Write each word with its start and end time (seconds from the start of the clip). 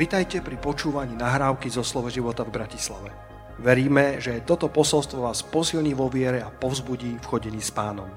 Vitajte 0.00 0.40
pri 0.40 0.56
počúvaní 0.56 1.12
nahrávky 1.12 1.68
zo 1.68 1.84
Slovo 1.84 2.08
života 2.08 2.40
v 2.40 2.56
Bratislave. 2.56 3.12
Veríme, 3.60 4.16
že 4.16 4.40
toto 4.48 4.72
posolstvo 4.72 5.28
vás 5.28 5.44
posilní 5.44 5.92
vo 5.92 6.08
viere 6.08 6.40
a 6.40 6.48
povzbudí 6.48 7.20
v 7.20 7.28
chodení 7.28 7.60
s 7.60 7.68
pánom. 7.68 8.08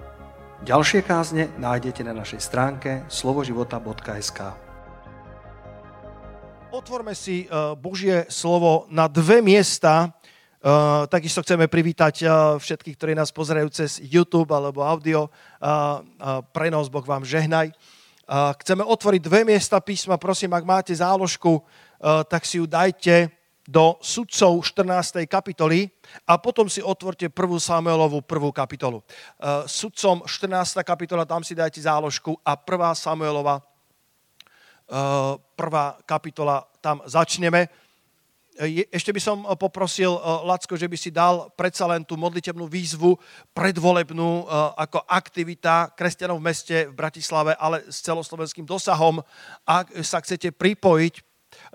Ďalšie 0.64 1.04
kázne 1.04 1.52
nájdete 1.60 2.08
na 2.08 2.16
našej 2.16 2.40
stránke 2.40 3.04
slovoživota.sk 3.12 4.56
Otvorme 6.72 7.12
si 7.20 7.52
uh, 7.52 7.76
Božie 7.76 8.32
slovo 8.32 8.88
na 8.88 9.12
dve 9.12 9.44
miesta. 9.44 10.08
Uh, 10.64 11.04
takisto 11.12 11.44
chceme 11.44 11.68
privítať 11.68 12.24
uh, 12.24 12.56
všetkých, 12.64 12.96
ktorí 12.96 13.12
nás 13.12 13.36
pozerajú 13.36 13.68
cez 13.76 14.00
YouTube 14.00 14.56
alebo 14.56 14.88
audio. 14.88 15.28
Prenos 16.56 16.88
Boh 16.88 17.04
vám 17.04 17.28
žehnaj. 17.28 17.76
Chceme 18.32 18.88
otvoriť 18.88 19.20
dve 19.20 19.44
miesta 19.44 19.84
písma, 19.84 20.16
prosím, 20.16 20.56
ak 20.56 20.64
máte 20.64 20.96
záložku, 20.96 21.60
eh, 21.60 22.24
tak 22.24 22.48
si 22.48 22.56
ju 22.56 22.64
dajte 22.64 23.28
do 23.68 24.00
sudcov 24.00 24.64
14. 24.64 25.28
kapitoly 25.28 25.92
a 26.28 26.40
potom 26.40 26.72
si 26.72 26.80
otvorte 26.80 27.28
1. 27.28 27.60
Samuelovú 27.60 28.24
prvú 28.24 28.56
kapitolu. 28.56 29.04
Eh, 29.04 29.68
sudcom 29.68 30.24
14. 30.24 30.88
kapitola, 30.88 31.28
tam 31.28 31.44
si 31.44 31.52
dajte 31.52 31.84
záložku 31.84 32.40
a 32.48 32.56
1. 32.56 32.96
Samuelova 32.96 33.60
eh, 33.60 35.36
prvá 35.60 36.00
kapitola, 36.08 36.64
tam 36.80 37.04
začneme. 37.04 37.68
Ešte 38.94 39.10
by 39.10 39.22
som 39.22 39.38
eh, 39.42 39.58
poprosil, 39.58 40.14
eh, 40.14 40.22
Lacko, 40.46 40.78
že 40.78 40.86
by 40.86 40.98
si 40.98 41.10
dal 41.10 41.50
predsa 41.58 41.90
len 41.90 42.06
tú 42.06 42.14
modlitebnú 42.14 42.70
výzvu 42.70 43.18
predvolebnú 43.54 44.46
ako 44.78 45.06
aktivita 45.10 45.94
kresťanov 45.98 46.38
v 46.38 46.48
meste 46.48 46.76
v 46.90 46.94
Bratislave, 46.94 47.58
ale 47.58 47.86
s 47.90 48.02
celoslovenským 48.06 48.66
dosahom. 48.66 49.22
Ak 49.66 49.90
sa 50.06 50.22
chcete 50.22 50.54
pripojiť 50.54 51.22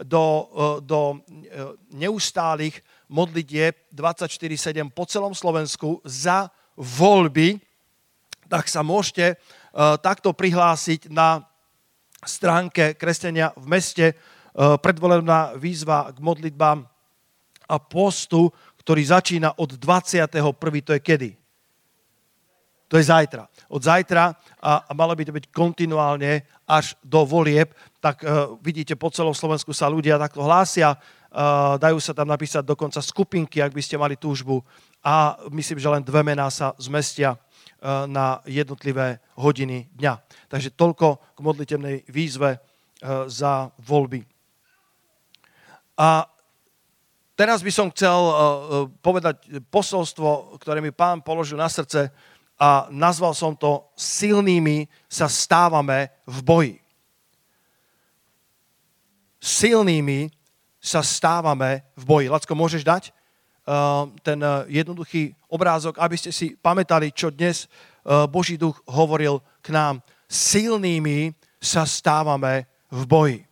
do, 0.02 0.50
do 0.82 1.22
neustálych 1.94 2.82
modlitieb 3.06 3.78
24-7 3.94 4.90
po 4.90 5.06
celom 5.06 5.34
Slovensku 5.38 6.02
za 6.02 6.50
voľby, 6.74 7.62
tak 8.50 8.66
sa 8.66 8.82
môžete 8.82 9.38
takto 10.02 10.34
prihlásiť 10.34 11.14
na 11.14 11.46
stránke 12.26 12.98
Kresťania 12.98 13.54
v 13.54 13.66
meste 13.70 14.06
predvolebná 14.58 15.54
výzva 15.54 16.10
k 16.10 16.18
modlitbám 16.18 16.82
a 17.68 17.76
postu, 17.78 18.50
ktorý 18.82 19.04
začína 19.06 19.54
od 19.60 19.76
21. 19.78 20.42
To 20.82 20.92
je 20.96 21.00
kedy? 21.00 21.30
To 22.88 22.96
je 22.96 23.04
zajtra. 23.04 23.44
Od 23.68 23.84
zajtra 23.84 24.32
a, 24.64 24.72
a 24.88 24.92
malo 24.96 25.12
by 25.12 25.28
to 25.28 25.36
byť 25.36 25.52
kontinuálne 25.52 26.40
až 26.64 26.96
do 27.04 27.20
volieb, 27.28 27.76
tak 28.00 28.24
uh, 28.24 28.56
vidíte, 28.64 28.96
po 28.96 29.12
celom 29.12 29.36
Slovensku 29.36 29.76
sa 29.76 29.92
ľudia 29.92 30.16
takto 30.16 30.40
hlásia, 30.40 30.96
uh, 30.96 31.76
dajú 31.76 32.00
sa 32.00 32.16
tam 32.16 32.32
napísať 32.32 32.64
dokonca 32.64 33.04
skupinky, 33.04 33.60
ak 33.60 33.76
by 33.76 33.82
ste 33.84 34.00
mali 34.00 34.16
túžbu 34.16 34.64
a 35.04 35.36
myslím, 35.52 35.76
že 35.76 35.92
len 35.92 36.00
dve 36.00 36.24
mená 36.24 36.48
sa 36.48 36.72
zmestia 36.80 37.36
uh, 37.36 38.08
na 38.08 38.40
jednotlivé 38.48 39.20
hodiny 39.36 39.92
dňa. 39.92 40.48
Takže 40.48 40.72
toľko 40.72 41.36
k 41.36 41.38
modlitevnej 41.44 41.96
výzve 42.08 42.56
uh, 42.56 43.28
za 43.28 43.68
voľby. 43.84 44.37
A 45.98 46.30
teraz 47.34 47.58
by 47.58 47.74
som 47.74 47.90
chcel 47.90 48.14
uh, 48.14 48.34
povedať 49.02 49.58
posolstvo, 49.66 50.54
ktoré 50.62 50.78
mi 50.78 50.94
pán 50.94 51.18
položil 51.26 51.58
na 51.58 51.66
srdce 51.66 52.14
a 52.54 52.86
nazval 52.94 53.34
som 53.34 53.58
to 53.58 53.90
Silnými 53.98 54.86
sa 55.10 55.26
stávame 55.26 56.14
v 56.22 56.38
boji. 56.46 56.74
Silnými 59.42 60.30
sa 60.78 61.02
stávame 61.02 61.82
v 61.98 62.02
boji. 62.06 62.26
Lacko, 62.30 62.54
môžeš 62.54 62.86
dať 62.86 63.10
uh, 63.10 64.06
ten 64.22 64.38
jednoduchý 64.70 65.34
obrázok, 65.50 65.98
aby 65.98 66.14
ste 66.14 66.30
si 66.30 66.54
pamätali, 66.54 67.10
čo 67.10 67.34
dnes 67.34 67.66
Boží 68.32 68.56
duch 68.56 68.80
hovoril 68.88 69.42
k 69.60 69.68
nám. 69.68 70.00
Silnými 70.28 71.34
sa 71.60 71.84
stávame 71.84 72.64
v 72.88 73.02
boji. 73.04 73.47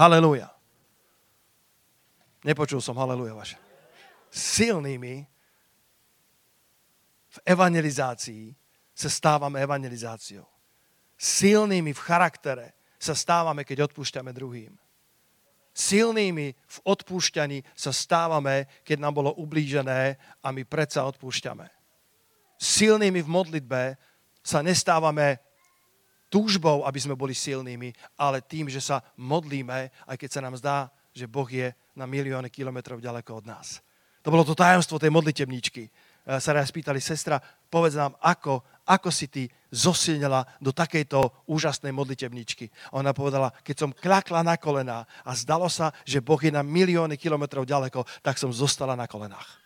Haleluja. 0.00 0.48
Nepočul 2.40 2.80
som 2.80 2.96
haleluja 2.96 3.36
vaše. 3.36 3.60
Silnými 4.32 5.28
v 7.28 7.38
evangelizácii 7.44 8.56
sa 8.96 9.12
stávame 9.12 9.60
evangelizáciou. 9.60 10.48
Silnými 11.20 11.92
v 11.92 12.00
charaktere 12.00 12.72
sa 12.96 13.12
stávame, 13.12 13.60
keď 13.68 13.92
odpúšťame 13.92 14.32
druhým. 14.32 14.72
Silnými 15.76 16.56
v 16.56 16.78
odpúšťaní 16.88 17.60
sa 17.76 17.92
stávame, 17.92 18.72
keď 18.88 19.04
nám 19.04 19.20
bolo 19.20 19.36
ublížené 19.36 20.16
a 20.40 20.48
my 20.48 20.64
predsa 20.64 21.04
odpúšťame. 21.04 21.68
Silnými 22.56 23.20
v 23.20 23.28
modlitbe 23.28 24.00
sa 24.40 24.64
nestávame 24.64 25.44
túžbou, 26.30 26.86
aby 26.86 26.98
sme 27.02 27.18
boli 27.18 27.34
silnými, 27.34 27.90
ale 28.14 28.40
tým, 28.40 28.70
že 28.70 28.78
sa 28.78 29.02
modlíme, 29.18 29.90
aj 30.06 30.16
keď 30.16 30.30
sa 30.30 30.40
nám 30.40 30.54
zdá, 30.56 30.88
že 31.10 31.26
Boh 31.26 31.50
je 31.50 31.74
na 31.98 32.06
milióny 32.06 32.48
kilometrov 32.48 33.02
ďaleko 33.02 33.42
od 33.42 33.44
nás. 33.50 33.82
To 34.22 34.30
bolo 34.30 34.46
to 34.46 34.54
tajomstvo 34.54 35.02
tej 35.02 35.10
modlitebničky. 35.10 35.82
E, 35.84 35.90
sa 36.38 36.54
raz 36.54 36.70
spýtali, 36.70 37.02
sestra, 37.02 37.42
povedz 37.72 37.98
nám, 37.98 38.14
ako, 38.22 38.62
ako 38.86 39.08
si 39.10 39.26
ty 39.26 39.42
zosilnila 39.72 40.46
do 40.62 40.70
takejto 40.70 41.48
úžasnej 41.50 41.90
modlitebničky. 41.90 42.70
Ona 42.94 43.10
povedala, 43.10 43.50
keď 43.66 43.76
som 43.76 43.90
klakla 43.90 44.46
na 44.46 44.54
kolená 44.54 45.08
a 45.26 45.34
zdalo 45.34 45.66
sa, 45.66 45.90
že 46.06 46.22
Boh 46.22 46.38
je 46.38 46.54
na 46.54 46.62
milióny 46.62 47.18
kilometrov 47.18 47.66
ďaleko, 47.66 48.06
tak 48.22 48.38
som 48.38 48.54
zostala 48.54 48.94
na 48.94 49.10
kolenách. 49.10 49.58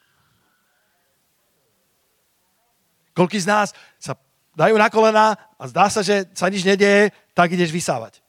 Koľký 3.14 3.38
z 3.38 3.47
nás 3.47 3.69
sa 3.98 4.19
dajú 4.54 4.75
na 4.78 4.88
kolena 4.91 5.34
a 5.59 5.65
zdá 5.69 5.91
sa, 5.91 6.00
že 6.03 6.31
sa 6.34 6.50
nič 6.50 6.62
nedieje, 6.62 7.10
tak 7.34 7.53
ideš 7.54 7.75
vysávať. 7.75 8.22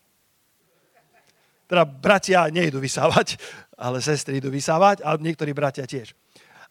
Teda 1.66 1.82
bratia 1.86 2.46
nejdu 2.54 2.78
vysávať, 2.78 3.42
ale 3.74 4.02
sestry 4.02 4.38
idú 4.38 4.54
vysávať 4.54 5.02
a 5.02 5.18
niektorí 5.18 5.54
bratia 5.54 5.90
tiež. 5.90 6.14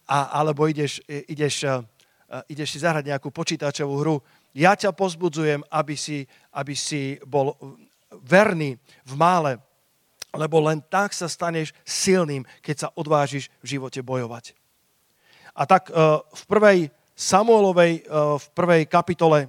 A, 0.06 0.38
alebo 0.38 0.68
ideš, 0.68 1.00
ideš, 1.08 1.66
uh, 1.66 1.82
ideš 2.46 2.76
si 2.76 2.78
zahrať 2.82 3.10
nejakú 3.10 3.32
počítačovú 3.32 3.94
hru. 4.04 4.16
Ja 4.54 4.78
ťa 4.78 4.94
pozbudzujem, 4.94 5.66
aby 5.66 5.94
si, 5.98 6.28
aby 6.54 6.78
si 6.78 7.18
bol 7.26 7.58
verný 8.22 8.78
v 9.02 9.14
mále, 9.18 9.58
lebo 10.34 10.62
len 10.62 10.82
tak 10.86 11.10
sa 11.10 11.26
staneš 11.26 11.74
silným, 11.82 12.46
keď 12.62 12.76
sa 12.86 12.88
odvážiš 12.94 13.50
v 13.62 13.78
živote 13.78 14.02
bojovať. 14.02 14.54
A 15.54 15.62
tak 15.66 15.90
v 15.90 16.42
prvej 16.50 16.90
Samuelovej 17.14 18.02
eh, 18.02 18.04
v 18.10 18.44
prvej 18.52 18.82
kapitole. 18.90 19.46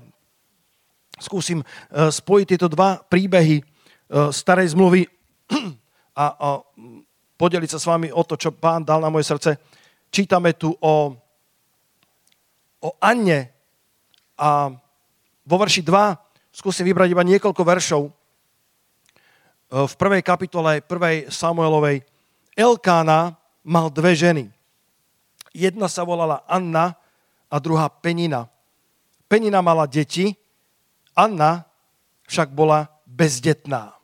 Skúsim 1.17 1.65
eh, 1.65 2.13
spojiť 2.13 2.45
tieto 2.45 2.69
dva 2.69 3.01
príbehy 3.01 3.57
eh, 3.59 3.65
starej 4.29 4.77
zmluvy 4.77 5.09
a, 6.21 6.25
podeliť 7.35 7.69
sa 7.69 7.81
s 7.81 7.89
vami 7.89 8.07
o 8.07 8.23
to, 8.23 8.39
čo 8.39 8.55
pán 8.55 8.85
dal 8.85 9.03
na 9.03 9.11
moje 9.11 9.27
srdce. 9.27 9.59
Čítame 10.07 10.55
tu 10.55 10.71
o, 10.71 11.11
o 12.79 12.89
Anne 13.03 13.51
a 14.39 14.71
vo 15.43 15.55
verši 15.59 15.83
2 15.83 16.55
skúsim 16.55 16.87
vybrať 16.87 17.11
iba 17.11 17.27
niekoľko 17.27 17.61
veršov. 17.61 18.03
V 19.75 19.93
prvej 19.99 20.23
kapitole 20.23 20.79
prvej 20.79 21.27
Samuelovej 21.27 22.07
Elkána 22.55 23.35
mal 23.67 23.91
dve 23.91 24.15
ženy. 24.15 24.47
Jedna 25.51 25.91
sa 25.91 26.07
volala 26.07 26.47
Anna 26.47 26.95
a 27.49 27.55
druhá 27.59 27.89
Penina. 27.89 28.49
Penina 29.25 29.61
mala 29.61 29.85
deti, 29.89 30.35
Anna 31.15 31.65
však 32.27 32.51
bola 32.51 32.89
bezdetná. 33.07 33.95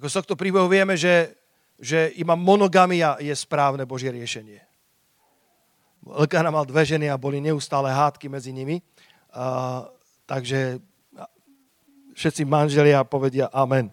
Ako 0.00 0.06
z 0.08 0.16
tohto 0.22 0.34
príbehu 0.38 0.64
vieme, 0.70 0.96
že, 0.96 1.36
že 1.76 2.14
iba 2.16 2.32
monogamia 2.32 3.20
je 3.20 3.34
správne 3.36 3.84
Božie 3.84 4.08
riešenie. 4.08 4.62
Elkána 6.08 6.48
mal 6.48 6.64
dve 6.64 6.88
ženy 6.88 7.12
a 7.12 7.20
boli 7.20 7.44
neustále 7.44 7.92
hádky 7.92 8.32
medzi 8.32 8.56
nimi. 8.56 8.80
A, 9.34 9.84
takže 10.24 10.80
všetci 12.16 12.48
manželia 12.48 13.04
povedia 13.04 13.52
amen. 13.52 13.92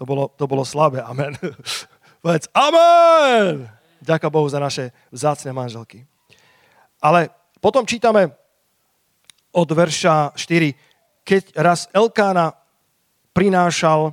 To 0.00 0.08
bolo, 0.08 0.32
to 0.32 0.48
bolo 0.48 0.64
slabé, 0.64 1.04
amen. 1.04 1.36
Povedz 2.24 2.48
amen! 2.56 3.81
Ďaká 4.02 4.26
Bohu 4.26 4.50
za 4.50 4.58
naše 4.58 4.90
vzácne 5.14 5.54
manželky. 5.54 6.02
Ale 6.98 7.30
potom 7.62 7.86
čítame 7.86 8.34
od 9.54 9.68
verša 9.70 10.34
4. 10.34 11.22
Keď 11.22 11.54
raz 11.54 11.86
Elkána 11.94 12.50
prinášal 13.30 14.10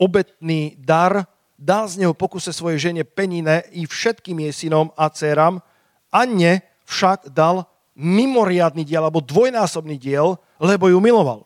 obetný 0.00 0.80
dar, 0.80 1.28
dal 1.60 1.84
z 1.86 2.00
neho 2.00 2.16
pokuse 2.16 2.50
svojej 2.50 2.90
žene 2.90 3.04
Penine 3.04 3.68
i 3.76 3.84
všetkým 3.84 4.40
jej 4.48 4.66
synom 4.66 4.88
a 4.96 5.12
dcerám. 5.12 5.60
Anne 6.08 6.64
však 6.88 7.30
dal 7.30 7.68
mimoriadný 7.92 8.88
diel, 8.88 9.04
alebo 9.04 9.20
dvojnásobný 9.20 10.00
diel, 10.00 10.40
lebo 10.56 10.88
ju 10.88 10.98
miloval. 10.98 11.44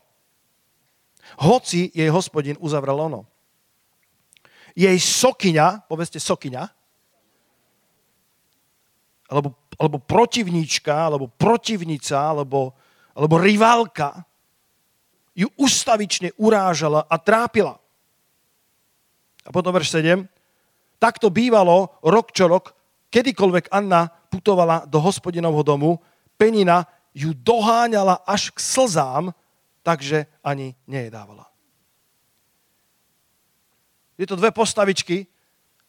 Hoci 1.42 1.90
jej 1.90 2.08
hospodin 2.08 2.54
uzavrel 2.62 2.96
ono. 2.96 3.26
Jej 4.78 4.96
sokyňa, 5.02 5.88
povedzte 5.90 6.22
sokyňa, 6.22 6.75
alebo, 9.26 9.54
alebo 9.78 9.98
protivníčka, 9.98 10.94
alebo 10.94 11.26
protivnica, 11.26 12.14
alebo, 12.14 12.74
alebo 13.12 13.34
rivalka, 13.38 14.24
ju 15.36 15.50
ustavične 15.60 16.32
urážala 16.40 17.04
a 17.04 17.16
trápila. 17.20 17.76
A 19.44 19.48
potom 19.52 19.70
verš 19.74 20.00
7. 20.00 20.24
Takto 20.96 21.28
bývalo 21.28 22.00
rok 22.00 22.32
čo 22.32 22.48
rok, 22.48 22.72
kedykoľvek 23.12 23.68
Anna 23.68 24.08
putovala 24.08 24.88
do 24.88 24.98
hospodinovho 24.98 25.62
domu, 25.62 26.00
Penina 26.36 26.84
ju 27.16 27.32
doháňala 27.32 28.24
až 28.28 28.52
k 28.52 28.58
slzám, 28.60 29.32
takže 29.80 30.28
ani 30.44 30.76
nejedávala. 30.84 31.48
Je 34.16 34.24
to 34.28 34.36
dve 34.36 34.52
postavičky, 34.52 35.28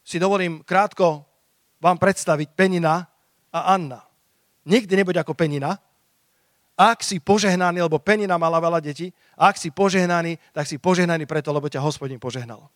si 0.07 0.19
dovolím 0.19 0.63
krátko 0.63 1.23
vám 1.83 1.99
predstaviť 1.99 2.55
Penina 2.55 3.07
a 3.63 3.73
Anna. 3.73 4.05
Nikdy 4.67 4.93
nebuď 4.99 5.23
ako 5.23 5.33
Penina, 5.33 5.79
ak 6.77 7.01
si 7.01 7.17
požehnaný, 7.17 7.81
lebo 7.81 7.97
Penina 7.97 8.37
mala 8.37 8.61
veľa 8.61 8.77
detí, 8.77 9.09
ak 9.33 9.57
si 9.57 9.73
požehnaný, 9.73 10.37
tak 10.53 10.69
si 10.69 10.77
požehnaný 10.77 11.25
preto, 11.25 11.49
lebo 11.49 11.65
ťa 11.65 11.81
hospodin 11.81 12.21
požehnal. 12.21 12.69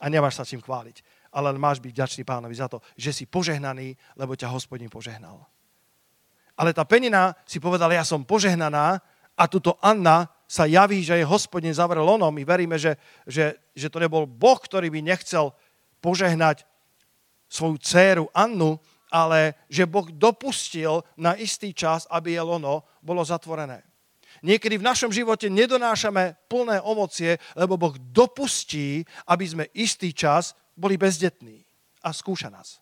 A 0.00 0.08
nemáš 0.08 0.40
sa 0.40 0.48
čím 0.48 0.64
chváliť, 0.64 1.04
ale 1.30 1.52
máš 1.60 1.78
byť 1.84 1.92
ďačný 1.92 2.22
pánovi 2.24 2.56
za 2.56 2.66
to, 2.72 2.80
že 2.96 3.12
si 3.12 3.24
požehnaný, 3.28 3.92
lebo 4.16 4.32
ťa 4.32 4.48
hospodin 4.48 4.88
požehnal. 4.88 5.44
Ale 6.56 6.72
tá 6.72 6.88
Penina 6.88 7.36
si 7.44 7.60
povedala, 7.60 7.92
ja 7.92 8.08
som 8.08 8.24
požehnaná 8.24 9.04
a 9.36 9.44
tuto 9.48 9.76
Anna 9.84 10.32
sa 10.48 10.68
javí, 10.68 11.00
že 11.00 11.16
je 11.16 11.24
hospodin 11.24 11.72
zavrel 11.72 12.04
ono. 12.04 12.28
My 12.28 12.44
veríme, 12.44 12.76
že, 12.76 12.96
že, 13.24 13.56
že 13.72 13.88
to 13.88 14.00
nebol 14.00 14.28
Boh, 14.28 14.60
ktorý 14.60 14.92
by 14.92 15.00
nechcel 15.00 15.52
požehnať 16.04 16.68
svoju 17.48 17.76
dceru 17.80 18.24
Annu, 18.32 18.80
ale 19.12 19.54
že 19.68 19.84
Boh 19.84 20.08
dopustil 20.08 21.04
na 21.20 21.36
istý 21.36 21.76
čas, 21.76 22.08
aby 22.08 22.32
je 22.32 22.42
lono 22.42 22.88
bolo 23.04 23.20
zatvorené. 23.20 23.84
Niekedy 24.40 24.80
v 24.80 24.88
našom 24.88 25.12
živote 25.12 25.52
nedonášame 25.52 26.34
plné 26.48 26.80
ovocie, 26.80 27.36
lebo 27.52 27.76
Boh 27.76 27.92
dopustí, 28.00 29.04
aby 29.28 29.44
sme 29.44 29.64
istý 29.76 30.16
čas 30.16 30.56
boli 30.72 30.96
bezdetní 30.96 31.60
a 32.00 32.10
skúša 32.10 32.48
nás. 32.48 32.80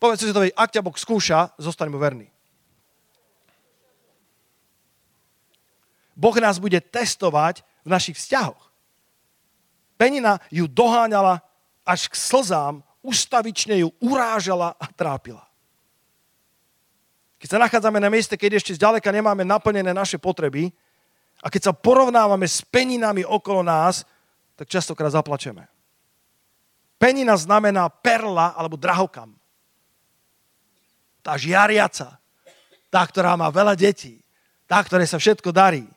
Povedz 0.00 0.24
si 0.24 0.32
to, 0.32 0.40
ak 0.40 0.72
ťa 0.72 0.80
Boh 0.80 0.96
skúša, 0.96 1.52
zostaň 1.60 1.92
mu 1.92 2.00
verný. 2.00 2.32
Boh 6.16 6.36
nás 6.40 6.56
bude 6.56 6.80
testovať 6.80 7.60
v 7.84 7.88
našich 7.92 8.16
vzťahoch. 8.16 8.72
Penina 10.00 10.40
ju 10.48 10.64
doháňala 10.64 11.44
až 11.84 12.08
k 12.08 12.16
slzám 12.16 12.80
ustavične 13.00 13.80
ju 13.80 13.88
urážala 14.00 14.76
a 14.76 14.86
trápila. 14.92 15.44
Keď 17.40 17.48
sa 17.48 17.62
nachádzame 17.62 17.96
na 17.96 18.12
mieste, 18.12 18.36
keď 18.36 18.60
ešte 18.60 18.76
zďaleka 18.76 19.08
nemáme 19.08 19.48
naplnené 19.48 19.96
naše 19.96 20.20
potreby 20.20 20.68
a 21.40 21.48
keď 21.48 21.72
sa 21.72 21.72
porovnávame 21.72 22.44
s 22.44 22.60
peninami 22.60 23.24
okolo 23.24 23.64
nás, 23.64 24.04
tak 24.60 24.68
častokrát 24.68 25.08
zaplačeme. 25.08 25.64
Penina 27.00 27.32
znamená 27.40 27.88
perla 27.88 28.52
alebo 28.52 28.76
drahokam. 28.76 29.32
Tá 31.24 31.40
žiariaca, 31.40 32.20
tá, 32.92 33.00
ktorá 33.08 33.40
má 33.40 33.48
veľa 33.48 33.72
detí, 33.72 34.20
tá, 34.68 34.84
ktoré 34.84 35.08
sa 35.08 35.16
všetko 35.16 35.48
darí. 35.48 35.88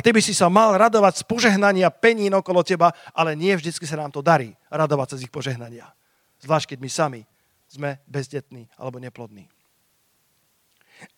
A 0.00 0.02
ty 0.02 0.16
by 0.16 0.24
si 0.24 0.32
sa 0.32 0.48
mal 0.48 0.80
radovať 0.80 1.20
z 1.20 1.28
požehnania 1.28 1.92
penín 1.92 2.32
okolo 2.32 2.64
teba, 2.64 2.88
ale 3.12 3.36
nie 3.36 3.52
vždycky 3.52 3.84
sa 3.84 4.00
nám 4.00 4.08
to 4.08 4.24
darí 4.24 4.56
radovať 4.72 5.12
sa 5.12 5.16
z 5.20 5.28
ich 5.28 5.34
požehnania. 5.34 5.92
Zvlášť, 6.40 6.72
keď 6.72 6.78
my 6.80 6.88
sami 6.88 7.20
sme 7.68 8.00
bezdetní 8.08 8.64
alebo 8.80 8.96
neplodní. 8.96 9.44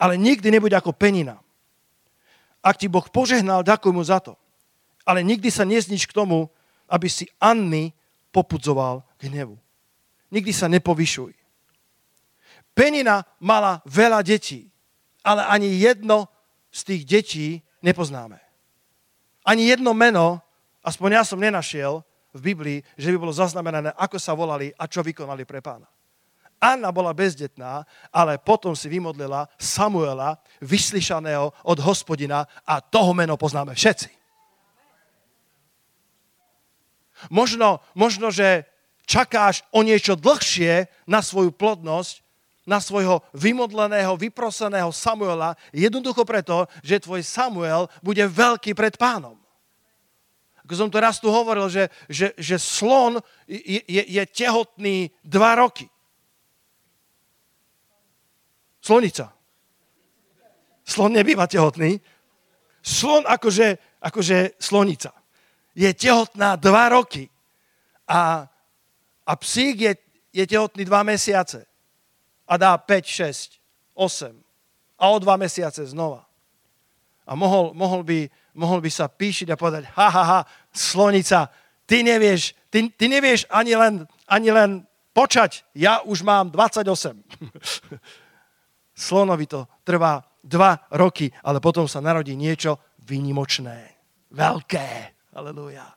Ale 0.03 0.19
nikdy 0.19 0.51
nebuď 0.51 0.83
ako 0.83 0.99
penina. 0.99 1.39
Ak 2.59 2.75
ti 2.75 2.91
Boh 2.91 3.07
požehnal, 3.07 3.63
ďakuj 3.63 3.95
mu 3.95 4.03
za 4.03 4.19
to. 4.19 4.35
Ale 5.07 5.23
nikdy 5.23 5.47
sa 5.47 5.63
neznič 5.63 6.11
k 6.11 6.19
tomu, 6.19 6.51
aby 6.91 7.07
si 7.07 7.31
Anny 7.39 7.95
popudzoval 8.35 9.07
k 9.15 9.31
hnevu. 9.31 9.55
Nikdy 10.35 10.51
sa 10.51 10.67
nepovyšuj. 10.67 11.31
Penina 12.75 13.23
mala 13.39 13.79
veľa 13.87 14.27
detí, 14.27 14.67
ale 15.23 15.47
ani 15.47 15.71
jedno 15.71 16.27
z 16.75 16.81
tých 16.83 17.03
detí 17.07 17.47
nepoznáme. 17.79 18.42
Ani 19.43 19.71
jedno 19.71 19.91
meno, 19.95 20.39
aspoň 20.87 21.09
ja 21.19 21.23
som 21.27 21.43
nenašiel 21.43 22.03
v 22.33 22.41
Biblii, 22.41 22.79
že 22.97 23.11
by 23.13 23.17
bolo 23.19 23.35
zaznamenané, 23.35 23.93
ako 23.99 24.17
sa 24.17 24.33
volali 24.33 24.71
a 24.73 24.87
čo 24.87 25.03
vykonali 25.03 25.45
pre 25.45 25.61
pána. 25.61 25.87
Anna 26.63 26.95
bola 26.95 27.11
bezdetná, 27.11 27.83
ale 28.15 28.39
potom 28.39 28.79
si 28.79 28.87
vymodlila 28.87 29.51
Samuela, 29.59 30.39
vyslyšaného 30.63 31.51
od 31.67 31.79
hospodina 31.83 32.47
a 32.63 32.79
toho 32.79 33.11
meno 33.11 33.35
poznáme 33.35 33.75
všetci. 33.75 34.23
Možno, 37.35 37.83
možno, 37.99 38.31
že 38.31 38.67
čakáš 39.07 39.67
o 39.75 39.83
niečo 39.83 40.15
dlhšie 40.15 40.87
na 41.07 41.19
svoju 41.19 41.51
plodnosť, 41.51 42.23
na 42.63 42.79
svojho 42.79 43.23
vymodleného, 43.35 44.15
vyproseného 44.15 44.95
Samuela, 44.95 45.59
jednoducho 45.75 46.23
preto, 46.23 46.71
že 46.83 47.03
tvoj 47.03 47.27
Samuel 47.27 47.91
bude 48.03 48.23
veľký 48.23 48.75
pred 48.75 48.95
pánom. 48.95 49.35
Ako 50.63 50.79
som 50.79 50.89
to 50.91 51.03
raz 51.03 51.19
tu 51.19 51.27
hovoril, 51.27 51.67
že, 51.67 51.91
že, 52.07 52.31
že 52.39 52.55
slon 52.55 53.19
je, 53.51 53.83
je, 53.83 54.03
je 54.15 54.23
tehotný 54.31 55.11
dva 55.27 55.59
roky. 55.59 55.91
Slonica. 58.79 59.35
Slon 60.87 61.19
nebýva 61.19 61.51
tehotný. 61.51 61.99
Slon 62.83 63.27
akože, 63.27 63.99
akože 64.03 64.59
slonica. 64.63 65.11
Je 65.75 65.91
tehotná 65.95 66.55
dva 66.55 66.95
roky. 66.95 67.27
A, 68.07 68.47
a 69.27 69.33
psík 69.35 69.77
je, 69.83 69.93
je 70.31 70.45
tehotný 70.47 70.87
dva 70.87 71.03
mesiace 71.03 71.72
a 72.53 72.61
dá 72.61 72.77
5, 72.77 73.07
6, 73.09 73.97
8 73.97 74.37
a 75.01 75.05
o 75.09 75.17
dva 75.17 75.41
mesiace 75.41 75.89
znova. 75.89 76.29
A 77.25 77.33
mohol, 77.33 77.73
mohol, 77.73 78.05
by, 78.05 78.29
mohol 78.53 78.85
by 78.85 78.91
sa 78.93 79.09
píšiť 79.09 79.49
a 79.49 79.57
povedať, 79.57 79.89
ha, 79.97 80.09
ha, 80.13 80.25
ha, 80.25 80.41
slonica, 80.69 81.49
ty 81.89 82.05
nevieš, 82.05 82.53
ty, 82.69 82.93
ty 82.93 83.09
nevieš 83.09 83.49
ani 83.49 83.73
len, 83.73 83.95
ani 84.29 84.53
len 84.53 84.71
počať, 85.17 85.65
ja 85.73 86.05
už 86.05 86.21
mám 86.21 86.53
28. 86.53 87.25
Slonovi 88.93 89.49
to 89.49 89.65
trvá 89.81 90.21
dva 90.45 90.77
roky, 90.93 91.33
ale 91.41 91.57
potom 91.57 91.89
sa 91.89 92.05
narodí 92.05 92.37
niečo 92.37 92.77
výnimočné, 93.09 93.97
veľké. 94.29 94.89
Aleluja. 95.33 95.89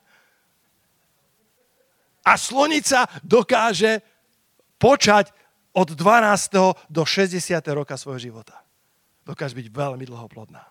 A 2.24 2.32
slonica 2.40 3.04
dokáže 3.20 4.00
počať 4.80 5.36
od 5.76 5.88
12. 5.92 6.88
do 6.88 7.02
60. 7.04 7.36
roka 7.76 8.00
svojho 8.00 8.32
života. 8.32 8.56
Dokáže 9.28 9.52
byť 9.52 9.68
veľmi 9.68 10.08
dlhoplodná. 10.08 10.64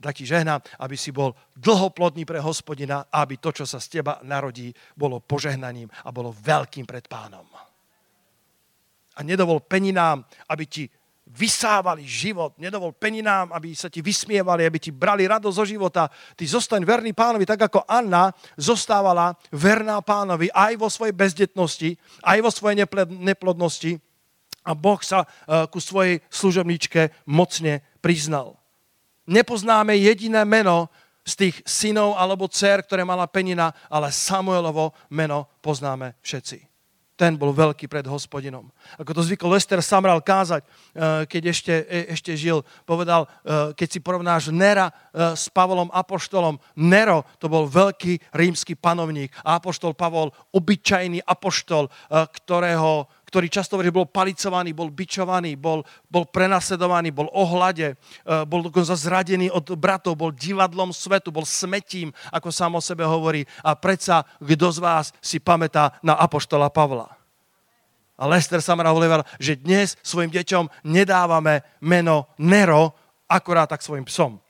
Tak 0.00 0.16
ti 0.16 0.24
žehnám, 0.24 0.64
aby 0.80 0.96
si 0.96 1.12
bol 1.12 1.36
dlhoplodný 1.60 2.24
pre 2.24 2.40
hospodina 2.40 3.04
a 3.12 3.20
aby 3.20 3.36
to, 3.36 3.52
čo 3.52 3.68
sa 3.68 3.76
z 3.76 4.00
teba 4.00 4.16
narodí, 4.24 4.72
bolo 4.96 5.20
požehnaním 5.20 5.92
a 5.92 6.08
bolo 6.08 6.32
veľkým 6.32 6.88
pred 6.88 7.04
pánom. 7.04 7.44
A 9.12 9.20
nedovol 9.20 9.60
peninám, 9.60 10.24
aby 10.48 10.64
ti 10.64 10.88
vysávali 11.30 12.08
život, 12.08 12.56
nedovol 12.56 12.96
peninám, 12.96 13.52
aby 13.52 13.76
sa 13.76 13.92
ti 13.92 14.00
vysmievali, 14.00 14.64
aby 14.64 14.80
ti 14.80 14.88
brali 14.88 15.28
radosť 15.28 15.56
zo 15.60 15.68
života. 15.68 16.08
Ty 16.32 16.48
zostaň 16.48 16.80
verný 16.88 17.12
pánovi, 17.12 17.44
tak 17.44 17.68
ako 17.68 17.84
Anna 17.84 18.32
zostávala 18.56 19.36
verná 19.52 20.00
pánovi 20.00 20.48
aj 20.48 20.80
vo 20.80 20.88
svojej 20.88 21.12
bezdetnosti, 21.12 21.92
aj 22.24 22.38
vo 22.40 22.48
svojej 22.48 22.88
neplodnosti 23.06 24.00
a 24.70 24.78
Boh 24.78 25.02
sa 25.02 25.26
e, 25.26 25.66
ku 25.66 25.82
svojej 25.82 26.22
služobničke 26.30 27.26
mocne 27.26 27.82
priznal. 27.98 28.54
Nepoznáme 29.26 29.98
jediné 29.98 30.46
meno 30.46 30.86
z 31.26 31.32
tých 31.46 31.56
synov 31.66 32.14
alebo 32.14 32.46
dcer, 32.46 32.86
ktoré 32.86 33.02
mala 33.02 33.26
Penina, 33.26 33.74
ale 33.90 34.14
Samuelovo 34.14 34.94
meno 35.10 35.50
poznáme 35.58 36.22
všetci. 36.22 36.70
Ten 37.20 37.36
bol 37.36 37.52
veľký 37.52 37.84
pred 37.84 38.08
hospodinom. 38.08 38.72
Ako 38.96 39.12
to 39.12 39.20
zvykol 39.20 39.52
Lester 39.52 39.84
Samral 39.84 40.24
kázať, 40.24 40.64
e, 40.64 40.68
keď 41.28 41.42
ešte, 41.52 41.74
e, 41.84 42.16
ešte 42.16 42.32
žil, 42.32 42.64
povedal, 42.88 43.28
keď 43.76 43.88
si 43.92 44.00
porovnáš 44.00 44.48
Nera 44.48 44.88
s 45.12 45.52
Pavlom 45.52 45.92
Apoštolom, 45.92 46.56
Nero 46.80 47.28
to 47.36 47.52
bol 47.52 47.68
veľký 47.68 48.32
rímsky 48.32 48.72
panovník 48.72 49.36
a 49.44 49.60
Apoštol 49.60 49.92
Pavol 49.92 50.32
obyčajný 50.56 51.20
apoštol, 51.20 51.92
ktorého, 52.08 53.04
ktorý 53.30 53.46
často 53.46 53.78
bol 53.78 54.10
palicovaný, 54.10 54.74
bol 54.74 54.90
bičovaný, 54.90 55.54
bol, 55.54 55.86
bol 56.10 56.26
prenasledovaný, 56.26 57.14
bol 57.14 57.30
ohľade, 57.30 57.94
e, 57.94 57.96
bol 58.42 58.66
dokonca 58.66 58.98
zradený 58.98 59.54
od 59.54 59.70
bratov, 59.78 60.18
bol 60.18 60.34
divadlom 60.34 60.90
svetu, 60.90 61.30
bol 61.30 61.46
smetím, 61.46 62.10
ako 62.34 62.50
sám 62.50 62.74
o 62.74 62.82
sebe 62.82 63.06
hovorí. 63.06 63.46
A 63.62 63.78
predsa, 63.78 64.26
kto 64.42 64.66
z 64.74 64.78
vás 64.82 65.06
si 65.22 65.38
pamätá 65.38 65.94
na 66.02 66.18
apoštola 66.18 66.74
Pavla? 66.74 67.06
A 68.18 68.26
Lester 68.26 68.58
sa 68.58 68.74
ma 68.74 68.84
hovoril, 68.90 69.22
že 69.38 69.56
dnes 69.56 69.94
svojim 70.02 70.28
deťom 70.28 70.90
nedávame 70.90 71.62
meno 71.80 72.34
Nero, 72.42 72.92
akorát 73.30 73.70
tak 73.70 73.80
svojim 73.80 74.04
psom. 74.10 74.42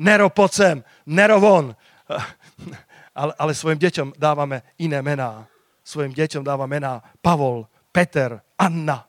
Nero 0.00 0.32
poď 0.32 0.80
Nero 1.04 1.36
von. 1.36 1.76
Ale, 3.18 3.34
ale 3.34 3.50
svojim 3.50 3.82
deťom 3.82 4.14
dávame 4.14 4.62
iné 4.78 5.02
mená 5.02 5.50
svojim 5.88 6.12
deťom 6.12 6.44
dáva 6.44 6.68
mená 6.68 7.00
Pavol, 7.24 7.64
Peter, 7.88 8.44
Anna. 8.60 9.08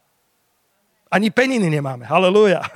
Ani 1.11 1.27
peniny 1.27 1.67
nemáme. 1.67 2.07
Halelúja. 2.07 2.63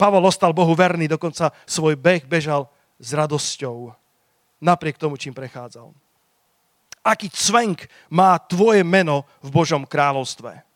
Pavol 0.00 0.28
ostal 0.28 0.52
Bohu 0.52 0.76
verný, 0.76 1.08
dokonca 1.08 1.48
svoj 1.64 1.96
beh 1.96 2.28
bežal 2.28 2.68
s 3.00 3.16
radosťou. 3.16 3.96
Napriek 4.60 5.00
tomu, 5.00 5.16
čím 5.16 5.32
prechádzal. 5.32 5.88
Aký 7.04 7.28
cvenk 7.32 7.88
má 8.12 8.36
tvoje 8.44 8.84
meno 8.84 9.24
v 9.40 9.48
Božom 9.54 9.88
kráľovstve? 9.88 10.74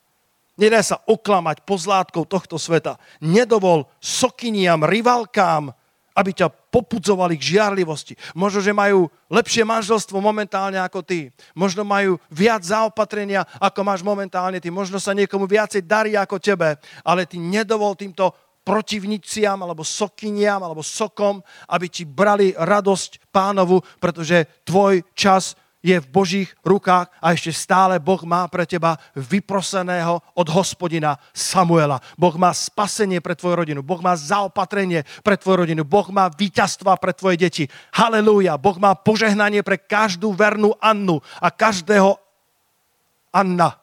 Nedaj 0.59 0.85
sa 0.85 0.97
oklamať 1.05 1.63
pozlátkou 1.63 2.27
tohto 2.27 2.59
sveta. 2.59 2.99
Nedovol 3.23 3.87
sokiniam, 4.03 4.83
rivalkám, 4.83 5.71
aby 6.19 6.35
ťa 6.35 6.51
popudzovali 6.51 7.39
k 7.39 7.55
žiarlivosti. 7.55 8.19
Možno, 8.35 8.59
že 8.59 8.75
majú 8.75 9.07
lepšie 9.31 9.63
manželstvo 9.63 10.19
momentálne 10.19 10.83
ako 10.83 11.07
ty. 11.07 11.31
Možno 11.55 11.87
majú 11.87 12.19
viac 12.27 12.67
zaopatrenia, 12.67 13.47
ako 13.63 13.87
máš 13.87 14.03
momentálne 14.03 14.59
ty. 14.59 14.67
Možno 14.75 14.99
sa 14.99 15.15
niekomu 15.15 15.47
viacej 15.47 15.87
darí 15.87 16.19
ako 16.19 16.43
tebe, 16.43 16.75
ale 17.07 17.31
ty 17.31 17.39
nedovol 17.39 17.95
týmto 17.95 18.35
protivniciam, 18.67 19.57
alebo 19.65 19.81
sokiniam, 19.81 20.61
alebo 20.61 20.85
sokom, 20.85 21.41
aby 21.73 21.87
ti 21.89 22.05
brali 22.05 22.53
radosť 22.53 23.33
pánovu, 23.33 23.81
pretože 23.97 24.61
tvoj 24.69 25.01
čas 25.17 25.57
je 25.79 25.95
v 25.95 26.11
Božích 26.11 26.51
rukách 26.67 27.07
a 27.23 27.27
ešte 27.31 27.55
stále 27.55 28.03
Boh 28.03 28.19
má 28.27 28.47
pre 28.51 28.67
teba 28.67 28.99
vyproseného 29.15 30.19
od 30.35 30.49
hospodina 30.51 31.17
Samuela. 31.31 32.03
Boh 32.19 32.35
má 32.35 32.51
spasenie 32.51 33.23
pre 33.23 33.39
tvoju 33.39 33.63
rodinu. 33.63 33.81
Boh 33.83 34.03
má 34.03 34.19
zaopatrenie 34.19 35.07
pre 35.23 35.39
tvoju 35.39 35.67
rodinu. 35.67 35.87
Boh 35.87 36.07
má 36.11 36.27
víťazstva 36.27 36.99
pre 36.99 37.15
tvoje 37.15 37.39
deti. 37.39 37.65
Halelúja. 37.95 38.59
Boh 38.59 38.75
má 38.83 38.99
požehnanie 38.99 39.63
pre 39.63 39.79
každú 39.79 40.35
vernú 40.35 40.75
Annu 40.83 41.23
a 41.39 41.49
každého 41.55 42.19
Anna 43.31 43.79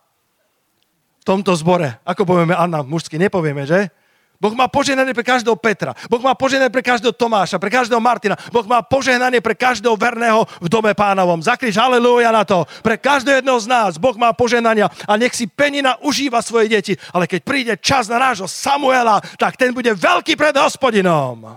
v 1.21 1.23
tomto 1.23 1.55
zbore. 1.55 1.97
Ako 2.03 2.27
povieme 2.27 2.53
Anna 2.53 2.83
mužsky? 2.83 3.15
Nepovieme, 3.15 3.63
že? 3.63 3.87
Boh 4.35 4.51
má 4.51 4.67
požehnanie 4.67 5.15
pre 5.15 5.23
každého 5.23 5.55
Petra. 5.55 5.95
Boh 6.11 6.19
má 6.19 6.35
požehnanie 6.35 6.71
pre 6.71 6.83
každého 6.83 7.15
Tomáša, 7.15 7.55
pre 7.55 7.71
každého 7.71 8.03
Martina. 8.03 8.35
Boh 8.51 8.67
má 8.67 8.83
požehnanie 8.83 9.39
pre 9.39 9.55
každého 9.55 9.95
verného 9.95 10.43
v 10.59 10.67
dome 10.67 10.91
pánovom. 10.91 11.39
Zakriž 11.39 11.79
halleluja 11.79 12.35
na 12.35 12.43
to. 12.43 12.67
Pre 12.83 12.99
každého 12.99 13.39
jedného 13.39 13.59
z 13.63 13.67
nás 13.71 13.91
Boh 13.95 14.15
má 14.19 14.35
požehnania 14.35 14.91
a 15.07 15.15
nech 15.15 15.31
si 15.31 15.47
penina 15.47 15.95
užíva 16.03 16.43
svoje 16.43 16.67
deti. 16.67 16.93
Ale 17.15 17.31
keď 17.31 17.41
príde 17.47 17.73
čas 17.79 18.11
na 18.11 18.19
nášho 18.19 18.47
Samuela, 18.47 19.23
tak 19.39 19.55
ten 19.55 19.71
bude 19.71 19.95
veľký 19.95 20.35
pred 20.35 20.55
hospodinom. 20.55 21.55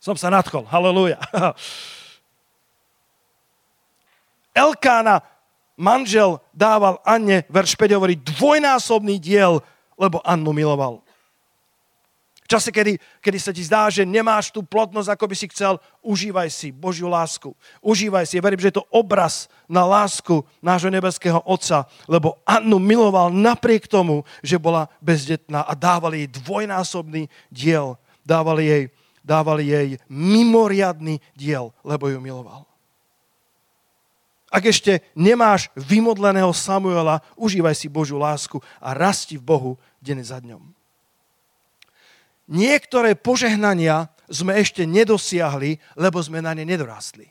Som 0.00 0.16
sa 0.16 0.32
nadchol. 0.32 0.64
Halleluja. 0.64 1.20
Elkána, 4.56 5.22
manžel, 5.76 6.40
dával 6.50 6.98
Anne, 7.04 7.44
verš 7.52 7.76
5 7.78 7.94
hovorí, 7.94 8.18
dvojnásobný 8.18 9.20
diel, 9.22 9.62
lebo 9.94 10.18
Annu 10.26 10.50
miloval 10.50 11.06
čase, 12.48 12.72
kedy, 12.72 12.96
kedy 13.20 13.38
sa 13.38 13.52
ti 13.52 13.60
zdá, 13.60 13.92
že 13.92 14.08
nemáš 14.08 14.48
tú 14.48 14.64
plodnosť, 14.64 15.12
ako 15.12 15.24
by 15.28 15.36
si 15.36 15.46
chcel, 15.52 15.76
užívaj 16.00 16.48
si 16.48 16.72
Božiu 16.72 17.12
lásku. 17.12 17.52
Užívaj 17.84 18.24
si. 18.24 18.40
Ja 18.40 18.42
verím, 18.42 18.58
že 18.58 18.72
je 18.72 18.80
to 18.80 18.88
obraz 18.88 19.52
na 19.68 19.84
lásku 19.84 20.40
nášho 20.64 20.88
nebeského 20.88 21.44
Otca, 21.44 21.84
lebo 22.08 22.40
Annu 22.48 22.80
miloval 22.80 23.28
napriek 23.28 23.84
tomu, 23.84 24.24
že 24.40 24.56
bola 24.56 24.88
bezdetná 25.04 25.68
a 25.68 25.76
dávali 25.76 26.24
jej 26.24 26.30
dvojnásobný 26.40 27.28
diel. 27.52 28.00
Dávali 28.24 28.64
jej, 28.64 28.84
dávali 29.20 29.68
jej 29.68 29.88
mimoriadný 30.08 31.20
diel, 31.36 31.76
lebo 31.84 32.08
ju 32.08 32.16
miloval. 32.16 32.64
Ak 34.48 34.64
ešte 34.64 35.04
nemáš 35.12 35.68
vymodleného 35.76 36.48
Samuela, 36.56 37.20
užívaj 37.36 37.76
si 37.76 37.92
Božiu 37.92 38.16
lásku 38.16 38.56
a 38.80 38.96
rasti 38.96 39.36
v 39.36 39.44
Bohu 39.44 39.72
deň 40.00 40.18
za 40.24 40.40
dňom 40.40 40.77
niektoré 42.48 43.14
požehnania 43.14 44.08
sme 44.28 44.56
ešte 44.60 44.84
nedosiahli, 44.84 45.80
lebo 45.96 46.20
sme 46.20 46.44
na 46.44 46.52
ne 46.52 46.64
nedorástli. 46.64 47.28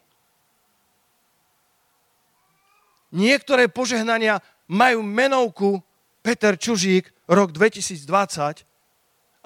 Niektoré 3.14 3.72
požehnania 3.72 4.42
majú 4.68 5.00
menovku 5.02 5.80
Peter 6.22 6.60
Čužík 6.60 7.08
rok 7.30 7.56
2020, 7.56 8.04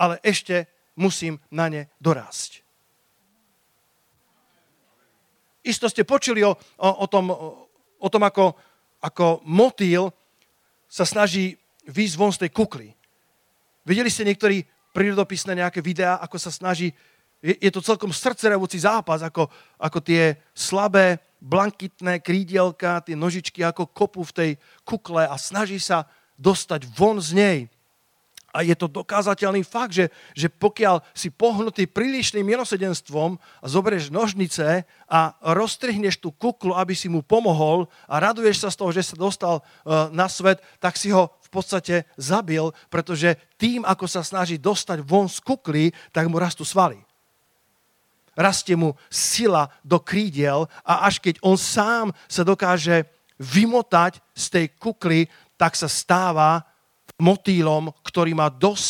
ale 0.01 0.15
ešte 0.25 0.65
musím 0.97 1.37
na 1.53 1.69
ne 1.69 1.81
dorásť. 2.01 2.65
Isto 5.61 5.85
ste 5.85 6.01
počuli 6.01 6.41
o, 6.41 6.57
o, 6.57 6.89
o 6.89 7.05
tom, 7.05 7.29
o 8.01 8.07
tom 8.09 8.23
ako, 8.25 8.57
ako 8.97 9.45
motýl 9.45 10.09
sa 10.89 11.05
snaží 11.05 11.53
výjsť 11.85 12.15
von 12.17 12.33
z 12.33 12.41
tej 12.45 12.51
kukly. 12.51 12.89
Videli 13.85 14.09
ste 14.09 14.25
niektorí 14.25 14.65
prírodopisné 14.91 15.57
nejaké 15.59 15.79
videá, 15.79 16.19
ako 16.19 16.37
sa 16.37 16.51
snaží, 16.51 16.95
je, 17.41 17.57
je 17.57 17.71
to 17.73 17.81
celkom 17.81 18.13
srdcerevúci 18.13 18.77
zápas, 18.79 19.25
ako, 19.25 19.49
ako 19.81 19.99
tie 19.99 20.37
slabé, 20.53 21.17
blankitné 21.41 22.21
krídielka, 22.21 23.01
tie 23.01 23.17
nožičky 23.17 23.65
ako 23.65 23.89
kopu 23.89 24.21
v 24.29 24.35
tej 24.35 24.51
kukle 24.85 25.25
a 25.25 25.35
snaží 25.41 25.81
sa 25.81 26.05
dostať 26.37 26.85
von 26.85 27.17
z 27.17 27.33
nej. 27.33 27.59
A 28.51 28.67
je 28.67 28.75
to 28.75 28.91
dokázateľný 28.91 29.63
fakt, 29.63 29.95
že, 29.95 30.11
že 30.35 30.51
pokiaľ 30.51 30.99
si 31.15 31.31
pohnutý 31.31 31.87
prílišným 31.87 32.43
milosedenstvom 32.43 33.39
a 33.39 33.65
zoberieš 33.65 34.11
nožnice 34.11 34.83
a 35.07 35.19
roztrihneš 35.55 36.19
tú 36.19 36.35
kuklu, 36.35 36.75
aby 36.75 36.91
si 36.91 37.07
mu 37.07 37.23
pomohol 37.23 37.87
a 38.11 38.19
raduješ 38.19 38.67
sa 38.67 38.69
z 38.69 38.77
toho, 38.77 38.91
že 38.91 39.07
sa 39.07 39.15
dostal 39.15 39.63
uh, 39.63 40.11
na 40.11 40.27
svet, 40.27 40.59
tak 40.83 40.99
si 40.99 41.15
ho 41.15 41.31
podstate 41.51 42.07
zabil, 42.15 42.71
pretože 42.87 43.35
tým, 43.59 43.83
ako 43.83 44.07
sa 44.07 44.23
snaží 44.23 44.55
dostať 44.55 45.03
von 45.03 45.27
z 45.27 45.43
kukly, 45.43 45.91
tak 46.15 46.31
mu 46.31 46.39
rastú 46.39 46.63
svaly. 46.63 47.03
Rastie 48.31 48.79
mu 48.79 48.95
sila 49.11 49.67
do 49.83 49.99
krídiel 49.99 50.71
a 50.87 51.03
až 51.03 51.19
keď 51.19 51.43
on 51.43 51.59
sám 51.59 52.15
sa 52.31 52.47
dokáže 52.47 53.03
vymotať 53.35 54.23
z 54.31 54.45
tej 54.47 54.65
kukly, 54.79 55.27
tak 55.59 55.75
sa 55.75 55.91
stáva 55.91 56.63
motýlom, 57.19 57.91
ktorý 58.07 58.31
má 58.31 58.47
dosť 58.47 58.81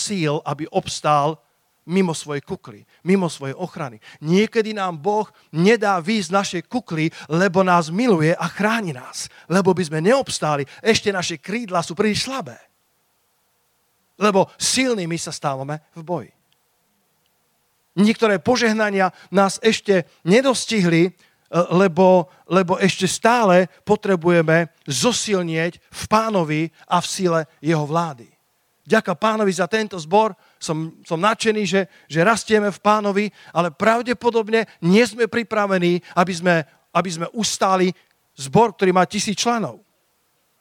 aby 0.46 0.70
obstál 0.70 1.41
mimo 1.90 2.14
svojej 2.14 2.46
kukly, 2.46 2.86
mimo 3.02 3.26
svojej 3.26 3.58
ochrany. 3.58 3.98
Niekedy 4.22 4.78
nám 4.78 5.02
Boh 5.02 5.26
nedá 5.50 5.98
výjsť 5.98 6.30
z 6.30 6.36
našej 6.36 6.62
kukly, 6.70 7.10
lebo 7.26 7.66
nás 7.66 7.90
miluje 7.90 8.34
a 8.38 8.46
chráni 8.46 8.94
nás. 8.94 9.32
Lebo 9.50 9.74
by 9.74 9.84
sme 9.86 10.00
neobstáli, 10.06 10.68
ešte 10.86 11.10
naše 11.10 11.42
krídla 11.42 11.82
sú 11.82 11.98
príliš 11.98 12.30
slabé. 12.30 12.58
Lebo 14.22 14.54
silnými 14.62 15.18
sa 15.18 15.34
stávame 15.34 15.82
v 15.98 16.02
boji. 16.06 16.32
Niektoré 17.98 18.40
požehnania 18.40 19.12
nás 19.34 19.60
ešte 19.60 20.08
nedostihli, 20.24 21.12
lebo, 21.52 22.32
lebo 22.48 22.80
ešte 22.80 23.04
stále 23.12 23.68
potrebujeme 23.84 24.72
zosilnieť 24.88 25.74
v 25.92 26.04
pánovi 26.08 26.62
a 26.88 27.04
v 27.04 27.08
sile 27.10 27.40
jeho 27.60 27.84
vlády. 27.84 28.32
Ďaká 28.82 29.14
pánovi 29.14 29.54
za 29.54 29.70
tento 29.70 29.94
zbor, 30.02 30.34
som, 30.58 30.98
som 31.06 31.22
nadšený, 31.22 31.64
že, 31.70 31.82
že 32.10 32.26
rastieme 32.26 32.74
v 32.74 32.82
pánovi, 32.82 33.26
ale 33.54 33.70
pravdepodobne 33.70 34.66
nie 34.82 35.06
sme 35.06 35.30
pripravení, 35.30 36.02
aby 36.18 36.34
sme, 36.34 36.56
aby 36.90 37.10
sme 37.14 37.28
ustáli 37.38 37.94
zbor, 38.34 38.74
ktorý 38.74 38.90
má 38.90 39.06
tisíc 39.06 39.38
členov. 39.38 39.86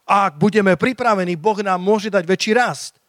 A 0.04 0.28
ak 0.28 0.36
budeme 0.36 0.76
pripravení, 0.76 1.40
Boh 1.40 1.56
nám 1.64 1.80
môže 1.80 2.12
dať 2.12 2.28
väčší 2.28 2.52
rast. 2.52 2.99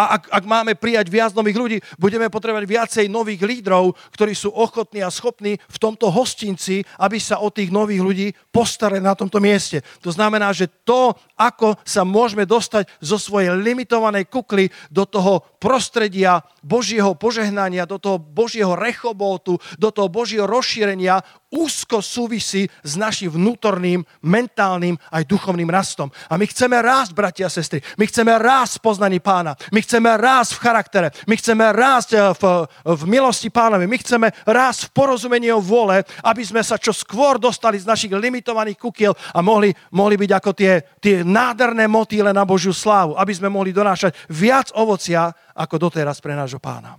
A 0.00 0.16
ak, 0.16 0.32
ak 0.32 0.44
máme 0.48 0.72
prijať 0.80 1.12
viac 1.12 1.36
nových 1.36 1.60
ľudí, 1.60 1.78
budeme 2.00 2.32
potrebovať 2.32 2.64
viacej 2.64 3.04
nových 3.12 3.44
lídrov, 3.44 3.92
ktorí 4.16 4.32
sú 4.32 4.48
ochotní 4.48 5.04
a 5.04 5.12
schopní 5.12 5.60
v 5.60 5.76
tomto 5.76 6.08
hostinci, 6.08 6.80
aby 6.96 7.20
sa 7.20 7.44
o 7.44 7.52
tých 7.52 7.68
nových 7.68 8.00
ľudí 8.00 8.26
postarali 8.48 9.04
na 9.04 9.12
tomto 9.12 9.36
mieste. 9.44 9.84
To 10.00 10.08
znamená, 10.08 10.56
že 10.56 10.72
to, 10.88 11.12
ako 11.36 11.76
sa 11.84 12.00
môžeme 12.00 12.48
dostať 12.48 12.88
zo 13.04 13.20
svojej 13.20 13.52
limitovanej 13.60 14.32
kukly 14.32 14.72
do 14.88 15.04
toho 15.04 15.44
prostredia 15.60 16.40
Božieho 16.64 17.12
požehnania, 17.12 17.84
do 17.84 18.00
toho 18.00 18.16
Božieho 18.16 18.72
rechobotu, 18.72 19.60
do 19.76 19.92
toho 19.92 20.08
Božieho 20.08 20.48
rozšírenia, 20.48 21.20
úzko 21.50 21.98
súvisí 22.00 22.70
s 22.86 22.94
našim 22.94 23.28
vnútorným, 23.28 24.06
mentálnym 24.22 24.96
aj 25.10 25.26
duchovným 25.26 25.68
rastom. 25.68 26.08
A 26.30 26.38
my 26.38 26.46
chceme 26.46 26.78
rásť, 26.78 27.12
bratia 27.12 27.50
a 27.50 27.52
sestry. 27.52 27.82
My 27.98 28.06
chceme 28.06 28.30
rásť 28.38 28.78
v 28.78 28.84
poznaní 28.86 29.18
pána. 29.18 29.58
My 29.74 29.82
chceme 29.90 30.14
rásť 30.14 30.54
v 30.54 30.62
charaktere. 30.62 31.08
My 31.26 31.34
chceme 31.34 31.66
rásť 31.74 32.10
eh, 32.14 32.22
v, 32.38 32.70
v 32.70 33.02
milosti 33.10 33.50
pánovi. 33.50 33.90
My 33.90 33.98
chceme 33.98 34.30
rásť 34.46 34.86
v 34.86 34.94
porozumení 34.94 35.50
o 35.50 35.58
vôle, 35.58 36.06
aby 36.22 36.42
sme 36.46 36.62
sa 36.62 36.78
čo 36.78 36.94
skôr 36.94 37.42
dostali 37.42 37.74
z 37.82 37.90
našich 37.90 38.14
limitovaných 38.14 38.78
kukiel 38.78 39.10
a 39.34 39.42
mohli, 39.42 39.74
mohli 39.90 40.14
byť 40.14 40.30
ako 40.30 40.50
tie, 40.54 40.78
tie 41.02 41.26
nádherné 41.26 41.90
motýle 41.90 42.30
na 42.30 42.46
Božiu 42.46 42.70
slávu. 42.70 43.18
Aby 43.18 43.34
sme 43.34 43.50
mohli 43.50 43.74
donášať 43.74 44.14
viac 44.30 44.70
ovocia 44.78 45.34
ako 45.58 45.90
doteraz 45.90 46.22
pre 46.22 46.38
nášho 46.38 46.62
pána. 46.62 46.94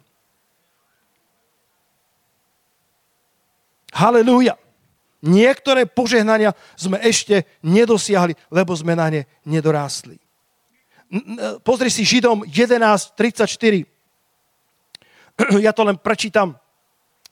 Halelúja. 3.95 4.59
Niektoré 5.21 5.85
požehnania 5.85 6.57
sme 6.73 6.97
ešte 6.97 7.45
nedosiahli, 7.61 8.33
lebo 8.49 8.73
sme 8.73 8.97
na 8.97 9.13
ne 9.13 9.21
nedorástli. 9.45 10.17
Pozri 11.67 11.91
si 11.91 12.07
Židom 12.07 12.47
11.34. 12.47 13.83
Ja 15.65 15.75
to 15.75 15.83
len 15.83 15.99
prečítam 15.99 16.55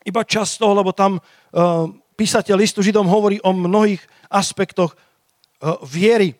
iba 0.03 0.24
často, 0.27 0.67
lebo 0.75 0.91
tam 0.91 1.19
uh, 1.19 1.88
písateľ 2.19 2.55
listu 2.59 2.83
Židom 2.83 3.07
hovorí 3.07 3.39
o 3.39 3.55
mnohých 3.55 4.03
aspektoch 4.27 4.91
uh, 4.95 5.79
viery. 5.88 6.36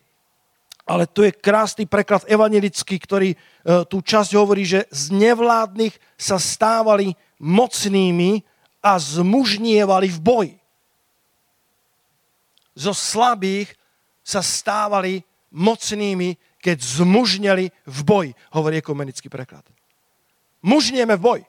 Ale 0.90 1.06
tu 1.06 1.22
je 1.22 1.32
krásny 1.32 1.86
preklad 1.86 2.26
evanelický, 2.26 3.00
ktorý 3.00 3.32
uh, 3.32 3.86
tú 3.88 4.04
časť 4.04 4.36
hovorí, 4.36 4.68
že 4.68 4.90
z 4.92 5.14
nevládnych 5.16 5.96
sa 6.20 6.42
stávali 6.42 7.16
mocnými 7.40 8.44
a 8.84 9.00
zmužnievali 9.00 10.12
v 10.12 10.20
boji. 10.20 10.54
Zo 12.76 12.92
slabých 12.92 13.76
sa 14.24 14.44
stávali 14.44 15.24
mocnými, 15.52 16.36
keď 16.60 16.78
zmužneli 17.02 17.72
v 17.88 18.00
boji, 18.04 18.32
hovorí 18.52 18.84
ekumenický 18.84 19.32
preklad. 19.32 19.64
Mužnieme 20.60 21.16
v 21.16 21.24
boji. 21.24 21.44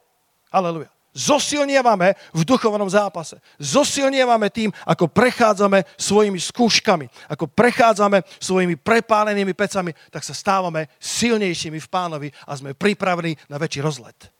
Aleluja. 0.54 0.90
Zosilnievame 1.10 2.14
v 2.30 2.46
duchovnom 2.46 2.86
zápase. 2.86 3.42
Zosilnievame 3.58 4.46
tým, 4.46 4.70
ako 4.86 5.10
prechádzame 5.10 5.82
svojimi 5.98 6.38
skúškami, 6.38 7.10
ako 7.26 7.50
prechádzame 7.50 8.22
svojimi 8.38 8.78
prepálenými 8.78 9.50
pecami, 9.50 9.90
tak 10.14 10.22
sa 10.22 10.30
stávame 10.30 10.86
silnejšími 11.02 11.82
v 11.82 11.90
pánovi 11.90 12.28
a 12.46 12.54
sme 12.54 12.78
pripravení 12.78 13.34
na 13.50 13.58
väčší 13.58 13.82
rozlet. 13.82 14.30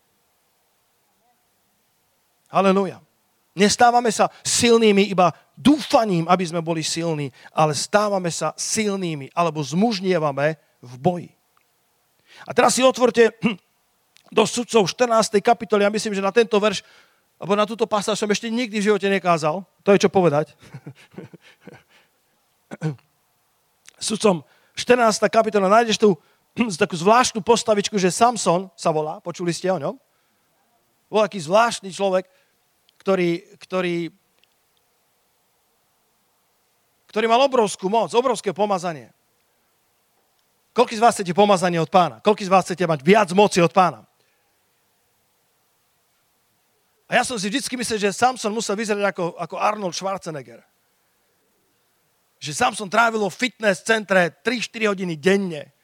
Halleluja. 2.47 3.03
Nestávame 3.51 4.15
sa 4.15 4.31
silnými 4.47 5.11
iba 5.11 5.35
dúfaním, 5.59 6.23
aby 6.31 6.47
sme 6.47 6.63
boli 6.63 6.79
silní, 6.87 7.35
ale 7.51 7.75
stávame 7.75 8.31
sa 8.31 8.55
silnými 8.55 9.27
alebo 9.35 9.59
zmužnievame 9.59 10.55
v 10.79 10.93
boji. 10.97 11.31
A 12.47 12.55
teraz 12.55 12.79
si 12.79 12.81
otvorte 12.83 13.35
do 14.37 14.43
sudcov 14.47 14.87
14. 14.87 15.43
kapitoly. 15.43 15.83
Ja 15.83 15.91
myslím, 15.91 16.15
že 16.15 16.23
na 16.23 16.31
tento 16.31 16.55
verš, 16.55 16.79
alebo 17.35 17.59
na 17.59 17.67
túto 17.67 17.83
pasáž 17.83 18.15
som 18.15 18.31
ešte 18.31 18.47
nikdy 18.47 18.79
v 18.79 18.87
živote 18.87 19.11
nekázal. 19.11 19.67
To 19.83 19.89
je 19.91 19.99
čo 19.99 20.09
povedať. 20.09 20.55
Sudcom 23.99 24.47
14. 24.79 25.27
kapitola 25.27 25.67
nájdeš 25.67 25.99
tu 25.99 26.15
takú 26.81 26.95
zvláštnu 26.95 27.43
postavičku, 27.43 27.99
že 27.99 28.15
Samson 28.15 28.71
sa 28.79 28.95
volá, 28.95 29.19
počuli 29.19 29.51
ste 29.51 29.67
o 29.67 29.77
ňom? 29.77 29.99
Bol 31.11 31.27
taký 31.27 31.43
zvláštny 31.43 31.91
človek, 31.91 32.23
ktorý, 33.01 33.41
ktorý, 33.57 34.13
ktorý 37.09 37.25
mal 37.25 37.41
obrovskú 37.41 37.89
moc, 37.89 38.13
obrovské 38.13 38.53
pomazanie. 38.53 39.09
Koľko 40.71 40.93
z 40.95 41.03
vás 41.03 41.17
chcete 41.17 41.33
pomazanie 41.35 41.81
od 41.81 41.89
pána? 41.89 42.21
Koľko 42.21 42.45
z 42.45 42.53
vás 42.53 42.63
chcete 42.63 42.85
mať 42.85 43.01
viac 43.01 43.27
moci 43.33 43.59
od 43.59 43.73
pána? 43.73 44.05
A 47.11 47.19
ja 47.19 47.23
som 47.27 47.35
si 47.35 47.51
vždy 47.51 47.59
myslel, 47.75 47.99
že 47.99 48.15
Samson 48.15 48.55
musel 48.55 48.79
vyzerať 48.79 49.03
ako, 49.03 49.35
ako 49.35 49.55
Arnold 49.59 49.91
Schwarzenegger. 49.91 50.63
Že 52.39 52.55
Samson 52.55 52.87
trávil 52.87 53.27
v 53.27 53.35
fitness 53.35 53.83
centre 53.83 54.31
3-4 54.39 54.95
hodiny 54.95 55.19
denne 55.19 55.75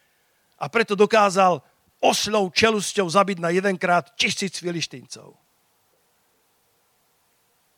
a 0.55 0.71
preto 0.71 0.95
dokázal 0.95 1.59
osľou 1.99 2.47
čelusťou 2.53 3.09
zabiť 3.11 3.43
na 3.43 3.51
jedenkrát 3.51 4.15
tisíc 4.15 4.63
filištíncov. 4.63 5.46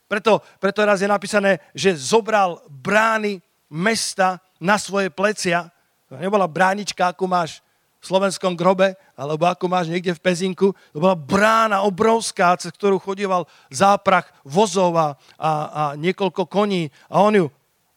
Preto, 0.09 0.41
preto 0.57 0.81
raz 0.81 1.05
je 1.05 1.07
napísané, 1.07 1.61
že 1.77 1.93
zobral 1.93 2.65
brány 2.65 3.37
mesta 3.69 4.41
na 4.57 4.81
svoje 4.81 5.13
plecia. 5.13 5.69
To 6.09 6.17
nebola 6.17 6.49
bránička, 6.49 7.13
ako 7.13 7.29
máš 7.29 7.61
v 8.01 8.05
slovenskom 8.09 8.57
grobe, 8.57 8.97
alebo 9.13 9.45
ako 9.45 9.69
máš 9.69 9.91
niekde 9.91 10.17
v 10.17 10.23
Pezinku. 10.23 10.73
To 10.95 10.97
bola 10.97 11.13
brána 11.13 11.85
obrovská, 11.85 12.57
cez 12.57 12.73
ktorú 12.73 12.97
chodieval 12.97 13.45
záprach 13.69 14.33
vozov 14.41 14.97
a, 14.97 15.13
a, 15.37 15.51
a 15.69 15.83
niekoľko 15.93 16.49
koní. 16.49 16.89
A 17.11 17.21
on 17.21 17.37
ju 17.37 17.45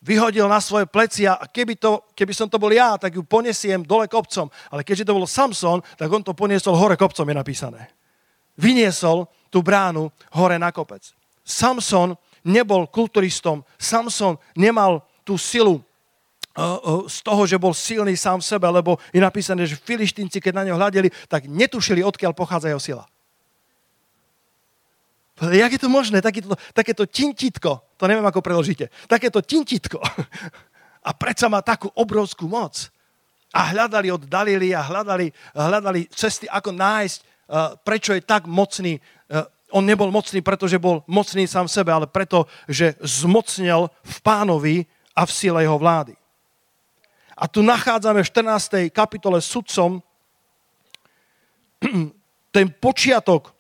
vyhodil 0.03 0.51
na 0.51 0.59
svoje 0.59 0.91
plecia 0.91 1.39
a 1.39 1.47
keby, 1.47 1.79
to, 1.79 2.03
keby 2.13 2.35
som 2.35 2.51
to 2.51 2.59
bol 2.59 2.69
ja, 2.69 2.99
tak 2.99 3.15
ju 3.15 3.23
ponesiem 3.23 3.87
dole 3.87 4.11
kopcom. 4.11 4.51
Ale 4.69 4.83
keďže 4.83 5.09
to 5.09 5.17
bol 5.17 5.25
Samson, 5.25 5.81
tak 5.97 6.11
on 6.11 6.27
to 6.27 6.35
poniesol 6.35 6.75
hore 6.75 6.99
kopcom, 6.99 7.25
je 7.25 7.37
napísané. 7.39 7.81
Vyniesol 8.59 9.31
tú 9.49 9.63
bránu 9.63 10.11
hore 10.35 10.59
na 10.59 10.75
kopec. 10.75 11.15
Samson 11.43 12.15
nebol 12.47 12.87
kulturistom, 12.87 13.63
Samson 13.79 14.39
nemal 14.55 15.03
tú 15.23 15.39
silu 15.39 15.79
uh, 15.79 15.83
uh, 16.59 17.03
z 17.07 17.23
toho, 17.23 17.43
že 17.47 17.59
bol 17.59 17.75
silný 17.75 18.19
sám 18.19 18.43
v 18.43 18.49
sebe, 18.49 18.67
lebo 18.67 18.99
je 19.15 19.23
napísané, 19.23 19.67
že 19.67 19.79
filištinci, 19.79 20.43
keď 20.43 20.53
na 20.59 20.65
neho 20.67 20.79
hľadeli, 20.79 21.11
tak 21.31 21.47
netušili, 21.47 22.03
odkiaľ 22.03 22.35
pochádza 22.35 22.71
jeho 22.71 22.83
sila. 22.83 23.05
Jak 25.43 25.75
je 25.75 25.81
to 25.81 25.91
možné? 25.91 26.23
Takéto, 26.23 26.55
takéto 26.71 27.03
tintitko, 27.09 27.99
to 27.99 28.05
neviem, 28.07 28.23
ako 28.23 28.45
preložíte, 28.45 28.93
takéto 29.11 29.43
tintitko 29.43 29.99
a 31.09 31.11
predsa 31.17 31.51
má 31.51 31.65
takú 31.65 31.91
obrovskú 31.99 32.47
moc. 32.47 32.93
A 33.53 33.69
hľadali 33.75 34.09
od 34.09 34.25
Dalily 34.25 34.73
a 34.73 34.81
hľadali, 34.81 35.29
hľadali 35.53 36.09
cesty, 36.15 36.49
ako 36.49 36.73
nájsť, 36.73 37.19
uh, 37.21 37.77
prečo 37.85 38.15
je 38.17 38.23
tak 38.23 38.49
mocný 38.49 38.97
on 39.73 39.89
nebol 39.89 40.13
mocný, 40.13 40.45
pretože 40.45 40.77
bol 40.79 41.01
mocný 41.09 41.49
sám 41.49 41.67
v 41.67 41.75
sebe, 41.75 41.91
ale 41.91 42.07
preto, 42.07 42.45
že 42.69 42.95
zmocnil 43.01 43.89
v 43.89 44.17
pánovi 44.21 44.77
a 45.17 45.25
v 45.25 45.33
sile 45.33 45.65
jeho 45.65 45.81
vlády. 45.81 46.15
A 47.33 47.49
tu 47.49 47.65
nachádzame 47.65 48.23
v 48.23 48.29
14. 48.29 48.93
kapitole 48.93 49.41
sudcom 49.41 50.05
ten 52.55 52.67
počiatok, 52.69 53.51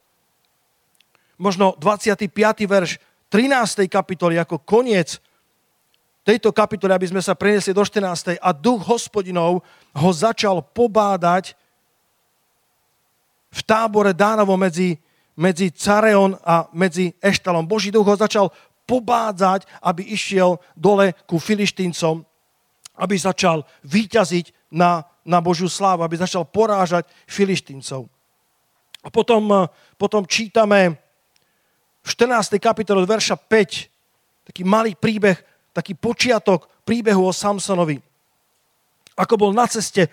možno 1.40 1.74
25. 1.80 2.28
verš 2.68 3.00
13. 3.32 3.88
kapitoly 3.88 4.36
ako 4.36 4.60
koniec 4.60 5.18
tejto 6.22 6.54
kapitoly, 6.54 6.94
aby 6.94 7.10
sme 7.10 7.22
sa 7.24 7.34
preniesli 7.34 7.74
do 7.74 7.82
14. 7.82 8.38
A 8.38 8.50
duch 8.54 8.86
hospodinov 8.86 9.66
ho 9.96 10.10
začal 10.14 10.62
pobádať 10.62 11.58
v 13.52 13.60
tábore 13.66 14.16
Dánovo 14.16 14.54
medzi 14.56 14.96
medzi 15.36 15.72
Careon 15.72 16.36
a 16.44 16.68
medzi 16.72 17.12
Eštalom. 17.22 17.66
Boží 17.66 17.90
duch 17.90 18.06
ho 18.06 18.16
začal 18.16 18.52
pobádzať, 18.84 19.64
aby 19.82 20.12
išiel 20.12 20.60
dole 20.76 21.16
ku 21.24 21.38
Filištíncom, 21.38 22.20
aby 22.98 23.14
začal 23.16 23.64
vyťaziť 23.86 24.74
na, 24.74 25.06
na 25.24 25.38
Božiu 25.40 25.70
slávu, 25.70 26.04
aby 26.04 26.20
začal 26.20 26.44
porážať 26.44 27.08
Filištíncov. 27.24 28.08
A 29.02 29.08
potom, 29.10 29.42
eh, 29.52 29.68
potom 29.98 30.26
čítame 30.26 30.98
v 32.02 32.08
14. 32.08 32.58
kapitole 32.58 33.06
verša 33.06 33.38
5 33.38 33.88
taký 34.42 34.66
malý 34.66 34.98
príbeh, 34.98 35.38
taký 35.70 35.94
počiatok 35.94 36.66
príbehu 36.82 37.22
o 37.22 37.32
Samsonovi. 37.32 38.02
Ako 39.14 39.38
bol 39.38 39.54
na 39.54 39.66
ceste 39.70 40.06
eh, 40.06 40.10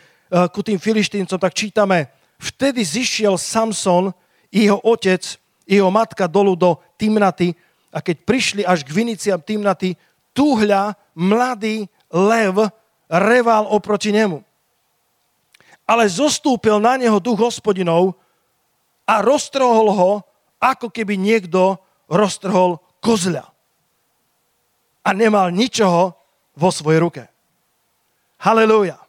ku 0.53 0.62
tým 0.62 0.77
Filištíncom, 0.77 1.41
tak 1.41 1.58
čítame, 1.58 2.10
vtedy 2.38 2.86
zišiel 2.86 3.36
Samson 3.36 4.13
jeho 4.49 4.81
otec, 4.81 5.21
jeho 5.69 5.89
matka 5.93 6.25
dolu 6.25 6.57
do 6.57 6.81
Timnaty 6.97 7.53
a 7.93 8.01
keď 8.01 8.17
prišli 8.25 8.62
až 8.65 8.85
k 8.85 8.93
viniciam 8.93 9.41
Timnaty, 9.41 9.93
túhľa 10.33 10.97
mladý 11.13 11.89
lev 12.09 12.69
reval 13.09 13.69
oproti 13.69 14.13
nemu. 14.13 14.41
ale 15.89 16.05
zostúpil 16.05 16.77
na 16.77 17.01
neho 17.01 17.17
duch 17.17 17.41
hospodinov 17.41 18.13
a 19.09 19.25
roztrhol 19.25 19.89
ho, 19.89 20.12
ako 20.62 20.93
keby 20.93 21.17
niekto 21.17 21.81
roztrhol 22.05 22.77
kozľa. 23.01 23.49
A 25.01 25.09
nemal 25.17 25.49
ničoho 25.49 26.13
vo 26.53 26.69
svojej 26.69 27.01
ruke. 27.01 27.23
Halelúja. 28.38 29.01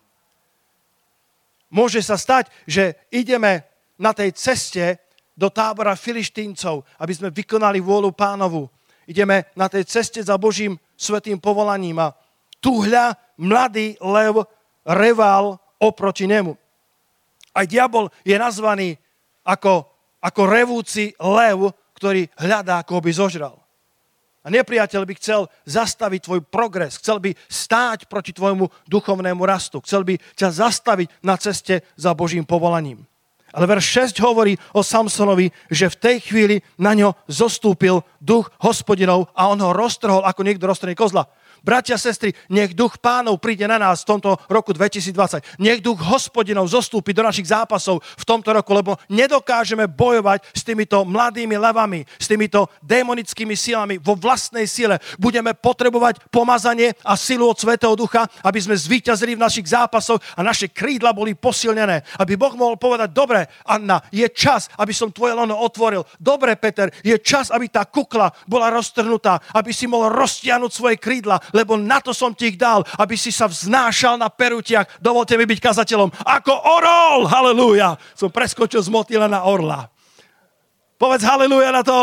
Môže 1.68 2.00
sa 2.00 2.16
stať, 2.16 2.48
že 2.64 2.96
ideme 3.12 3.68
na 4.00 4.16
tej 4.16 4.32
ceste 4.32 4.96
do 5.40 5.48
tábora 5.48 5.96
filištíncov, 5.96 6.84
aby 7.00 7.12
sme 7.16 7.32
vykonali 7.32 7.80
vôľu 7.80 8.12
pánovu. 8.12 8.68
Ideme 9.08 9.48
na 9.56 9.72
tej 9.72 9.88
ceste 9.88 10.20
za 10.20 10.36
Božím 10.36 10.76
svetým 11.00 11.40
povolaním 11.40 11.96
a 11.96 12.12
tuhľa 12.60 13.16
mladý 13.40 13.96
lev 14.04 14.44
reval 14.84 15.56
oproti 15.80 16.28
nemu. 16.28 16.52
Aj 17.56 17.64
diabol 17.64 18.12
je 18.20 18.36
nazvaný 18.36 19.00
ako, 19.42 19.88
ako 20.20 20.40
revúci 20.44 21.16
lev, 21.16 21.72
ktorý 21.96 22.28
hľadá, 22.36 22.84
ako 22.84 23.00
by 23.00 23.10
zožral. 23.10 23.56
A 24.40 24.48
nepriateľ 24.48 25.04
by 25.04 25.14
chcel 25.20 25.52
zastaviť 25.68 26.20
tvoj 26.24 26.40
progres, 26.48 26.96
chcel 26.96 27.20
by 27.20 27.32
stáť 27.48 28.08
proti 28.08 28.32
tvojmu 28.32 28.68
duchovnému 28.88 29.42
rastu, 29.44 29.80
chcel 29.84 30.04
by 30.04 30.16
ťa 30.36 30.48
zastaviť 30.68 31.08
na 31.24 31.36
ceste 31.36 31.84
za 31.96 32.12
Božím 32.16 32.44
povolaním. 32.44 33.09
Ale 33.50 33.66
verš 33.66 34.14
6 34.14 34.22
hovorí 34.22 34.54
o 34.74 34.82
Samsonovi, 34.84 35.50
že 35.70 35.90
v 35.90 35.98
tej 35.98 36.16
chvíli 36.22 36.56
na 36.78 36.94
ňo 36.94 37.18
zostúpil 37.26 38.02
duch 38.22 38.50
hospodinov 38.62 39.30
a 39.34 39.50
on 39.50 39.58
ho 39.58 39.74
roztrhol, 39.74 40.22
ako 40.22 40.46
niekto 40.46 40.70
roztrhne 40.70 40.94
kozla. 40.94 41.26
Bratia, 41.60 42.00
sestry, 42.00 42.32
nech 42.48 42.72
duch 42.72 42.96
pánov 42.96 43.36
príde 43.36 43.68
na 43.68 43.76
nás 43.76 44.02
v 44.02 44.16
tomto 44.16 44.40
roku 44.48 44.72
2020. 44.72 45.60
Nech 45.60 45.84
duch 45.84 46.00
hospodinov 46.00 46.72
zostúpi 46.72 47.12
do 47.12 47.20
našich 47.20 47.52
zápasov 47.52 48.00
v 48.00 48.24
tomto 48.24 48.56
roku, 48.56 48.72
lebo 48.72 48.96
nedokážeme 49.12 49.84
bojovať 49.84 50.40
s 50.56 50.64
týmito 50.64 51.04
mladými 51.04 51.56
levami, 51.60 52.08
s 52.16 52.24
týmito 52.24 52.72
démonickými 52.80 53.52
silami 53.52 54.00
vo 54.00 54.16
vlastnej 54.16 54.64
sile. 54.64 54.96
Budeme 55.20 55.52
potrebovať 55.52 56.32
pomazanie 56.32 56.96
a 57.04 57.12
silu 57.16 57.44
od 57.44 57.60
Svetého 57.60 57.92
Ducha, 57.92 58.24
aby 58.40 58.58
sme 58.60 58.76
zvíťazili 58.76 59.36
v 59.36 59.44
našich 59.44 59.68
zápasoch 59.68 60.20
a 60.36 60.40
naše 60.40 60.72
krídla 60.72 61.12
boli 61.12 61.36
posilnené. 61.36 62.02
Aby 62.16 62.40
Boh 62.40 62.56
mohol 62.56 62.80
povedať, 62.80 63.12
dobre, 63.12 63.44
Anna, 63.68 64.00
je 64.08 64.24
čas, 64.32 64.72
aby 64.80 64.96
som 64.96 65.12
tvoje 65.12 65.36
lono 65.36 65.60
otvoril. 65.60 66.08
Dobre, 66.16 66.56
Peter, 66.56 66.88
je 67.04 67.16
čas, 67.20 67.52
aby 67.52 67.68
tá 67.68 67.84
kukla 67.84 68.32
bola 68.48 68.72
roztrhnutá, 68.72 69.40
aby 69.52 69.76
si 69.76 69.84
mohol 69.84 70.08
roztiahnuť 70.16 70.72
svoje 70.72 70.96
krídla, 70.96 71.36
lebo 71.50 71.74
na 71.74 71.98
to 71.98 72.14
som 72.14 72.34
ti 72.34 72.54
ich 72.54 72.58
dal, 72.60 72.86
aby 72.98 73.14
si 73.18 73.34
sa 73.34 73.50
vznášal 73.50 74.20
na 74.20 74.30
perutiach. 74.30 75.02
Dovolte 75.02 75.34
mi 75.34 75.46
byť 75.48 75.58
kazateľom 75.58 76.10
ako 76.22 76.52
orol. 76.54 77.18
Halelúja. 77.26 77.98
Som 78.14 78.30
preskočil 78.30 78.82
z 78.84 78.90
motýla 78.92 79.26
na 79.26 79.42
orla. 79.42 79.88
Povedz 81.00 81.24
halelúja 81.24 81.72
na 81.72 81.80
to. 81.80 81.96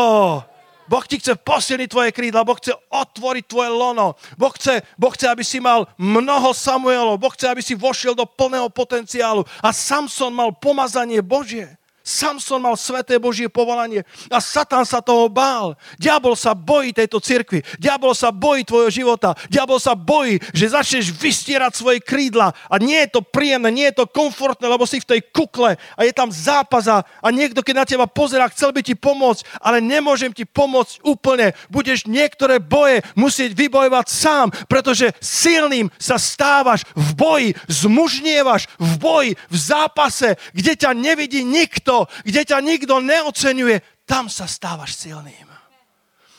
Boh 0.87 1.03
ti 1.03 1.19
chce 1.19 1.35
posilniť 1.35 1.91
tvoje 1.91 2.09
krídla, 2.15 2.47
Boh 2.47 2.55
chce 2.57 2.71
otvoriť 2.89 3.45
tvoje 3.45 3.69
lono. 3.69 4.15
Boh 4.39 4.49
chce, 4.55 4.81
boh 4.95 5.11
chce, 5.11 5.27
aby 5.27 5.43
si 5.43 5.59
mal 5.59 5.85
mnoho 5.99 6.55
Samuelov, 6.55 7.19
Boh 7.19 7.29
chce, 7.29 7.45
aby 7.51 7.61
si 7.61 7.75
vošiel 7.75 8.15
do 8.15 8.25
plného 8.25 8.71
potenciálu. 8.71 9.45
A 9.61 9.69
Samson 9.75 10.31
mal 10.31 10.55
pomazanie 10.55 11.19
Božie. 11.21 11.76
Samson 12.07 12.63
mal 12.63 12.79
sveté 12.79 13.19
Božie 13.19 13.51
povolanie 13.51 14.07
a 14.31 14.39
Satan 14.39 14.87
sa 14.87 15.03
toho 15.03 15.27
bál. 15.27 15.75
Diabol 15.99 16.39
sa 16.39 16.55
bojí 16.55 16.95
tejto 16.95 17.19
cirkvi. 17.19 17.59
Diabol 17.75 18.15
sa 18.15 18.31
bojí 18.31 18.63
tvojho 18.63 18.87
života. 18.87 19.35
Diabol 19.51 19.75
sa 19.75 19.91
bojí, 19.91 20.39
že 20.55 20.71
začneš 20.71 21.11
vystierať 21.11 21.75
svoje 21.75 21.99
krídla 21.99 22.55
a 22.71 22.75
nie 22.79 22.95
je 23.03 23.19
to 23.19 23.21
príjemné, 23.27 23.67
nie 23.75 23.91
je 23.91 23.99
to 23.99 24.07
komfortné, 24.07 24.71
lebo 24.71 24.87
si 24.87 25.03
v 25.03 25.19
tej 25.19 25.21
kukle 25.35 25.75
a 25.75 26.01
je 26.07 26.13
tam 26.15 26.31
zápaza 26.31 27.03
a 27.03 27.27
niekto, 27.27 27.59
keď 27.59 27.75
na 27.75 27.83
teba 27.83 28.07
pozerá, 28.07 28.47
chcel 28.55 28.71
by 28.71 28.79
ti 28.79 28.95
pomôcť, 28.95 29.59
ale 29.59 29.83
nemôžem 29.83 30.31
ti 30.31 30.47
pomôcť 30.47 31.03
úplne. 31.03 31.51
Budeš 31.67 32.07
niektoré 32.07 32.63
boje 32.63 33.03
musieť 33.19 33.51
vybojovať 33.51 34.07
sám, 34.07 34.47
pretože 34.71 35.11
silným 35.19 35.91
sa 35.99 36.15
stávaš 36.15 36.87
v 36.95 37.09
boji, 37.19 37.49
zmužnievaš 37.67 38.71
v 38.79 38.91
boji, 38.95 39.31
v 39.51 39.57
zápase, 39.57 40.39
kde 40.53 40.79
ťa 40.79 40.95
nevidí 40.95 41.43
nikto 41.43 41.96
kde 42.27 42.41
ťa 42.45 42.61
nikto 42.61 43.01
neocenuje, 43.01 43.81
tam 44.05 44.29
sa 44.29 44.45
stávaš 44.45 44.93
silným. 44.99 45.47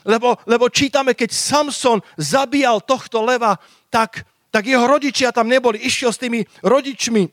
Lebo, 0.08 0.38
lebo 0.48 0.72
čítame, 0.72 1.12
keď 1.12 1.30
Samson 1.34 2.00
zabíjal 2.16 2.80
tohto 2.80 3.20
leva, 3.26 3.58
tak, 3.92 4.24
tak 4.48 4.64
jeho 4.64 4.86
rodičia 4.86 5.34
tam 5.34 5.50
neboli. 5.50 5.82
Išiel 5.82 6.14
s 6.14 6.22
tými 6.22 6.46
rodičmi 6.64 7.28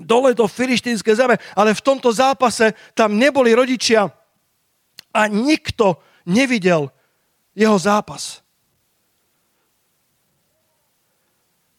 dole 0.00 0.34
do 0.34 0.48
filištínskej 0.48 1.14
zeme, 1.14 1.36
ale 1.54 1.76
v 1.76 1.84
tomto 1.84 2.10
zápase 2.10 2.74
tam 2.96 3.14
neboli 3.14 3.54
rodičia 3.54 4.08
a 5.12 5.20
nikto 5.28 6.00
nevidel 6.26 6.88
jeho 7.54 7.78
zápas. 7.78 8.40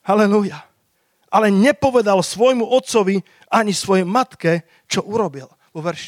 Halelúja. 0.07 0.61
Ale 1.33 1.49
nepovedal 1.49 2.21
svojmu 2.21 2.69
otcovi 2.69 3.17
ani 3.49 3.73
svojej 3.73 4.05
matke, 4.05 4.63
čo 4.85 5.01
urobil 5.01 5.49
vo 5.73 5.81
verš 5.81 6.01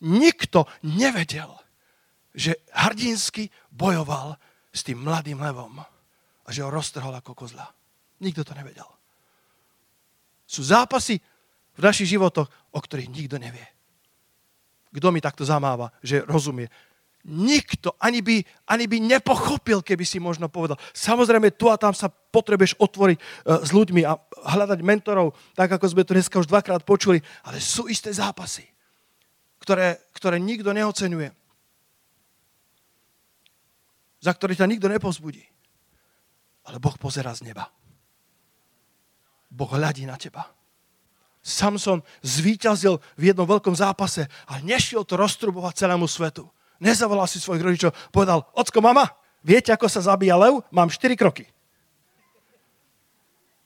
6. 0.00 0.06
Nikto 0.06 0.70
nevedel, 0.86 1.50
že 2.30 2.62
hrdinsky 2.70 3.50
bojoval 3.74 4.38
s 4.70 4.86
tým 4.86 5.02
mladým 5.02 5.42
levom 5.42 5.82
a 5.82 6.48
že 6.48 6.62
ho 6.62 6.70
roztrhol 6.70 7.10
ako 7.18 7.34
kozla. 7.34 7.66
Nikto 8.22 8.46
to 8.46 8.54
nevedel. 8.54 8.86
Sú 10.46 10.62
zápasy 10.62 11.18
v 11.74 11.80
našich 11.82 12.10
životoch, 12.14 12.46
o 12.70 12.78
ktorých 12.78 13.10
nikto 13.10 13.38
nevie. 13.38 13.66
Kto 14.90 15.14
mi 15.14 15.22
takto 15.22 15.46
zamáva, 15.46 15.94
že 16.02 16.26
rozumie? 16.26 16.66
Nikto 17.20 17.94
ani 18.00 18.24
by, 18.24 18.42
ani 18.66 18.88
by 18.88 18.96
nepochopil, 18.98 19.84
keby 19.84 20.02
si 20.08 20.16
možno 20.16 20.48
povedal. 20.48 20.80
Samozrejme, 20.96 21.52
tu 21.52 21.68
a 21.68 21.76
tam 21.76 21.92
sa 21.92 22.08
potrebuješ 22.08 22.80
otvoriť 22.80 23.18
uh, 23.20 23.60
s 23.60 23.70
ľuďmi 23.76 24.02
a 24.08 24.16
hľadať 24.40 24.80
mentorov, 24.80 25.36
tak 25.52 25.70
ako 25.70 25.84
sme 25.86 26.02
to 26.02 26.16
dneska 26.16 26.40
už 26.40 26.48
dvakrát 26.48 26.82
počuli, 26.82 27.20
ale 27.44 27.60
sú 27.60 27.86
isté 27.92 28.08
zápasy, 28.10 28.66
ktoré, 29.60 30.00
ktoré 30.16 30.40
nikto 30.40 30.72
neocenuje. 30.72 31.30
Za 34.20 34.32
ktoré 34.36 34.52
ťa 34.56 34.68
nikto 34.68 34.88
nepozbudí. 34.88 35.44
Ale 36.68 36.76
Boh 36.76 36.96
pozera 37.00 37.32
z 37.32 37.48
neba. 37.48 37.72
Boh 39.48 39.68
hľadí 39.68 40.04
na 40.04 40.20
teba. 40.20 40.48
Samson 41.40 42.04
zvíťazil 42.20 43.00
v 43.16 43.32
jednom 43.32 43.48
veľkom 43.48 43.72
zápase 43.72 44.28
a 44.44 44.60
nešiel 44.60 45.08
to 45.08 45.16
roztrubovať 45.16 45.86
celému 45.86 46.04
svetu. 46.04 46.44
Nezavolal 46.80 47.24
si 47.24 47.40
svojich 47.40 47.64
rodičov, 47.64 47.96
povedal, 48.12 48.44
ocko, 48.52 48.80
mama, 48.84 49.08
viete, 49.40 49.72
ako 49.72 49.88
sa 49.88 50.04
zabíja 50.04 50.36
lev? 50.36 50.60
Mám 50.68 50.92
4 50.92 51.16
kroky. 51.16 51.48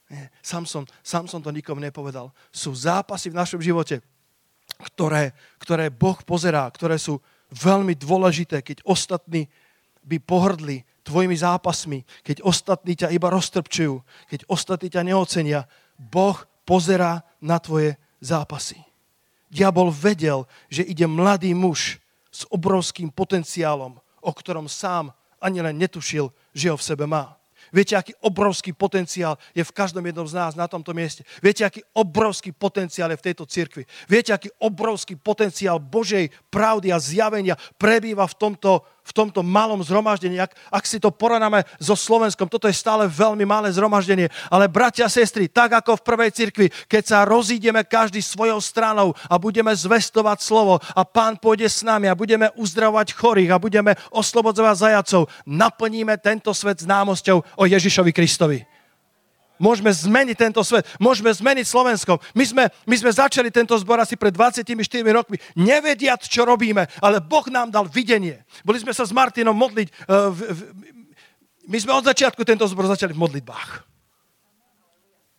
Nie, 0.07 0.31
Samson, 0.39 0.87
Samson 1.03 1.43
to 1.43 1.51
nikomu 1.51 1.83
nepovedal. 1.83 2.31
Sú 2.55 2.71
zápasy 2.75 3.35
v 3.35 3.39
našom 3.39 3.59
živote, 3.59 3.99
ktoré, 4.81 5.33
ktoré 5.59 5.91
Boh 5.91 6.19
pozerá, 6.23 6.67
ktoré 6.71 6.99
sú 6.99 7.21
veľmi 7.55 7.95
dôležité, 7.95 8.61
keď 8.61 8.83
ostatní 8.83 9.47
by 10.05 10.21
pohrdli 10.21 10.85
tvojimi 11.05 11.37
zápasmi, 11.37 12.05
keď 12.25 12.45
ostatní 12.45 12.97
ťa 12.97 13.13
iba 13.13 13.29
roztrpčujú, 13.33 14.01
keď 14.29 14.41
ostatní 14.49 14.89
ťa 14.91 15.07
neocenia, 15.07 15.69
Boh 15.97 16.37
pozerá 16.65 17.23
na 17.39 17.61
tvoje 17.61 17.97
zápasy. 18.19 18.81
Diabol 19.53 19.93
vedel, 19.93 20.49
že 20.67 20.83
ide 20.83 21.07
mladý 21.07 21.55
muž 21.55 22.03
s 22.35 22.43
obrovským 22.51 23.15
potenciálom, 23.15 24.01
o 24.25 24.31
ktorom 24.35 24.67
sám 24.67 25.15
ani 25.39 25.63
len 25.63 25.79
netušil, 25.79 26.33
že 26.57 26.73
ho 26.73 26.77
v 26.81 26.83
sebe 26.83 27.05
má. 27.07 27.39
Viete, 27.75 27.99
aký 27.99 28.15
obrovský 28.23 28.71
potenciál 28.71 29.35
je 29.51 29.67
v 29.67 29.75
každom 29.75 30.07
jednom 30.07 30.23
z 30.31 30.39
nás 30.39 30.55
na 30.55 30.71
tomto 30.71 30.95
mieste. 30.95 31.27
Viete, 31.43 31.67
aký 31.67 31.83
obrovský 31.91 32.55
potenciál 32.55 33.11
je 33.11 33.19
v 33.19 33.27
tejto 33.27 33.45
cirkvi. 33.51 33.83
Viete, 34.07 34.31
aký 34.31 34.47
obrovský 34.63 35.19
potenciál 35.19 35.83
Božej 35.83 36.31
pravdy 36.55 36.95
a 36.95 37.03
zjavenia 37.03 37.59
prebýva 37.75 38.31
v 38.31 38.39
tomto 38.39 38.87
v 39.05 39.13
tomto 39.13 39.45
malom 39.45 39.85
zhromaždení, 39.85 40.41
ak, 40.41 40.57
ak 40.73 40.85
si 40.89 40.97
to 40.97 41.13
porovnáme 41.13 41.63
so 41.77 41.93
Slovenskom, 41.93 42.49
toto 42.49 42.65
je 42.67 42.75
stále 42.75 43.05
veľmi 43.05 43.45
malé 43.45 43.69
zhromaždenie, 43.69 44.33
ale 44.49 44.67
bratia 44.67 45.07
sestry, 45.13 45.47
tak 45.47 45.77
ako 45.77 46.01
v 46.01 46.07
prvej 46.09 46.31
cirkvi, 46.33 46.67
keď 46.89 47.03
sa 47.05 47.19
rozídeme 47.29 47.85
každý 47.85 48.25
svojou 48.25 48.59
stranou 48.65 49.13
a 49.29 49.37
budeme 49.37 49.71
zvestovať 49.77 50.41
slovo 50.41 50.81
a 50.81 51.05
pán 51.05 51.37
pôjde 51.37 51.69
s 51.69 51.85
nami 51.85 52.09
a 52.09 52.17
budeme 52.17 52.49
uzdravovať 52.57 53.13
chorých 53.13 53.53
a 53.53 53.61
budeme 53.61 53.93
oslobodzovať 54.09 54.75
zajacov, 54.75 55.29
naplníme 55.45 56.17
tento 56.19 56.51
svet 56.57 56.81
známosťou 56.81 57.61
o 57.61 57.65
Ježišovi 57.69 58.11
Kristovi. 58.11 58.74
Môžeme 59.65 59.89
zmeniť 59.89 60.37
tento 60.37 60.61
svet, 60.61 60.85
môžeme 61.01 61.33
zmeniť 61.33 61.65
Slovensko. 61.65 62.21
My 62.37 62.45
sme, 62.45 62.65
my 62.85 62.97
sme 63.01 63.09
začali 63.09 63.49
tento 63.49 63.73
zbor 63.81 63.97
asi 63.97 64.13
pred 64.21 64.29
24 64.29 64.77
rokmi, 65.09 65.41
nevediať, 65.57 66.29
čo 66.29 66.45
robíme, 66.45 66.85
ale 67.01 67.25
Boh 67.25 67.49
nám 67.49 67.73
dal 67.73 67.89
videnie. 67.89 68.45
Boli 68.61 68.77
sme 68.77 68.93
sa 68.93 69.09
s 69.09 69.17
Martinom 69.17 69.57
modliť, 69.57 69.89
uh, 69.89 70.29
v, 70.29 70.41
v, 70.53 70.61
my 71.65 71.79
sme 71.81 71.97
od 71.97 72.05
začiatku 72.05 72.45
tento 72.45 72.69
zbor 72.69 72.85
začali 72.85 73.17
v 73.17 73.23
modlitbách. 73.25 73.71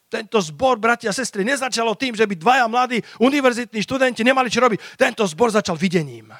To 0.09 0.17
Tento 0.17 0.41
zbor, 0.41 0.81
bratia 0.81 1.13
a 1.13 1.17
sestry, 1.17 1.45
nezačalo 1.45 1.93
tým, 1.93 2.17
že 2.17 2.25
by 2.25 2.33
dvaja 2.33 2.65
mladí 2.65 3.03
univerzitní 3.21 3.83
študenti 3.85 4.25
nemali 4.25 4.49
čo 4.49 4.63
robiť. 4.65 4.97
Tento 4.97 5.21
zbor 5.29 5.53
začal 5.53 5.77
videním. 5.77 6.33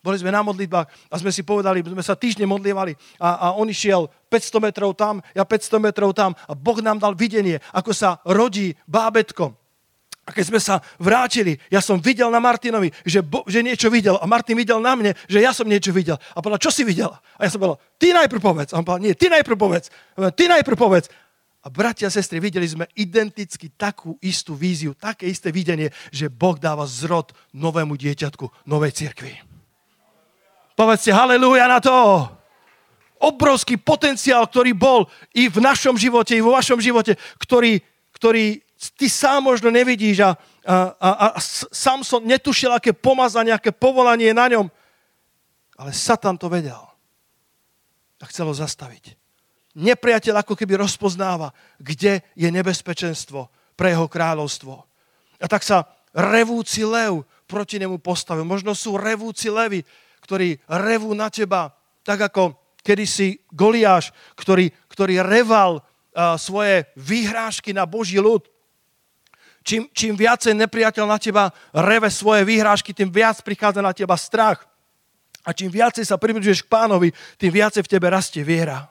Boli 0.00 0.16
sme 0.16 0.32
na 0.32 0.40
modlitbách 0.40 1.12
a 1.12 1.14
sme 1.20 1.28
si 1.28 1.44
povedali, 1.44 1.84
sme 1.84 2.00
sa 2.00 2.16
týždne 2.16 2.48
modlievali 2.48 2.96
a, 3.20 3.28
a 3.36 3.46
on 3.52 3.68
išiel 3.68 4.08
500 4.32 4.64
metrov 4.64 4.96
tam, 4.96 5.20
ja 5.36 5.44
500 5.44 5.76
metrov 5.76 6.16
tam 6.16 6.32
a 6.32 6.56
Boh 6.56 6.80
nám 6.80 6.96
dal 6.96 7.12
videnie, 7.12 7.60
ako 7.76 7.92
sa 7.92 8.16
rodí 8.24 8.72
bábetko. 8.88 9.60
A 10.24 10.30
keď 10.30 10.44
sme 10.46 10.60
sa 10.62 10.78
vrátili, 11.02 11.58
ja 11.74 11.82
som 11.82 11.98
videl 11.98 12.30
na 12.30 12.38
Martinovi, 12.38 12.94
že, 13.02 13.18
bo, 13.18 13.42
že 13.50 13.66
niečo 13.66 13.90
videl 13.90 14.14
a 14.14 14.30
Martin 14.30 14.54
videl 14.54 14.78
na 14.78 14.94
mne, 14.94 15.10
že 15.26 15.42
ja 15.42 15.50
som 15.50 15.66
niečo 15.66 15.90
videl. 15.90 16.14
A 16.32 16.38
povedal, 16.38 16.62
čo 16.62 16.70
si 16.70 16.86
videl? 16.86 17.10
A 17.34 17.40
ja 17.42 17.50
som 17.50 17.58
povedal, 17.58 17.82
ty 17.98 18.14
najprv 18.14 18.38
povedz. 18.38 18.70
A 18.70 18.78
on 18.78 18.86
povedal, 18.86 19.10
nie, 19.10 19.18
ty 19.18 19.26
najprv 19.26 19.58
povedz. 19.58 19.90
Ty 20.14 20.44
najprv 20.46 20.76
povedz. 20.78 21.10
A 21.60 21.68
bratia 21.68 22.08
a 22.08 22.14
sestry, 22.14 22.38
videli 22.38 22.64
sme 22.64 22.86
identicky 22.94 23.74
takú 23.74 24.16
istú 24.22 24.54
víziu, 24.54 24.94
také 24.94 25.26
isté 25.26 25.50
videnie, 25.50 25.90
že 26.14 26.30
Boh 26.30 26.54
dáva 26.54 26.86
zrod 26.86 27.34
novému 27.50 27.98
dieťatku, 27.98 28.70
novej 28.70 28.94
cirkvi. 28.94 29.49
Povedzte 30.80 31.12
haleluja 31.12 31.68
na 31.68 31.76
to. 31.76 31.92
Obrovský 33.20 33.76
potenciál, 33.76 34.48
ktorý 34.48 34.72
bol 34.72 35.12
i 35.36 35.44
v 35.52 35.60
našom 35.60 35.92
živote, 36.00 36.32
i 36.32 36.40
vo 36.40 36.56
vašom 36.56 36.80
živote, 36.80 37.20
ktorý, 37.36 37.84
ktorý 38.16 38.64
ty 38.96 39.12
sám 39.12 39.44
možno 39.44 39.68
nevidíš 39.68 40.24
a, 40.24 40.32
a, 40.64 40.74
a, 40.96 41.26
a 41.36 41.40
Samson 41.68 42.24
netušil, 42.24 42.72
aké 42.72 42.96
pomazanie, 42.96 43.52
aké 43.52 43.76
povolanie 43.76 44.32
je 44.32 44.40
na 44.40 44.46
ňom. 44.48 44.72
Ale 45.76 45.92
Satan 45.92 46.40
to 46.40 46.48
vedel. 46.48 46.80
A 48.16 48.24
chcel 48.32 48.48
ho 48.48 48.56
zastaviť. 48.56 49.20
Nepriateľ 49.76 50.40
ako 50.40 50.56
keby 50.56 50.80
rozpoznáva, 50.80 51.52
kde 51.76 52.24
je 52.32 52.48
nebezpečenstvo 52.48 53.52
pre 53.76 53.92
jeho 53.92 54.08
kráľovstvo. 54.08 54.80
A 55.36 55.44
tak 55.44 55.60
sa 55.60 55.92
revúci 56.16 56.88
lev 56.88 57.28
proti 57.44 57.76
nemu 57.76 58.00
postavil. 58.00 58.48
Možno 58.48 58.72
sú 58.72 58.96
revúci 58.96 59.52
levy, 59.52 59.84
ktorí 60.30 60.62
revú 60.70 61.10
na 61.10 61.26
teba, 61.26 61.74
tak 62.06 62.30
ako 62.30 62.54
kedysi 62.86 63.42
Goliáš, 63.50 64.14
ktorý, 64.38 64.70
ktorý 64.86 65.26
reval 65.26 65.82
uh, 65.82 66.38
svoje 66.38 66.86
výhrážky 66.94 67.74
na 67.74 67.82
Boží 67.82 68.22
ľud. 68.22 68.46
Čím, 69.66 69.90
čím 69.90 70.14
viacej 70.14 70.54
nepriateľ 70.54 71.04
na 71.04 71.18
teba 71.18 71.50
reve 71.74 72.06
svoje 72.14 72.46
výhrážky, 72.46 72.94
tým 72.94 73.10
viac 73.10 73.42
prichádza 73.42 73.82
na 73.82 73.90
teba 73.90 74.14
strach. 74.14 74.62
A 75.42 75.50
čím 75.50 75.66
viacej 75.66 76.06
sa 76.06 76.14
približuješ 76.14 76.62
k 76.62 76.72
pánovi, 76.78 77.10
tým 77.34 77.50
viacej 77.50 77.82
v 77.82 77.90
tebe 77.90 78.06
rastie 78.06 78.46
viera. 78.46 78.86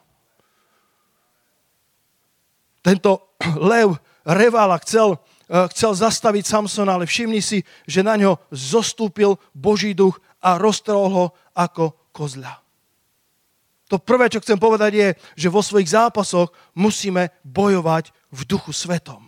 Tento 2.84 3.32
lev 3.72 3.96
reval 4.28 4.76
a 4.76 4.78
chcel, 4.84 5.16
eh, 5.48 5.64
chcel 5.72 5.96
zastaviť 5.96 6.44
Samsona, 6.44 7.00
ale 7.00 7.08
všimni 7.08 7.40
si, 7.40 7.64
že 7.88 8.04
na 8.04 8.20
ňo 8.20 8.36
zostúpil 8.52 9.40
Boží 9.56 9.96
duch 9.96 10.20
a 10.40 10.56
roztrhol 10.56 11.08
ho 11.12 11.24
ako 11.54 12.10
kozľa. 12.10 12.60
To 13.90 13.98
prvé, 13.98 14.30
čo 14.30 14.38
chcem 14.38 14.54
povedať 14.54 14.92
je, 14.94 15.08
že 15.34 15.52
vo 15.52 15.58
svojich 15.66 15.90
zápasoch 15.90 16.54
musíme 16.78 17.34
bojovať 17.42 18.14
v 18.30 18.40
duchu 18.46 18.70
svetom. 18.70 19.26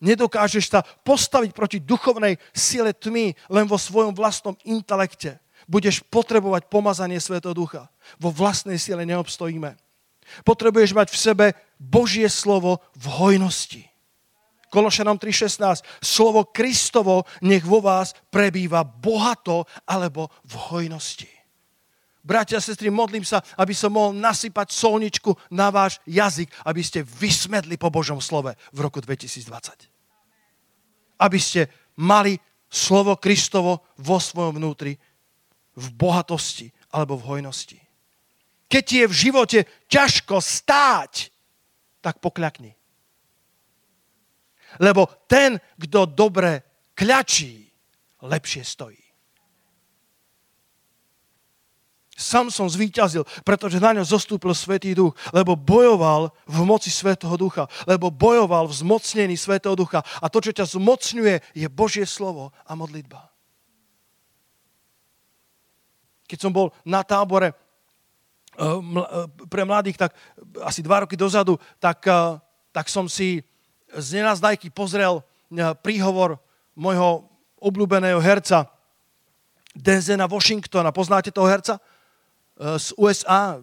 Nedokážeš 0.00 0.70
sa 0.70 0.80
postaviť 1.04 1.50
proti 1.52 1.78
duchovnej 1.82 2.40
sile 2.56 2.96
tmy 2.96 3.36
len 3.50 3.66
vo 3.68 3.76
svojom 3.76 4.16
vlastnom 4.16 4.56
intelekte. 4.64 5.36
Budeš 5.68 6.00
potrebovať 6.08 6.72
pomazanie 6.72 7.20
Svetého 7.20 7.52
Ducha. 7.52 7.90
Vo 8.16 8.32
vlastnej 8.32 8.80
sile 8.80 9.04
neobstojíme. 9.04 9.76
Potrebuješ 10.46 10.94
mať 10.94 11.08
v 11.10 11.20
sebe 11.20 11.46
Božie 11.76 12.30
slovo 12.30 12.80
v 12.96 13.06
hojnosti. 13.12 13.89
Kološanom 14.70 15.18
3.16. 15.18 15.82
Slovo 15.98 16.48
Kristovo 16.48 17.26
nech 17.42 17.66
vo 17.66 17.82
vás 17.82 18.14
prebýva 18.30 18.86
bohato 18.86 19.66
alebo 19.84 20.30
v 20.46 20.54
hojnosti. 20.70 21.30
Bratia 22.20 22.60
a 22.60 22.64
sestry, 22.64 22.92
modlím 22.92 23.24
sa, 23.24 23.42
aby 23.58 23.72
som 23.72 23.96
mohol 23.96 24.14
nasypať 24.14 24.70
solničku 24.70 25.34
na 25.50 25.72
váš 25.72 25.98
jazyk, 26.06 26.52
aby 26.68 26.80
ste 26.84 27.00
vysmedli 27.02 27.80
po 27.80 27.88
Božom 27.88 28.20
slove 28.20 28.54
v 28.54 28.78
roku 28.78 29.00
2020 29.00 30.00
aby 31.20 31.38
ste 31.38 31.68
mali 32.00 32.40
slovo 32.72 33.20
Kristovo 33.20 33.92
vo 34.00 34.16
svojom 34.16 34.56
vnútri 34.56 34.96
v 35.76 35.86
bohatosti 35.92 36.72
alebo 36.96 37.20
v 37.20 37.26
hojnosti. 37.36 37.78
Keď 38.70 38.82
ti 38.82 38.96
je 39.04 39.10
v 39.10 39.18
živote 39.28 39.58
ťažko 39.90 40.40
stáť, 40.40 41.28
tak 42.00 42.22
pokľakni. 42.24 42.72
Lebo 44.78 45.08
ten, 45.26 45.58
kto 45.80 46.06
dobre 46.06 46.62
kľačí, 46.94 47.66
lepšie 48.22 48.62
stojí. 48.62 49.00
Samson 52.20 52.68
zvíťazil, 52.68 53.24
pretože 53.48 53.80
na 53.80 53.96
ňo 53.96 54.04
zostúpil 54.04 54.52
Svetý 54.52 54.92
duch, 54.92 55.16
lebo 55.32 55.56
bojoval 55.56 56.28
v 56.44 56.58
moci 56.68 56.92
Svetého 56.92 57.32
ducha, 57.40 57.64
lebo 57.88 58.12
bojoval 58.12 58.68
v 58.68 58.76
zmocnení 58.76 59.40
Svetého 59.40 59.72
ducha. 59.72 60.04
A 60.20 60.28
to, 60.28 60.44
čo 60.44 60.52
ťa 60.52 60.68
zmocňuje, 60.68 61.56
je 61.56 61.66
Božie 61.72 62.04
slovo 62.04 62.52
a 62.68 62.76
modlitba. 62.76 63.32
Keď 66.28 66.38
som 66.38 66.52
bol 66.52 66.70
na 66.84 67.00
tábore 67.02 67.50
eh, 67.50 67.56
eh, 68.60 69.26
pre 69.48 69.64
mladých, 69.64 69.96
tak 69.96 70.12
asi 70.60 70.84
dva 70.84 71.08
roky 71.08 71.16
dozadu, 71.16 71.56
tak, 71.80 72.04
eh, 72.04 72.36
tak 72.70 72.86
som 72.92 73.08
si 73.08 73.40
z 73.96 74.22
nenazdajky 74.22 74.70
pozrel 74.70 75.22
príhovor 75.82 76.38
môjho 76.78 77.26
obľúbeného 77.58 78.22
herca 78.22 78.70
Denzena 79.74 80.26
Washingtona. 80.26 80.90
Poznáte 80.90 81.30
toho 81.30 81.46
herca? 81.46 81.78
Eh, 81.78 82.78
z 82.78 82.92
USA, 82.98 83.58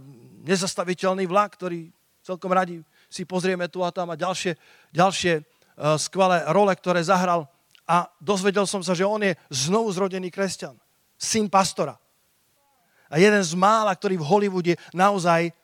nezastaviteľný 0.47 1.27
vlak, 1.27 1.59
ktorý 1.59 1.91
celkom 2.23 2.51
radi 2.51 2.79
si 3.07 3.23
pozrieme 3.23 3.67
tu 3.71 3.83
a 3.83 3.91
tam 3.91 4.11
a 4.11 4.19
ďalšie, 4.19 4.55
ďalšie 4.95 5.33
eh, 5.37 5.43
skvelé 5.99 6.47
role, 6.51 6.71
ktoré 6.75 7.03
zahral. 7.03 7.47
A 7.87 8.07
dozvedel 8.19 8.67
som 8.67 8.83
sa, 8.83 8.91
že 8.91 9.07
on 9.07 9.23
je 9.23 9.35
znovu 9.47 9.87
zrodený 9.95 10.27
kresťan. 10.27 10.75
Syn 11.15 11.47
pastora. 11.47 11.95
A 13.07 13.15
jeden 13.15 13.39
z 13.39 13.55
mála, 13.55 13.95
ktorý 13.95 14.19
v 14.19 14.27
Hollywoode 14.27 14.73
naozaj 14.91 15.55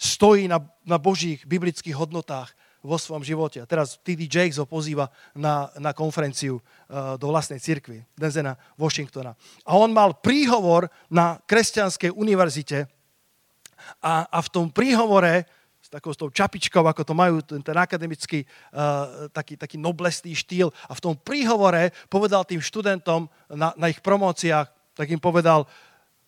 stojí 0.00 0.48
na, 0.48 0.64
na 0.88 0.96
božích 0.96 1.44
biblických 1.44 1.92
hodnotách 1.92 2.56
vo 2.82 2.98
svojom 2.98 3.22
živote. 3.22 3.62
A 3.62 3.66
teraz 3.66 3.96
T.D. 4.02 4.26
Jakes 4.26 4.58
ho 4.58 4.66
pozýva 4.66 5.06
na, 5.32 5.70
na 5.78 5.94
konferenciu 5.94 6.58
uh, 6.58 7.14
do 7.14 7.30
vlastnej 7.30 7.62
cirkvi, 7.62 8.02
Denzena 8.18 8.58
Washingtona. 8.74 9.38
A 9.62 9.78
on 9.78 9.94
mal 9.94 10.18
príhovor 10.18 10.90
na 11.06 11.38
kresťanskej 11.46 12.10
univerzite 12.10 12.90
a, 14.02 14.26
a 14.26 14.38
v 14.42 14.48
tom 14.50 14.66
príhovore 14.68 15.46
s 15.82 15.90
takou 15.90 16.14
s 16.14 16.18
tou 16.18 16.30
čapičkou, 16.30 16.82
ako 16.82 17.02
to 17.02 17.14
majú, 17.14 17.42
ten, 17.42 17.62
ten 17.62 17.74
akademický 17.74 18.46
uh, 18.74 19.26
taký, 19.30 19.58
taký 19.58 19.78
noblesný 19.78 20.34
štýl. 20.34 20.70
A 20.86 20.94
v 20.94 21.02
tom 21.02 21.14
príhovore 21.14 21.94
povedal 22.10 22.42
tým 22.46 22.62
študentom 22.62 23.30
na, 23.50 23.74
na 23.78 23.86
ich 23.90 24.02
promóciách, 24.02 24.70
tak 24.94 25.06
im 25.10 25.22
povedal, 25.22 25.66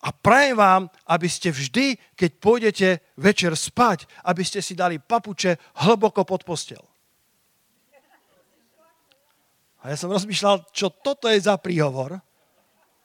a 0.04 0.12
prajem 0.12 0.60
vám, 0.60 0.82
aby 1.08 1.28
ste 1.32 1.48
vždy, 1.48 1.96
keď 2.12 2.30
pôjdete 2.36 2.88
večer 3.16 3.56
spať, 3.56 4.04
aby 4.28 4.44
ste 4.44 4.60
si 4.60 4.76
dali 4.76 5.00
papuče 5.00 5.56
hlboko 5.80 6.28
pod 6.28 6.44
postel. 6.44 6.84
A 9.80 9.92
ja 9.92 9.96
som 9.96 10.12
rozmýšľal, 10.12 10.68
čo 10.72 10.92
toto 10.92 11.28
je 11.28 11.40
za 11.40 11.56
príhovor. 11.56 12.20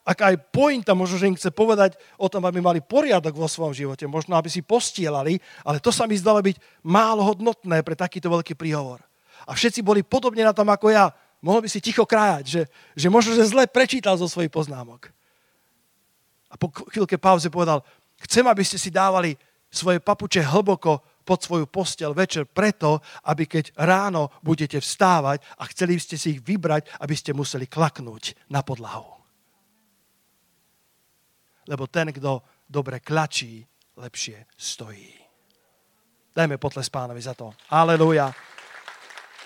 Ak 0.03 0.19
aj 0.23 0.51
pointa, 0.51 0.95
možno, 0.95 1.19
že 1.19 1.27
im 1.27 1.35
chce 1.35 1.51
povedať 1.51 1.99
o 2.15 2.31
tom, 2.31 2.43
aby 2.47 2.63
mali 2.63 2.79
poriadok 2.79 3.35
vo 3.35 3.51
svojom 3.51 3.75
živote, 3.75 4.07
možno, 4.07 4.35
aby 4.35 4.47
si 4.47 4.63
postielali, 4.63 5.39
ale 5.63 5.83
to 5.83 5.91
sa 5.91 6.07
mi 6.07 6.15
zdalo 6.15 6.39
byť 6.39 6.83
málo 6.87 7.23
hodnotné 7.23 7.83
pre 7.83 7.99
takýto 7.99 8.31
veľký 8.31 8.55
príhovor. 8.55 9.03
A 9.47 9.55
všetci 9.55 9.83
boli 9.83 10.03
podobne 10.03 10.43
na 10.43 10.55
tom 10.55 10.67
ako 10.67 10.91
ja. 10.91 11.11
Mohol 11.39 11.67
by 11.67 11.69
si 11.71 11.79
ticho 11.79 12.03
krájať, 12.03 12.43
že, 12.47 12.61
že 12.95 13.07
možno, 13.07 13.35
že 13.35 13.47
zle 13.47 13.67
prečítal 13.67 14.19
zo 14.19 14.27
svojich 14.27 14.51
poznámok. 14.51 15.11
A 16.49 16.57
po 16.57 16.73
chvíľke 16.73 17.21
pauze 17.21 17.47
povedal, 17.53 17.85
chcem, 18.25 18.45
aby 18.45 18.65
ste 18.65 18.81
si 18.81 18.89
dávali 18.89 19.37
svoje 19.69 20.01
papuče 20.01 20.41
hlboko 20.41 21.21
pod 21.21 21.45
svoju 21.45 21.69
postel 21.69 22.09
večer 22.17 22.49
preto, 22.49 23.05
aby 23.29 23.45
keď 23.45 23.77
ráno 23.77 24.33
budete 24.41 24.81
vstávať 24.81 25.45
a 25.61 25.69
chceli 25.69 26.01
ste 26.01 26.17
si 26.17 26.37
ich 26.37 26.41
vybrať, 26.41 26.89
aby 27.05 27.13
ste 27.13 27.37
museli 27.37 27.69
klaknúť 27.69 28.49
na 28.49 28.65
podlahu. 28.65 29.21
Lebo 31.69 31.85
ten, 31.85 32.09
kto 32.09 32.41
dobre 32.65 32.97
klačí, 32.97 33.61
lepšie 33.93 34.49
stojí. 34.57 35.13
Dajme 36.33 36.57
potles 36.57 36.89
pánovi 36.89 37.21
za 37.21 37.37
to. 37.37 37.53
Aleluja. 37.69 38.33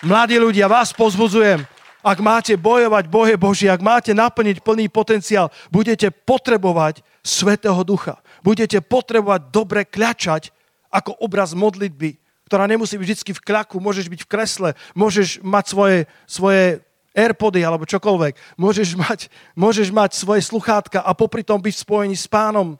Mladí 0.08 0.40
ľudia, 0.40 0.68
vás 0.68 0.96
pozbudzujem, 0.96 1.64
ak 2.04 2.18
máte 2.20 2.54
bojovať 2.60 3.08
boje 3.08 3.34
Boží, 3.40 3.64
ak 3.64 3.80
máte 3.80 4.12
naplniť 4.12 4.60
plný 4.60 4.92
potenciál, 4.92 5.48
budete 5.72 6.12
potrebovať 6.12 7.00
Svetého 7.24 7.80
Ducha. 7.80 8.20
Budete 8.44 8.84
potrebovať 8.84 9.48
dobre 9.48 9.88
kľačať 9.88 10.52
ako 10.92 11.16
obraz 11.24 11.56
modlitby, 11.56 12.20
ktorá 12.44 12.68
nemusí 12.68 13.00
byť 13.00 13.08
vždy 13.08 13.32
v 13.32 13.40
klaku, 13.40 13.80
môžeš 13.80 14.12
byť 14.12 14.20
v 14.20 14.30
kresle, 14.30 14.70
môžeš 14.92 15.40
mať 15.40 15.64
svoje, 15.64 15.98
svoje 16.28 16.84
Airpody 17.16 17.64
alebo 17.64 17.88
čokoľvek. 17.88 18.60
Môžeš 18.60 18.98
mať, 18.98 19.32
môžeš 19.56 19.88
mať 19.94 20.18
svoje 20.18 20.42
sluchátka 20.44 21.00
a 21.00 21.16
popri 21.16 21.40
tom 21.40 21.62
byť 21.62 21.74
spojený 21.80 22.18
s 22.18 22.28
pánom. 22.28 22.76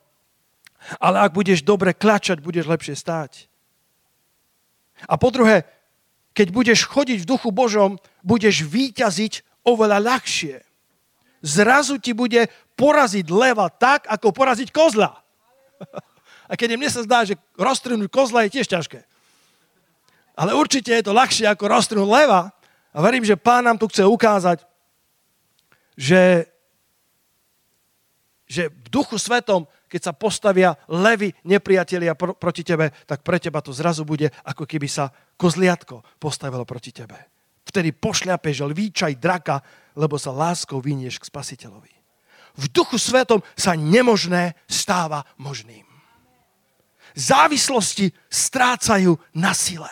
Ale 1.00 1.22
ak 1.22 1.32
budeš 1.32 1.64
dobre 1.64 1.96
klačať, 1.96 2.44
budeš 2.44 2.68
lepšie 2.68 2.92
stáť. 2.92 3.48
A 5.08 5.16
po 5.16 5.32
druhé, 5.32 5.64
keď 6.34 6.50
budeš 6.50 6.90
chodiť 6.90 7.22
v 7.22 7.30
duchu 7.30 7.54
Božom, 7.54 7.96
budeš 8.26 8.66
výťaziť 8.66 9.64
oveľa 9.64 10.02
ľahšie. 10.02 10.60
Zrazu 11.40 12.02
ti 12.02 12.10
bude 12.10 12.50
poraziť 12.74 13.30
leva 13.30 13.70
tak, 13.70 14.10
ako 14.10 14.34
poraziť 14.34 14.74
kozla. 14.74 15.14
A 16.50 16.58
keď 16.58 16.76
mne 16.76 16.90
sa 16.92 17.06
zdá, 17.06 17.24
že 17.24 17.40
roztrhnúť 17.56 18.10
kozla 18.12 18.44
je 18.44 18.60
tiež 18.60 18.68
ťažké. 18.68 19.00
Ale 20.34 20.52
určite 20.52 20.90
je 20.90 21.06
to 21.06 21.14
ľahšie 21.14 21.46
ako 21.48 21.64
roztrhnúť 21.70 22.10
leva. 22.10 22.50
A 22.90 22.98
verím, 23.00 23.24
že 23.24 23.38
pán 23.38 23.64
nám 23.64 23.78
tu 23.78 23.86
chce 23.88 24.02
ukázať, 24.04 24.60
že, 25.94 26.50
že 28.50 28.68
v 28.68 28.86
duchu 28.90 29.16
svetom, 29.16 29.64
keď 29.94 30.10
sa 30.10 30.10
postavia 30.10 30.74
levy 30.90 31.30
nepriatelia 31.46 32.18
pr- 32.18 32.34
proti 32.34 32.66
tebe, 32.66 32.90
tak 33.06 33.22
pre 33.22 33.38
teba 33.38 33.62
to 33.62 33.70
zrazu 33.70 34.02
bude, 34.02 34.26
ako 34.42 34.66
keby 34.66 34.90
sa 34.90 35.06
kozliatko 35.38 36.18
postavilo 36.18 36.66
proti 36.66 36.90
tebe. 36.90 37.14
Vtedy 37.62 37.94
pošľapeš 37.94 38.66
lvíčaj 38.66 39.22
draka, 39.22 39.62
lebo 39.94 40.18
sa 40.18 40.34
láskou 40.34 40.82
vynieš 40.82 41.22
k 41.22 41.30
spasiteľovi. 41.30 41.94
V 42.58 42.64
duchu 42.74 42.98
svetom 42.98 43.38
sa 43.54 43.78
nemožné 43.78 44.58
stáva 44.66 45.22
možným. 45.38 45.86
Závislosti 47.14 48.10
strácajú 48.26 49.14
na 49.30 49.54
sile. 49.54 49.90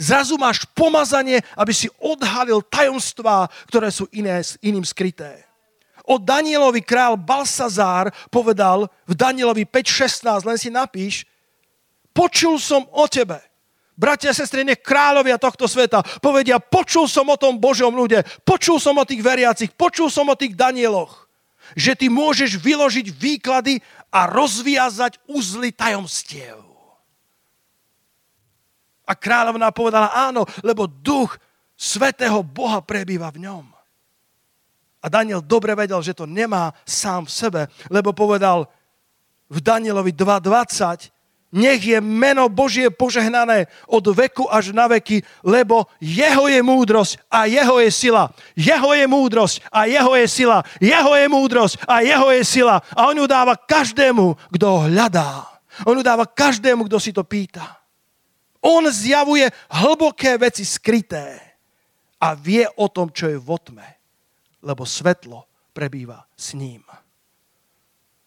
Zrazu 0.00 0.40
máš 0.40 0.64
pomazanie, 0.72 1.44
aby 1.56 1.72
si 1.76 1.92
odhalil 2.00 2.64
tajomstvá, 2.64 3.48
ktoré 3.68 3.92
sú 3.92 4.08
iné, 4.16 4.40
iným 4.64 4.84
skryté. 4.84 5.45
O 6.06 6.22
Danielovi 6.22 6.86
král 6.86 7.18
Balsazár 7.18 8.14
povedal 8.30 8.86
v 9.10 9.12
Danielovi 9.18 9.66
5.16, 9.66 10.46
len 10.46 10.54
si 10.54 10.70
napíš, 10.70 11.26
počul 12.14 12.62
som 12.62 12.86
o 12.94 13.10
tebe. 13.10 13.42
Bratia 13.96 14.30
a 14.30 14.36
sestry, 14.36 14.62
nech 14.62 14.84
kráľovia 14.84 15.40
tohto 15.40 15.64
sveta 15.64 16.04
povedia, 16.20 16.60
počul 16.60 17.08
som 17.08 17.26
o 17.32 17.40
tom 17.40 17.56
Božom 17.56 17.90
ľude, 17.90 18.22
počul 18.44 18.76
som 18.76 18.94
o 19.00 19.08
tých 19.08 19.24
veriacich, 19.24 19.72
počul 19.72 20.12
som 20.12 20.28
o 20.28 20.36
tých 20.36 20.52
Danieloch, 20.52 21.26
že 21.72 21.96
ty 21.96 22.06
môžeš 22.12 22.60
vyložiť 22.60 23.06
výklady 23.10 23.80
a 24.12 24.28
rozviazať 24.28 25.18
uzly 25.26 25.72
tajomstiev. 25.72 26.60
A 29.06 29.12
kráľovná 29.16 29.72
povedala 29.72 30.12
áno, 30.12 30.44
lebo 30.60 30.84
duch 30.86 31.40
svetého 31.72 32.44
Boha 32.44 32.84
prebýva 32.84 33.32
v 33.32 33.48
ňom. 33.48 33.75
A 35.06 35.12
Daniel 35.12 35.38
dobre 35.38 35.70
vedel, 35.78 36.02
že 36.02 36.18
to 36.18 36.26
nemá 36.26 36.74
sám 36.82 37.30
v 37.30 37.30
sebe, 37.30 37.60
lebo 37.86 38.10
povedal 38.10 38.66
v 39.46 39.62
Danielovi 39.62 40.10
2.20, 40.10 41.14
nech 41.54 41.78
je 41.78 42.02
meno 42.02 42.50
Božie 42.50 42.90
požehnané 42.90 43.70
od 43.86 44.02
veku 44.10 44.50
až 44.50 44.74
na 44.74 44.90
veky, 44.90 45.22
lebo 45.46 45.86
jeho 46.02 46.50
je 46.50 46.58
múdrosť 46.58 47.22
a 47.30 47.46
jeho 47.46 47.78
je 47.78 47.90
sila. 47.94 48.34
Jeho 48.58 48.90
je 48.92 49.06
múdrosť 49.06 49.62
a 49.70 49.86
jeho 49.86 50.12
je 50.18 50.26
sila. 50.26 50.58
Jeho 50.82 51.12
je 51.14 51.26
múdrosť 51.30 51.74
a 51.86 52.02
jeho 52.02 52.28
je 52.34 52.42
sila. 52.42 52.82
A 52.92 53.06
on 53.06 53.16
ju 53.16 53.24
dáva 53.30 53.54
každému, 53.56 54.36
kto 54.52 54.64
ho 54.66 54.78
hľadá. 54.90 55.46
On 55.86 55.96
ju 55.96 56.02
dáva 56.02 56.26
každému, 56.26 56.84
kto 56.90 56.98
si 57.00 57.14
to 57.14 57.22
pýta. 57.22 57.78
On 58.60 58.82
zjavuje 58.90 59.46
hlboké 59.70 60.34
veci 60.36 60.66
skryté 60.66 61.40
a 62.18 62.34
vie 62.34 62.66
o 62.74 62.90
tom, 62.90 63.08
čo 63.14 63.30
je 63.30 63.38
vo 63.38 63.56
tme, 63.56 63.95
lebo 64.66 64.82
svetlo 64.82 65.46
prebýva 65.70 66.26
s 66.34 66.58
ním. 66.58 66.82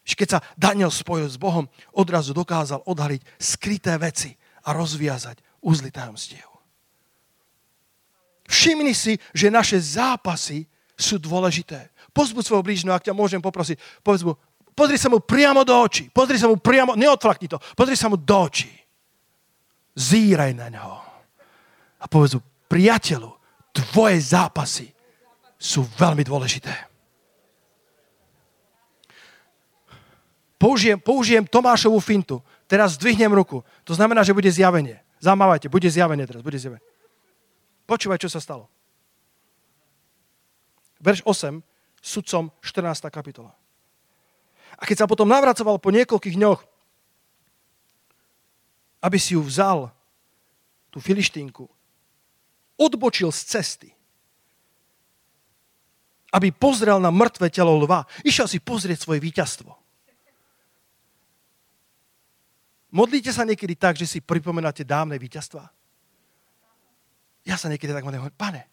Keď 0.09 0.29
sa 0.29 0.39
Daniel 0.57 0.89
spojil 0.89 1.29
s 1.29 1.37
Bohom, 1.37 1.69
odrazu 1.93 2.33
dokázal 2.33 2.81
odhaliť 2.81 3.21
skryté 3.37 3.93
veci 4.01 4.33
a 4.65 4.73
rozviazať 4.73 5.37
úzly 5.61 5.93
tajomstiev. 5.93 6.49
Všimni 8.49 8.97
si, 8.97 9.21
že 9.37 9.53
naše 9.53 9.77
zápasy 9.77 10.65
sú 10.97 11.21
dôležité. 11.21 11.93
Pozbuď 12.09 12.41
svojho 12.41 12.65
blížneho, 12.65 12.97
ak 12.97 13.05
ťa 13.05 13.13
môžem 13.13 13.37
poprosiť, 13.37 13.77
povedz 14.01 14.25
mu, 14.25 14.33
pozri 14.73 14.97
sa 14.97 15.13
mu 15.13 15.21
priamo 15.21 15.61
do 15.61 15.77
očí. 15.77 16.09
Pozri 16.09 16.41
sa 16.41 16.49
mu 16.49 16.57
priamo, 16.57 16.97
neodflakni 16.97 17.45
to, 17.45 17.61
pozri 17.77 17.93
sa 17.93 18.09
mu 18.09 18.17
do 18.17 18.37
očí 18.49 18.79
zíraj 19.99 20.55
na 20.55 20.71
ňo. 20.71 20.89
A 21.99 22.05
povedz 22.07 22.39
mu, 22.39 22.41
priateľu, 22.71 23.35
tvoje 23.75 24.17
zápasy 24.23 24.87
sú 25.59 25.83
veľmi 25.99 26.23
dôležité. 26.23 26.71
Použijem, 30.59 30.99
použijem 30.99 31.43
Tomášovú 31.43 31.99
fintu. 31.99 32.39
Teraz 32.67 32.95
zdvihnem 32.95 33.31
ruku. 33.31 33.63
To 33.83 33.93
znamená, 33.95 34.23
že 34.23 34.35
bude 34.35 34.47
zjavenie. 34.51 34.99
Zamávajte, 35.19 35.67
bude 35.67 35.87
zjavenie 35.91 36.23
teraz, 36.23 36.43
bude 36.43 36.59
zjavenie. 36.59 36.83
Počúvaj, 37.83 38.19
čo 38.23 38.31
sa 38.31 38.39
stalo. 38.39 38.71
Verš 40.99 41.23
8, 41.23 41.63
sudcom 41.99 42.51
14. 42.63 43.11
kapitola. 43.11 43.51
A 44.79 44.87
keď 44.87 45.03
sa 45.03 45.07
potom 45.07 45.27
navracoval 45.27 45.79
po 45.79 45.91
niekoľkých 45.91 46.39
dňoch 46.39 46.59
aby 48.99 49.17
si 49.19 49.33
ju 49.33 49.41
vzal, 49.43 49.91
tú 50.91 50.99
filištínku, 50.99 51.69
odbočil 52.75 53.31
z 53.31 53.41
cesty, 53.43 53.89
aby 56.29 56.53
pozrel 56.53 57.01
na 57.01 57.09
mŕtve 57.09 57.49
telo 57.49 57.73
lva. 57.81 58.05
Išiel 58.21 58.45
si 58.45 58.61
pozrieť 58.61 59.05
svoje 59.05 59.19
víťazstvo. 59.21 59.71
Modlíte 62.89 63.29
sa 63.29 63.45
niekedy 63.45 63.77
tak, 63.77 63.97
že 63.97 64.09
si 64.09 64.19
pripomenáte 64.21 64.81
dávne 64.81 65.17
víťazstva? 65.21 65.61
Ja 67.45 67.55
sa 67.57 67.69
niekedy 67.69 67.93
tak 67.93 68.05
modlím, 68.05 68.29
pane, 68.33 68.65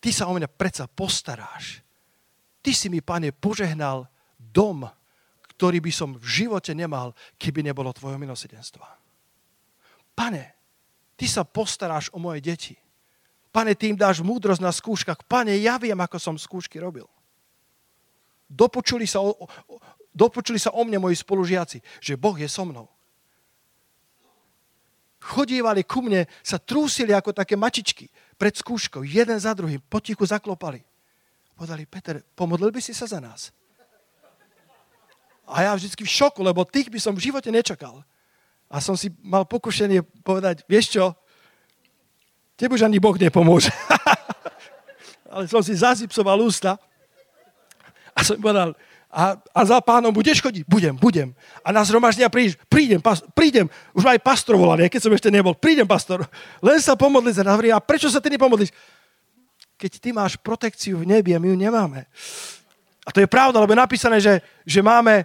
ty 0.00 0.12
sa 0.12 0.28
o 0.28 0.36
mňa 0.36 0.48
predsa 0.48 0.84
postaráš. 0.88 1.80
Ty 2.60 2.72
si 2.72 2.92
mi, 2.92 3.00
pane, 3.00 3.32
požehnal 3.32 4.08
dom, 4.36 4.84
ktorý 5.56 5.82
by 5.82 5.92
som 5.92 6.14
v 6.14 6.24
živote 6.24 6.76
nemal, 6.76 7.16
keby 7.40 7.64
nebolo 7.64 7.90
tvojho 7.90 8.20
milosedenstva. 8.20 8.86
Pane, 10.14 10.44
ty 11.18 11.26
sa 11.26 11.42
postaráš 11.42 12.12
o 12.14 12.18
moje 12.22 12.44
deti. 12.44 12.76
Pane, 13.58 13.74
ty 13.74 13.90
im 13.90 13.98
dáš 13.98 14.22
múdrosť 14.22 14.62
na 14.62 14.70
skúškach. 14.70 15.26
Pane, 15.26 15.50
ja 15.58 15.82
viem, 15.82 15.98
ako 15.98 16.14
som 16.22 16.38
skúšky 16.38 16.78
robil. 16.78 17.10
Dopočuli 18.46 19.02
sa 19.02 19.18
o, 19.18 19.34
dopočuli 20.14 20.62
sa 20.62 20.70
o 20.70 20.86
mne 20.86 21.02
moji 21.02 21.18
spolužiaci, 21.18 21.82
že 21.98 22.14
Boh 22.14 22.38
je 22.38 22.46
so 22.46 22.62
mnou. 22.62 22.86
Chodívali 25.18 25.82
ku 25.82 26.06
mne, 26.06 26.30
sa 26.38 26.62
trúsili 26.62 27.10
ako 27.10 27.34
také 27.34 27.58
mačičky 27.58 28.06
pred 28.38 28.54
skúškou, 28.54 29.02
jeden 29.02 29.42
za 29.42 29.50
druhým, 29.58 29.82
potichu 29.90 30.22
zaklopali. 30.22 30.86
Povedali, 31.58 31.82
Peter, 31.90 32.22
pomodlil 32.38 32.70
by 32.70 32.78
si 32.78 32.94
sa 32.94 33.10
za 33.10 33.18
nás? 33.18 33.50
A 35.50 35.66
ja 35.66 35.74
vždycky 35.74 36.06
v 36.06 36.14
šoku, 36.14 36.46
lebo 36.46 36.62
tých 36.62 36.94
by 36.94 37.02
som 37.02 37.18
v 37.18 37.26
živote 37.26 37.50
nečakal. 37.50 38.06
A 38.70 38.78
som 38.78 38.94
si 38.94 39.10
mal 39.18 39.50
pokušenie 39.50 40.22
povedať, 40.22 40.62
vieš 40.70 40.94
čo, 40.94 41.18
tebe 42.58 42.74
už 42.74 42.82
ani 42.82 42.98
Boh 42.98 43.14
nepomôže. 43.14 43.70
Ale 45.32 45.46
som 45.46 45.62
si 45.62 45.78
zazipsoval 45.78 46.42
ústa 46.42 46.74
a 48.10 48.26
som 48.26 48.34
povedal, 48.34 48.74
a, 49.08 49.38
a 49.54 49.60
za 49.64 49.78
pánom 49.80 50.12
budeš 50.12 50.42
chodiť? 50.44 50.66
Budem, 50.68 50.92
budem. 50.98 51.32
A 51.64 51.72
na 51.72 51.80
zhromaždenia 51.86 52.28
prídeš? 52.28 52.60
Prídem, 52.68 53.00
pas, 53.00 53.24
prídem. 53.32 53.70
Už 53.96 54.04
ma 54.04 54.12
aj 54.12 54.20
pastor 54.20 54.58
volali, 54.58 54.84
keď 54.90 55.00
som 55.06 55.14
ešte 55.14 55.32
nebol. 55.32 55.56
Prídem, 55.56 55.88
pastor. 55.88 56.26
Len 56.60 56.76
sa 56.82 56.92
pomodliť 56.98 57.40
za 57.40 57.44
nás. 57.46 57.56
A 57.56 57.80
prečo 57.80 58.10
sa 58.12 58.20
ty 58.20 58.28
nepomodlíš? 58.28 58.68
Keď 59.78 59.92
ty 60.02 60.10
máš 60.12 60.36
protekciu 60.36 61.00
v 61.00 61.08
nebi 61.08 61.32
a 61.32 61.40
my 61.40 61.48
ju 61.48 61.56
nemáme. 61.56 62.04
A 63.06 63.14
to 63.14 63.24
je 63.24 63.30
pravda, 63.30 63.62
lebo 63.62 63.72
je 63.72 63.80
napísané, 63.80 64.20
že, 64.20 64.44
že 64.68 64.84
máme 64.84 65.24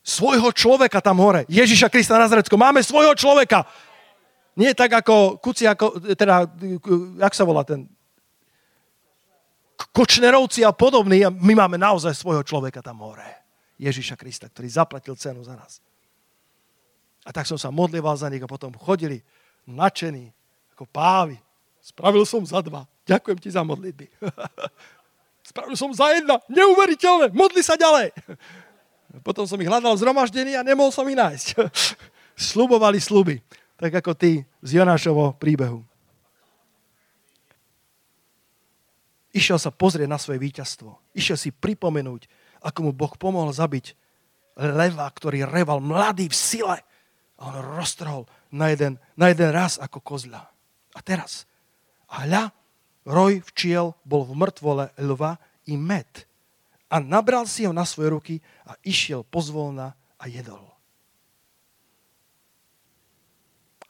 svojho 0.00 0.48
človeka 0.54 1.02
tam 1.04 1.20
hore. 1.20 1.44
Ježiša 1.50 1.92
Krista 1.92 2.16
Nazarecko. 2.16 2.56
Máme 2.56 2.80
svojho 2.80 3.12
človeka. 3.12 3.66
Nie 4.56 4.72
tak 4.72 5.04
ako 5.04 5.36
kuci, 5.36 5.68
ako, 5.68 6.00
teda, 6.16 6.48
jak 7.20 7.34
sa 7.36 7.44
volá 7.44 7.60
ten? 7.60 7.84
Kočnerovci 9.92 10.64
a 10.64 10.72
podobní. 10.72 11.28
My 11.28 11.52
máme 11.52 11.76
naozaj 11.76 12.16
svojho 12.16 12.40
človeka 12.40 12.80
tam 12.80 13.04
hore. 13.04 13.44
Ježiša 13.76 14.16
Krista, 14.16 14.48
ktorý 14.48 14.68
zaplatil 14.72 15.12
cenu 15.20 15.44
za 15.44 15.52
nás. 15.52 15.84
A 17.28 17.32
tak 17.34 17.44
som 17.44 17.60
sa 17.60 17.68
modlieval 17.68 18.16
za 18.16 18.32
nich 18.32 18.40
a 18.40 18.48
potom 18.48 18.72
chodili 18.80 19.20
nadšení, 19.68 20.32
ako 20.72 20.88
pávy. 20.88 21.36
Spravil 21.84 22.24
som 22.24 22.40
za 22.40 22.64
dva. 22.64 22.88
Ďakujem 23.04 23.38
ti 23.38 23.52
za 23.52 23.60
modlitby. 23.60 24.08
Spravil 25.52 25.76
som 25.76 25.92
za 25.92 26.16
jedna. 26.16 26.40
Neuveriteľné. 26.48 27.36
Modli 27.36 27.60
sa 27.60 27.76
ďalej. 27.76 28.16
Potom 29.20 29.44
som 29.44 29.60
ich 29.60 29.68
hľadal 29.68 29.94
v 29.94 30.02
zhromaždení 30.02 30.56
a 30.56 30.66
nemohol 30.66 30.90
som 30.90 31.06
ich 31.06 31.14
nájsť. 31.14 31.46
slubovali 32.50 32.98
sluby. 32.98 33.38
Tak 33.76 33.92
ako 33.92 34.16
ty 34.16 34.48
z 34.64 34.70
Jonášovo 34.80 35.36
príbehu. 35.36 35.84
Išiel 39.36 39.60
sa 39.60 39.68
pozrieť 39.68 40.08
na 40.08 40.16
svoje 40.16 40.40
víťazstvo. 40.40 40.96
Išiel 41.12 41.36
si 41.36 41.52
pripomenúť, 41.52 42.24
ako 42.64 42.88
mu 42.88 42.90
Boh 42.96 43.12
pomohol 43.20 43.52
zabiť 43.52 43.92
leva, 44.56 45.04
ktorý 45.04 45.44
reval 45.44 45.84
mladý 45.84 46.32
v 46.32 46.36
sile. 46.36 46.78
A 47.36 47.52
on 47.52 47.60
roztrhol 47.76 48.24
na 48.48 48.72
jeden, 48.72 48.96
na 49.12 49.28
jeden 49.28 49.52
raz 49.52 49.76
ako 49.76 50.00
kozľa. 50.00 50.40
A 50.96 50.98
teraz, 51.04 51.44
a 52.08 52.24
hľa, 52.24 52.48
roj 53.04 53.44
včiel 53.52 53.92
bol 54.08 54.24
v 54.24 54.40
mŕtvole 54.40 54.96
lva 54.96 55.36
i 55.68 55.76
med. 55.76 56.08
A 56.88 56.96
nabral 56.96 57.44
si 57.44 57.68
ho 57.68 57.76
na 57.76 57.84
svoje 57.84 58.08
ruky 58.08 58.34
a 58.64 58.72
išiel 58.88 59.20
pozvolna 59.20 59.92
a 60.16 60.24
jedol. 60.32 60.75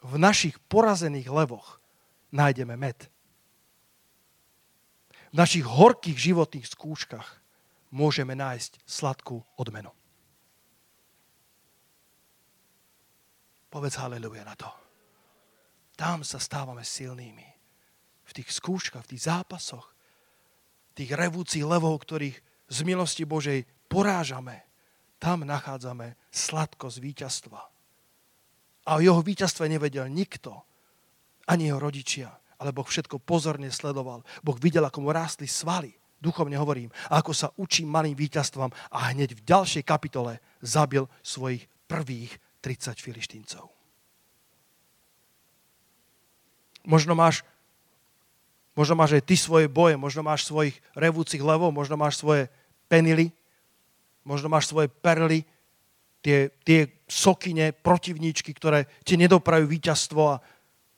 V 0.07 0.15
našich 0.15 0.55
porazených 0.71 1.27
levoch 1.27 1.83
nájdeme 2.31 2.79
med. 2.79 3.11
V 5.31 5.35
našich 5.35 5.67
horkých 5.67 6.15
životných 6.15 6.63
skúškach 6.63 7.43
môžeme 7.91 8.31
nájsť 8.31 8.79
sladkú 8.87 9.43
odmenu. 9.59 9.91
Povedz 13.67 13.99
haleluja 13.99 14.47
na 14.47 14.55
to. 14.55 14.71
Tam 15.99 16.23
sa 16.23 16.39
stávame 16.39 16.87
silnými. 16.87 17.47
V 18.23 18.31
tých 18.31 18.47
skúškach, 18.55 19.03
v 19.03 19.11
tých 19.15 19.27
zápasoch, 19.27 19.91
tých 20.95 21.11
revúcich 21.11 21.67
levov, 21.67 21.99
ktorých 22.07 22.39
z 22.71 22.79
milosti 22.87 23.27
Božej 23.27 23.67
porážame, 23.91 24.63
tam 25.19 25.43
nachádzame 25.43 26.15
sladkosť 26.31 26.97
víťazstva. 27.03 27.61
A 28.87 28.97
o 28.97 29.03
jeho 29.03 29.19
víťazstve 29.19 29.67
nevedel 29.67 30.07
nikto, 30.07 30.63
ani 31.47 31.67
jeho 31.67 31.79
rodičia, 31.79 32.31
ale 32.59 32.71
Boh 32.71 32.87
všetko 32.87 33.19
pozorne 33.19 33.67
sledoval. 33.67 34.23
Boh 34.43 34.57
videl, 34.59 34.87
ako 34.87 35.03
mu 35.03 35.09
rástli 35.11 35.47
svaly, 35.47 35.91
duchovne 36.23 36.57
hovorím, 36.57 36.89
a 37.11 37.19
ako 37.19 37.31
sa 37.35 37.51
učí 37.59 37.85
malým 37.85 38.15
víťazstvom 38.15 38.71
a 38.71 38.97
hneď 39.13 39.37
v 39.37 39.45
ďalšej 39.45 39.83
kapitole 39.85 40.39
zabil 40.63 41.05
svojich 41.21 41.67
prvých 41.85 42.35
30 42.63 42.97
filištíncov. 42.99 43.69
Možno 46.87 47.13
máš, 47.19 47.43
možno 48.71 48.95
máš 48.95 49.19
aj 49.19 49.23
ty 49.27 49.35
svoje 49.35 49.67
boje, 49.67 49.99
možno 49.99 50.23
máš 50.23 50.47
svojich 50.47 50.79
revúcich 50.95 51.43
levov, 51.43 51.75
možno 51.75 51.99
máš 51.99 52.19
svoje 52.19 52.47
penily, 52.87 53.35
možno 54.23 54.47
máš 54.47 54.71
svoje 54.71 54.87
perly, 54.87 55.43
tie, 56.23 56.51
tie 56.63 56.96
sokine, 57.07 57.71
protivníčky, 57.71 58.51
ktoré 58.51 58.85
ti 59.07 59.15
nedoprajú 59.15 59.63
víťazstvo 59.63 60.21
a 60.27 60.43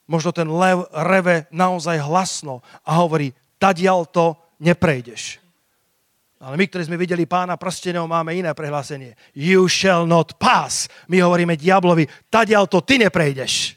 možno 0.10 0.34
ten 0.34 0.50
lev 0.50 0.90
reve 0.90 1.46
naozaj 1.54 2.02
hlasno 2.02 2.66
a 2.82 2.98
hovorí, 2.98 3.30
tadial 3.62 4.10
to 4.10 4.34
neprejdeš. 4.58 5.38
Ale 6.40 6.56
my, 6.56 6.66
ktorí 6.72 6.88
sme 6.88 6.98
videli 6.98 7.28
pána 7.28 7.60
prstenov, 7.60 8.08
máme 8.08 8.32
iné 8.32 8.50
prehlásenie. 8.56 9.14
You 9.36 9.68
shall 9.68 10.08
not 10.08 10.40
pass. 10.40 10.88
My 11.12 11.20
hovoríme 11.20 11.60
diablovi, 11.60 12.08
tadiaľ 12.32 12.66
to 12.66 12.80
ty 12.80 12.96
neprejdeš. 12.96 13.76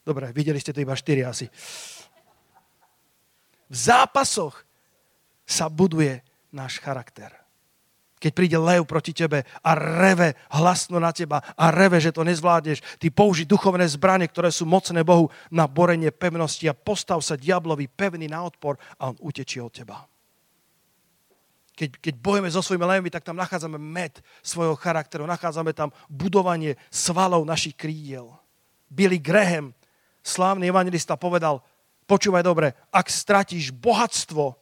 Dobre, 0.00 0.32
videli 0.32 0.56
ste 0.56 0.72
to 0.72 0.80
iba 0.80 0.96
štyri 0.96 1.20
asi. 1.28 1.44
V 3.68 3.76
zápasoch 3.76 4.64
sa 5.44 5.68
buduje 5.68 6.24
náš 6.48 6.80
charakter. 6.80 7.28
Keď 8.18 8.30
príde 8.34 8.58
lev 8.58 8.82
proti 8.84 9.14
tebe 9.14 9.46
a 9.62 9.70
reve 9.78 10.34
hlasno 10.50 10.98
na 10.98 11.14
teba 11.14 11.38
a 11.54 11.70
reve, 11.70 12.02
že 12.02 12.10
to 12.10 12.26
nezvládneš, 12.26 12.98
ty 12.98 13.14
použi 13.14 13.46
duchovné 13.46 13.86
zbranie, 13.86 14.26
ktoré 14.26 14.50
sú 14.50 14.66
mocné 14.66 15.06
Bohu 15.06 15.30
na 15.48 15.70
borenie 15.70 16.10
pevnosti 16.10 16.66
a 16.66 16.74
postav 16.74 17.22
sa 17.22 17.38
diablovi 17.38 17.86
pevný 17.86 18.26
na 18.26 18.42
odpor 18.42 18.74
a 18.98 19.14
on 19.14 19.16
utečí 19.22 19.62
od 19.62 19.70
teba 19.70 20.02
keď, 21.78 21.90
keď 22.02 22.14
bojujeme 22.18 22.50
so 22.50 22.58
svojimi 22.58 22.82
levmi, 22.82 23.06
tak 23.06 23.22
tam 23.22 23.38
nachádzame 23.38 23.78
med 23.78 24.18
svojho 24.42 24.74
charakteru, 24.74 25.30
nachádzame 25.30 25.70
tam 25.70 25.94
budovanie 26.10 26.74
svalov 26.90 27.46
našich 27.46 27.78
krídiel. 27.78 28.34
Billy 28.90 29.22
Graham, 29.22 29.70
slávny 30.26 30.66
evangelista, 30.66 31.14
povedal, 31.14 31.62
počúvaj 32.10 32.42
dobre, 32.42 32.74
ak 32.90 33.06
stratíš 33.06 33.70
bohatstvo, 33.70 34.58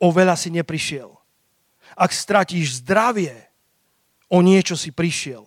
o 0.00 0.08
veľa 0.08 0.34
si 0.34 0.50
neprišiel. 0.50 1.19
Ak 1.96 2.14
stratíš 2.14 2.82
zdravie, 2.84 3.34
o 4.30 4.42
niečo 4.44 4.78
si 4.78 4.94
prišiel. 4.94 5.46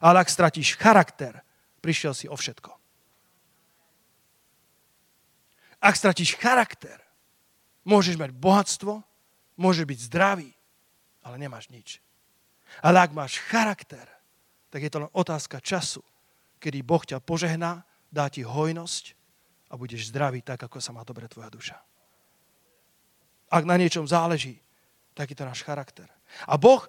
Ale 0.00 0.20
ak 0.20 0.32
stratíš 0.32 0.76
charakter, 0.76 1.40
prišiel 1.80 2.12
si 2.12 2.26
o 2.28 2.36
všetko. 2.36 2.72
Ak 5.80 5.94
stratíš 5.96 6.36
charakter, 6.40 7.00
môžeš 7.84 8.16
mať 8.16 8.32
bohatstvo, 8.32 9.06
Môže 9.56 9.88
byť 9.88 9.98
zdravý, 10.12 10.52
ale 11.24 11.40
nemáš 11.40 11.72
nič. 11.72 12.04
Ale 12.84 13.00
ak 13.00 13.16
máš 13.16 13.40
charakter, 13.48 14.04
tak 14.68 14.84
je 14.84 14.92
to 14.92 15.08
len 15.08 15.10
otázka 15.16 15.64
času, 15.64 16.04
kedy 16.60 16.84
Boh 16.84 17.00
ťa 17.00 17.24
požehná, 17.24 17.88
dá 18.12 18.28
ti 18.28 18.44
hojnosť 18.44 19.16
a 19.72 19.80
budeš 19.80 20.12
zdravý 20.12 20.44
tak, 20.44 20.60
ako 20.60 20.76
sa 20.76 20.92
má 20.92 21.02
dobre 21.08 21.24
tvoja 21.24 21.48
duša. 21.48 21.76
Ak 23.48 23.64
na 23.64 23.80
niečom 23.80 24.04
záleží, 24.04 24.60
tak 25.16 25.32
je 25.32 25.36
to 25.40 25.48
náš 25.48 25.64
charakter. 25.64 26.04
A 26.44 26.60
Boh, 26.60 26.84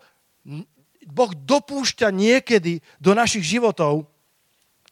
boh 1.08 1.32
dopúšťa 1.32 2.12
niekedy 2.12 2.84
do 3.00 3.16
našich 3.16 3.48
životov 3.48 4.12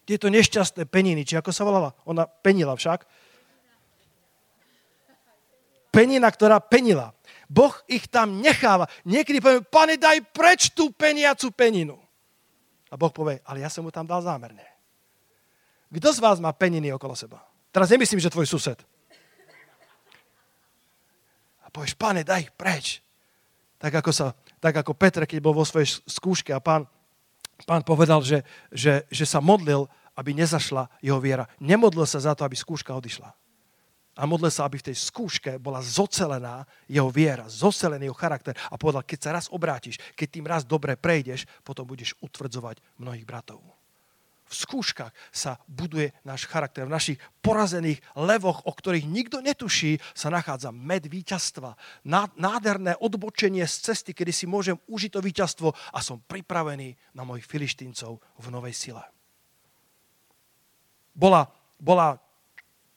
tieto 0.08 0.32
nešťastné 0.32 0.88
peniny, 0.88 1.28
či 1.28 1.36
ako 1.36 1.52
sa 1.52 1.68
volala? 1.68 1.92
Ona 2.08 2.24
penila 2.24 2.78
však. 2.78 3.04
Penina, 5.92 6.32
ktorá 6.32 6.64
penila. 6.64 7.12
Boh 7.52 7.74
ich 7.90 8.08
tam 8.08 8.40
necháva. 8.40 8.88
Niekedy 9.04 9.44
poviem, 9.44 9.64
pane, 9.68 10.00
daj 10.00 10.24
preč 10.32 10.72
tú 10.72 10.94
peniacu 10.96 11.52
peninu. 11.52 11.98
A 12.94 12.96
Boh 12.96 13.12
povie, 13.12 13.42
ale 13.44 13.66
ja 13.66 13.70
som 13.70 13.84
mu 13.84 13.92
tam 13.92 14.08
dal 14.08 14.24
zámerne. 14.24 14.64
Kto 15.92 16.10
z 16.12 16.20
vás 16.22 16.38
má 16.40 16.52
peniny 16.54 16.92
okolo 16.94 17.16
seba? 17.18 17.44
Teraz 17.72 17.92
nemyslím, 17.92 18.20
že 18.24 18.32
tvoj 18.32 18.48
sused. 18.48 18.80
A 21.66 21.68
povieš, 21.72 21.98
pane, 21.98 22.24
daj 22.24 22.50
ich 22.50 22.52
preč. 22.54 23.05
Tak 23.86 24.02
ako, 24.02 24.10
sa, 24.10 24.34
tak 24.58 24.82
ako 24.82 24.98
Petr, 24.98 25.30
keď 25.30 25.38
bol 25.46 25.54
vo 25.54 25.62
svojej 25.62 26.02
skúške 26.10 26.50
a 26.50 26.58
pán, 26.58 26.90
pán 27.70 27.86
povedal, 27.86 28.26
že, 28.26 28.42
že, 28.74 29.06
že 29.14 29.30
sa 29.30 29.38
modlil, 29.38 29.86
aby 30.18 30.34
nezašla 30.34 30.90
jeho 31.06 31.22
viera. 31.22 31.46
Nemodlil 31.62 32.10
sa 32.10 32.18
za 32.18 32.34
to, 32.34 32.42
aby 32.42 32.58
skúška 32.58 32.98
odišla 32.98 33.30
a 34.16 34.24
modlil 34.24 34.48
sa, 34.48 34.64
aby 34.64 34.80
v 34.80 34.88
tej 34.92 34.98
skúške 35.12 35.60
bola 35.60 35.84
zocelená 35.84 36.64
jeho 36.88 37.12
viera, 37.12 37.52
zocelený 37.52 38.08
jeho 38.08 38.16
charakter 38.16 38.56
a 38.72 38.80
povedal, 38.80 39.04
keď 39.04 39.20
sa 39.20 39.36
raz 39.36 39.46
obrátiš, 39.52 40.00
keď 40.16 40.28
tým 40.32 40.48
raz 40.48 40.64
dobre 40.64 40.96
prejdeš, 40.96 41.44
potom 41.68 41.84
budeš 41.84 42.16
utvrdzovať 42.24 42.80
mnohých 42.96 43.28
bratov. 43.28 43.60
Skúškach 44.56 45.12
sa 45.36 45.60
buduje 45.68 46.16
náš 46.24 46.47
charakter. 46.47 46.88
V 46.88 46.95
našich 46.95 47.20
porazených 47.43 47.99
levoch, 48.16 48.64
o 48.64 48.72
ktorých 48.72 49.03
nikto 49.03 49.43
netuší, 49.43 49.99
sa 50.16 50.32
nachádza 50.32 50.72
med 50.72 51.03
víťazstva. 51.12 51.76
Nádherné 52.39 52.95
odbočenie 53.03 53.68
z 53.68 53.91
cesty, 53.91 54.16
kedy 54.16 54.32
si 54.32 54.45
môžem 54.47 54.80
užiť 54.88 55.12
to 55.12 55.20
víťazstvo 55.20 55.70
a 55.72 55.99
som 55.99 56.24
pripravený 56.24 56.95
na 57.12 57.28
mojich 57.28 57.43
filištíncov 57.43 58.18
v 58.20 58.47
novej 58.47 58.72
sile. 58.72 59.03
Bola, 61.12 61.47
bola 61.80 62.20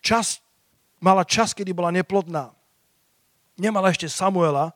časť 0.02 0.48
mala 1.02 1.22
čas, 1.22 1.54
kedy 1.54 1.70
bola 1.74 1.94
neplodná. 1.94 2.50
Nemala 3.58 3.90
ešte 3.90 4.06
Samuela, 4.06 4.74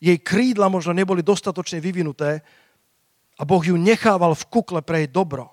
jej 0.00 0.16
krídla 0.16 0.72
možno 0.72 0.96
neboli 0.96 1.20
dostatočne 1.20 1.80
vyvinuté 1.80 2.40
a 3.36 3.42
Boh 3.44 3.60
ju 3.60 3.76
nechával 3.76 4.32
v 4.32 4.48
kukle 4.48 4.80
pre 4.80 5.04
jej 5.04 5.10
dobro. 5.12 5.52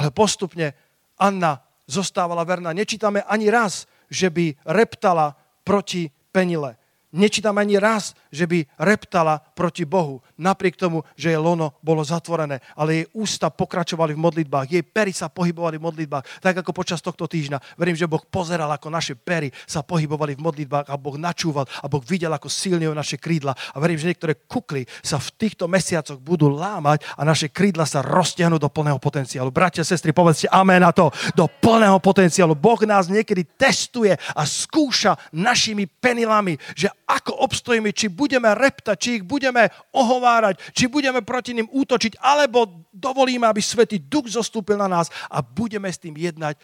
Ale 0.00 0.08
postupne 0.08 0.72
Anna 1.20 1.60
zostávala 1.84 2.40
verná. 2.48 2.72
Nečítame 2.72 3.20
ani 3.20 3.52
raz, 3.52 3.84
že 4.08 4.32
by 4.32 4.56
reptala 4.64 5.36
proti 5.60 6.08
Penile. 6.32 6.79
Nečítam 7.10 7.58
ani 7.58 7.74
raz, 7.74 8.14
že 8.30 8.46
by 8.46 8.62
reptala 8.78 9.42
proti 9.58 9.82
Bohu, 9.82 10.22
napriek 10.38 10.78
tomu, 10.78 11.02
že 11.18 11.34
jej 11.34 11.40
lono 11.42 11.74
bolo 11.82 12.06
zatvorené, 12.06 12.62
ale 12.78 13.02
jej 13.02 13.06
ústa 13.18 13.50
pokračovali 13.50 14.14
v 14.14 14.22
modlitbách, 14.22 14.70
jej 14.70 14.86
pery 14.86 15.10
sa 15.10 15.26
pohybovali 15.26 15.82
v 15.82 15.86
modlitbách, 15.90 16.38
tak 16.38 16.62
ako 16.62 16.70
počas 16.70 17.02
tohto 17.02 17.26
týždňa. 17.26 17.58
Verím, 17.74 17.98
že 17.98 18.06
Boh 18.06 18.22
pozeral, 18.22 18.70
ako 18.70 18.94
naše 18.94 19.18
pery 19.18 19.50
sa 19.66 19.82
pohybovali 19.82 20.38
v 20.38 20.44
modlitbách 20.46 20.86
a 20.86 20.94
Boh 20.94 21.18
načúval 21.18 21.66
a 21.82 21.90
Boh 21.90 21.98
videl, 22.06 22.30
ako 22.30 22.46
silňujú 22.46 22.94
naše 22.94 23.18
krídla. 23.18 23.58
A 23.74 23.82
verím, 23.82 23.98
že 23.98 24.06
niektoré 24.06 24.38
kukly 24.46 24.86
sa 25.02 25.18
v 25.18 25.34
týchto 25.34 25.66
mesiacoch 25.66 26.22
budú 26.22 26.46
lámať 26.46 27.02
a 27.18 27.26
naše 27.26 27.50
krídla 27.50 27.90
sa 27.90 28.06
roztiahnu 28.06 28.62
do 28.62 28.70
plného 28.70 29.02
potenciálu. 29.02 29.50
Bratia, 29.50 29.82
sestry, 29.82 30.14
povedzte 30.14 30.46
amen 30.46 30.78
na 30.78 30.94
to, 30.94 31.10
do 31.34 31.50
plného 31.50 31.98
potenciálu. 31.98 32.54
Boh 32.54 32.78
nás 32.86 33.10
niekedy 33.10 33.42
testuje 33.58 34.14
a 34.14 34.42
skúša 34.46 35.18
našimi 35.34 35.90
penilami, 35.90 36.54
že 36.78 36.86
ako 37.10 37.42
obstojíme, 37.42 37.90
či 37.90 38.06
budeme 38.06 38.54
reptať, 38.54 38.96
či 38.96 39.10
ich 39.18 39.24
budeme 39.26 39.66
ohovárať, 39.90 40.62
či 40.70 40.86
budeme 40.86 41.26
proti 41.26 41.58
ním 41.58 41.66
útočiť, 41.66 42.22
alebo 42.22 42.86
dovolíme, 42.94 43.50
aby 43.50 43.58
Svetý 43.58 43.98
Duch 43.98 44.30
zostúpil 44.30 44.78
na 44.78 44.86
nás 44.86 45.10
a 45.26 45.42
budeme 45.42 45.90
s 45.90 45.98
tým 45.98 46.14
jednať 46.14 46.54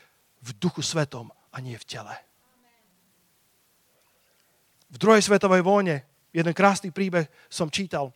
v 0.46 0.50
duchu 0.62 0.86
svetom 0.86 1.34
a 1.50 1.56
nie 1.58 1.74
v 1.74 1.84
tele. 1.84 2.14
V 4.86 4.96
druhej 5.02 5.26
svetovej 5.26 5.66
vojne, 5.66 6.06
jeden 6.30 6.54
krásny 6.54 6.94
príbeh 6.94 7.26
som 7.50 7.66
čítal, 7.66 8.14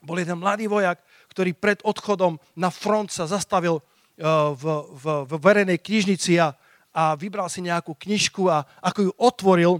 bol 0.00 0.16
jeden 0.16 0.40
mladý 0.40 0.64
vojak, 0.64 0.96
ktorý 1.28 1.52
pred 1.52 1.78
odchodom 1.84 2.40
na 2.56 2.72
front 2.72 3.12
sa 3.12 3.28
zastavil 3.28 3.78
eh, 3.78 4.24
v, 4.56 4.64
v, 4.96 5.04
v 5.28 5.32
verejnej 5.36 5.76
knižnici 5.76 6.40
a, 6.40 6.56
a 6.96 7.12
vybral 7.20 7.52
si 7.52 7.60
nejakú 7.60 7.92
knižku 7.92 8.48
a 8.48 8.64
ako 8.80 9.00
ju 9.06 9.12
otvoril, 9.20 9.72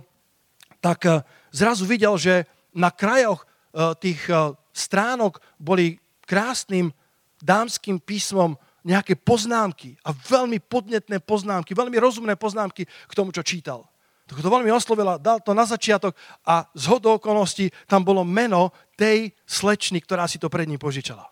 tak 0.84 1.08
eh, 1.08 1.24
zrazu 1.50 1.86
videl, 1.86 2.14
že 2.18 2.46
na 2.74 2.90
krajoch 2.90 3.44
eh, 3.44 3.94
tých 3.98 4.26
stránok 4.72 5.42
boli 5.58 5.98
krásnym 6.26 6.94
dámským 7.42 7.98
písmom 7.98 8.54
nejaké 8.80 9.16
poznámky 9.16 9.96
a 10.06 10.14
veľmi 10.14 10.62
podnetné 10.62 11.20
poznámky, 11.20 11.76
veľmi 11.76 12.00
rozumné 12.00 12.36
poznámky 12.36 12.88
k 12.88 13.12
tomu, 13.16 13.34
čo 13.34 13.44
čítal. 13.44 13.84
Tak 14.24 14.40
to 14.40 14.46
veľmi 14.46 14.70
oslovila, 14.70 15.18
dal 15.18 15.42
to 15.42 15.52
na 15.52 15.66
začiatok 15.66 16.14
a 16.46 16.62
z 16.70 16.84
hodou 16.86 17.18
okolností 17.18 17.74
tam 17.90 18.06
bolo 18.06 18.22
meno 18.22 18.70
tej 18.94 19.34
slečny, 19.42 19.98
ktorá 20.00 20.30
si 20.30 20.38
to 20.38 20.46
pred 20.46 20.70
ním 20.70 20.78
požičala. 20.78 21.26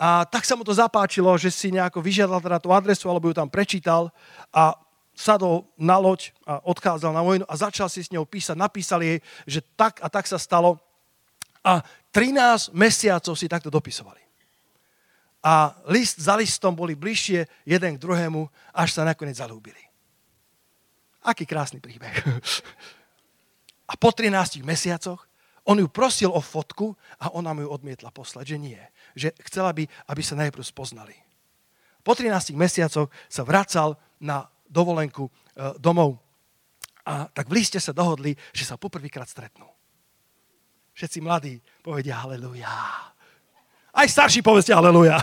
A 0.00 0.24
tak 0.26 0.48
sa 0.48 0.56
mu 0.56 0.64
to 0.64 0.74
zapáčilo, 0.74 1.30
že 1.36 1.52
si 1.52 1.70
nejako 1.70 2.00
vyžiadal 2.00 2.40
teda 2.40 2.58
tú 2.58 2.72
adresu, 2.72 3.06
alebo 3.06 3.28
ju 3.30 3.36
tam 3.36 3.52
prečítal 3.52 4.08
a 4.50 4.74
sadol 5.20 5.68
na 5.76 6.00
loď 6.00 6.32
a 6.48 6.64
odchádzal 6.64 7.12
na 7.12 7.20
vojnu 7.20 7.44
a 7.44 7.54
začal 7.60 7.92
si 7.92 8.00
s 8.00 8.08
ňou 8.08 8.24
písať. 8.24 8.56
Napísali 8.56 9.04
jej, 9.04 9.18
že 9.44 9.60
tak 9.76 10.00
a 10.00 10.08
tak 10.08 10.24
sa 10.24 10.40
stalo. 10.40 10.80
A 11.60 11.84
13 12.16 12.72
mesiacov 12.72 13.36
si 13.36 13.44
takto 13.44 13.68
dopisovali. 13.68 14.24
A 15.44 15.76
list 15.92 16.20
za 16.20 16.36
listom 16.36 16.72
boli 16.72 16.96
bližšie 16.96 17.44
jeden 17.68 17.96
k 17.96 18.02
druhému, 18.02 18.48
až 18.72 18.96
sa 18.96 19.04
nakoniec 19.04 19.36
zalúbili. 19.36 19.80
Aký 21.20 21.44
krásny 21.44 21.84
príbeh. 21.84 22.12
A 23.88 23.96
po 24.00 24.08
13 24.12 24.64
mesiacoch 24.64 25.28
on 25.68 25.76
ju 25.76 25.88
prosil 25.92 26.32
o 26.32 26.40
fotku 26.40 26.96
a 27.20 27.28
ona 27.36 27.52
mu 27.52 27.64
ju 27.64 27.68
odmietla 27.68 28.08
poslať, 28.08 28.56
že 28.56 28.58
nie. 28.58 28.80
Že 29.12 29.28
chcela 29.44 29.70
by, 29.76 29.84
aby 29.84 30.22
sa 30.24 30.34
najprv 30.40 30.64
spoznali. 30.64 31.16
Po 32.00 32.16
13 32.16 32.56
mesiacoch 32.56 33.12
sa 33.28 33.42
vracal 33.44 34.00
na 34.16 34.48
dovolenku 34.70 35.26
e, 35.26 35.32
domov 35.82 36.22
a 37.04 37.26
tak 37.26 37.48
v 37.50 37.58
liste 37.58 37.82
sa 37.82 37.90
dohodli, 37.90 38.36
že 38.54 38.62
sa 38.62 38.78
poprvýkrát 38.78 39.26
stretnú. 39.26 39.66
Všetci 40.94 41.18
mladí 41.24 41.58
povedia 41.82 42.22
haleluja. 42.22 42.70
Aj 43.90 44.06
starší 44.06 44.44
povedzte 44.44 44.76
haleluja. 44.76 45.18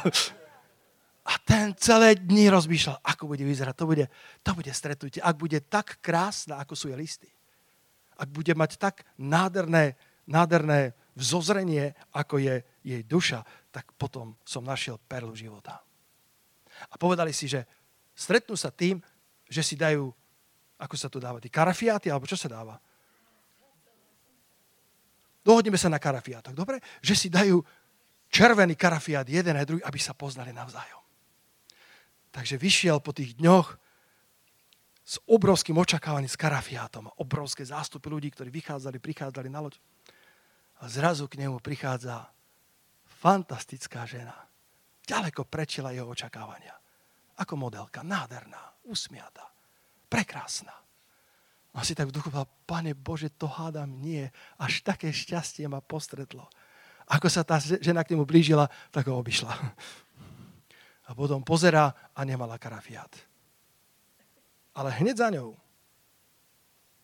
A 1.28 1.34
ten 1.44 1.76
celé 1.76 2.16
dni 2.16 2.48
rozmýšľal, 2.48 3.04
ako 3.04 3.36
bude 3.36 3.44
vyzerať. 3.44 3.76
To 3.76 3.86
bude, 3.88 4.06
to 4.44 4.52
bude 4.56 4.72
stretnutie. 4.72 5.20
Ak 5.20 5.36
bude 5.36 5.60
tak 5.60 6.00
krásna, 6.00 6.60
ako 6.60 6.74
sú 6.76 6.88
jej 6.88 7.00
listy. 7.00 7.28
Ak 8.16 8.32
bude 8.32 8.56
mať 8.56 8.80
tak 8.80 9.04
nádherné, 9.20 10.00
nádherné 10.24 10.96
vzozrenie, 11.20 11.94
ako 12.16 12.40
je 12.40 12.56
jej 12.82 13.02
duša, 13.04 13.44
tak 13.76 13.92
potom 14.00 14.40
som 14.48 14.64
našiel 14.64 14.98
perlu 15.04 15.36
života. 15.36 15.84
A 16.90 16.96
povedali 16.96 17.36
si, 17.36 17.52
že 17.52 17.68
stretnú 18.16 18.56
sa 18.56 18.72
tým, 18.72 19.04
že 19.48 19.64
si 19.64 19.76
dajú, 19.80 20.12
ako 20.78 20.96
sa 20.96 21.08
tu 21.08 21.18
dáva, 21.18 21.42
tí 21.42 21.48
karafiáty, 21.52 22.12
alebo 22.12 22.28
čo 22.30 22.36
sa 22.36 22.52
dáva? 22.52 22.78
Dohodneme 25.48 25.80
sa 25.80 25.88
na 25.88 25.96
karafiátoch, 25.96 26.52
dobre? 26.52 26.84
Že 27.00 27.16
si 27.16 27.28
dajú 27.32 27.64
červený 28.28 28.76
karafiát 28.76 29.24
jeden 29.24 29.56
a 29.56 29.64
druhý, 29.64 29.80
aby 29.84 29.96
sa 29.96 30.12
poznali 30.12 30.52
navzájom. 30.52 31.00
Takže 32.36 32.60
vyšiel 32.60 33.00
po 33.00 33.16
tých 33.16 33.40
dňoch 33.40 33.80
s 35.08 35.16
obrovským 35.24 35.80
očakávaním 35.80 36.28
s 36.28 36.36
karafiátom. 36.36 37.08
Obrovské 37.16 37.64
zástupy 37.64 38.12
ľudí, 38.12 38.28
ktorí 38.36 38.52
vychádzali, 38.52 39.00
prichádzali 39.00 39.48
na 39.48 39.64
loď. 39.64 39.80
A 40.84 40.92
zrazu 40.92 41.32
k 41.32 41.40
nemu 41.40 41.64
prichádza 41.64 42.28
fantastická 43.24 44.04
žena. 44.04 44.36
Ďaleko 45.08 45.48
prečila 45.48 45.96
jeho 45.96 46.12
očakávania. 46.12 46.76
Ako 47.40 47.56
modelka, 47.56 48.04
nádherná, 48.04 48.77
usmiatá, 48.88 49.44
prekrásna. 50.08 50.74
A 51.78 51.86
si 51.86 51.94
tak 51.94 52.10
v 52.10 52.16
duchu 52.16 52.34
povedal, 52.34 52.50
Pane 52.66 52.98
Bože, 52.98 53.30
to 53.30 53.46
hádam 53.46 54.02
nie. 54.02 54.26
Až 54.58 54.82
také 54.82 55.14
šťastie 55.14 55.70
ma 55.70 55.78
postretlo. 55.84 56.50
Ako 57.06 57.30
sa 57.30 57.46
tá 57.46 57.62
žena 57.62 58.02
k 58.02 58.18
nemu 58.18 58.26
blížila, 58.26 58.66
tak 58.90 59.08
ho 59.12 59.20
obišla 59.20 59.54
a 61.08 61.16
potom 61.16 61.40
pozerá 61.44 61.96
a 62.12 62.22
nemala 62.28 62.60
karafiát. 62.60 63.10
Ale 64.76 64.92
hneď 65.00 65.16
za 65.18 65.30
ňou 65.32 65.56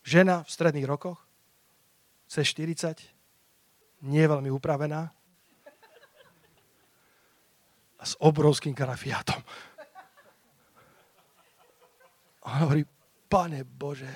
žena 0.04 0.44
v 0.44 0.52
stredných 0.52 0.86
rokoch, 0.86 1.24
cez 2.28 2.52
40, 2.52 3.00
nie 4.04 4.24
veľmi 4.28 4.52
upravená 4.52 5.16
a 7.96 8.04
s 8.04 8.20
obrovským 8.20 8.76
karafiátom. 8.76 9.40
On 12.44 12.68
hovorí, 12.68 12.84
pane 13.32 13.64
Bože. 13.64 14.12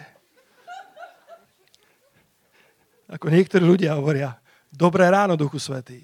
Ako 3.08 3.32
niektorí 3.32 3.64
ľudia 3.64 3.96
hovoria, 3.96 4.36
dobré 4.68 5.08
ráno, 5.08 5.40
Duchu 5.40 5.64
Svetý. 5.64 6.04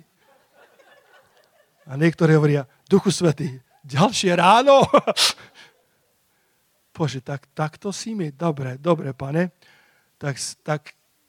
A 1.83 1.99
niektorí 1.99 2.31
hovoria, 2.31 2.63
Duchu 2.87 3.11
Svetý, 3.11 3.59
ďalšie 3.83 4.31
ráno. 4.39 4.87
Bože, 6.95 7.19
tak, 7.19 7.51
tak 7.51 7.75
to 7.75 7.91
si 7.91 8.15
mi, 8.15 8.31
dobre, 8.31 8.79
dobre, 8.79 9.11
pane. 9.11 9.51
Tak, 10.15 10.39
tak 10.63 10.81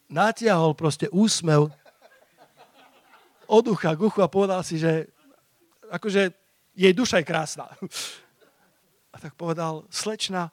natiahol 0.06 0.78
proste 0.78 1.10
úsmev 1.10 1.74
od 3.50 3.64
ucha 3.66 3.98
k 3.98 4.04
uchu 4.06 4.22
a 4.22 4.30
povedal 4.30 4.62
si, 4.62 4.78
že 4.78 5.10
akože 5.90 6.30
jej 6.78 6.92
duša 6.94 7.18
je 7.18 7.26
krásna. 7.26 7.66
A 9.14 9.22
tak 9.22 9.38
povedal, 9.38 9.86
slečna, 9.94 10.50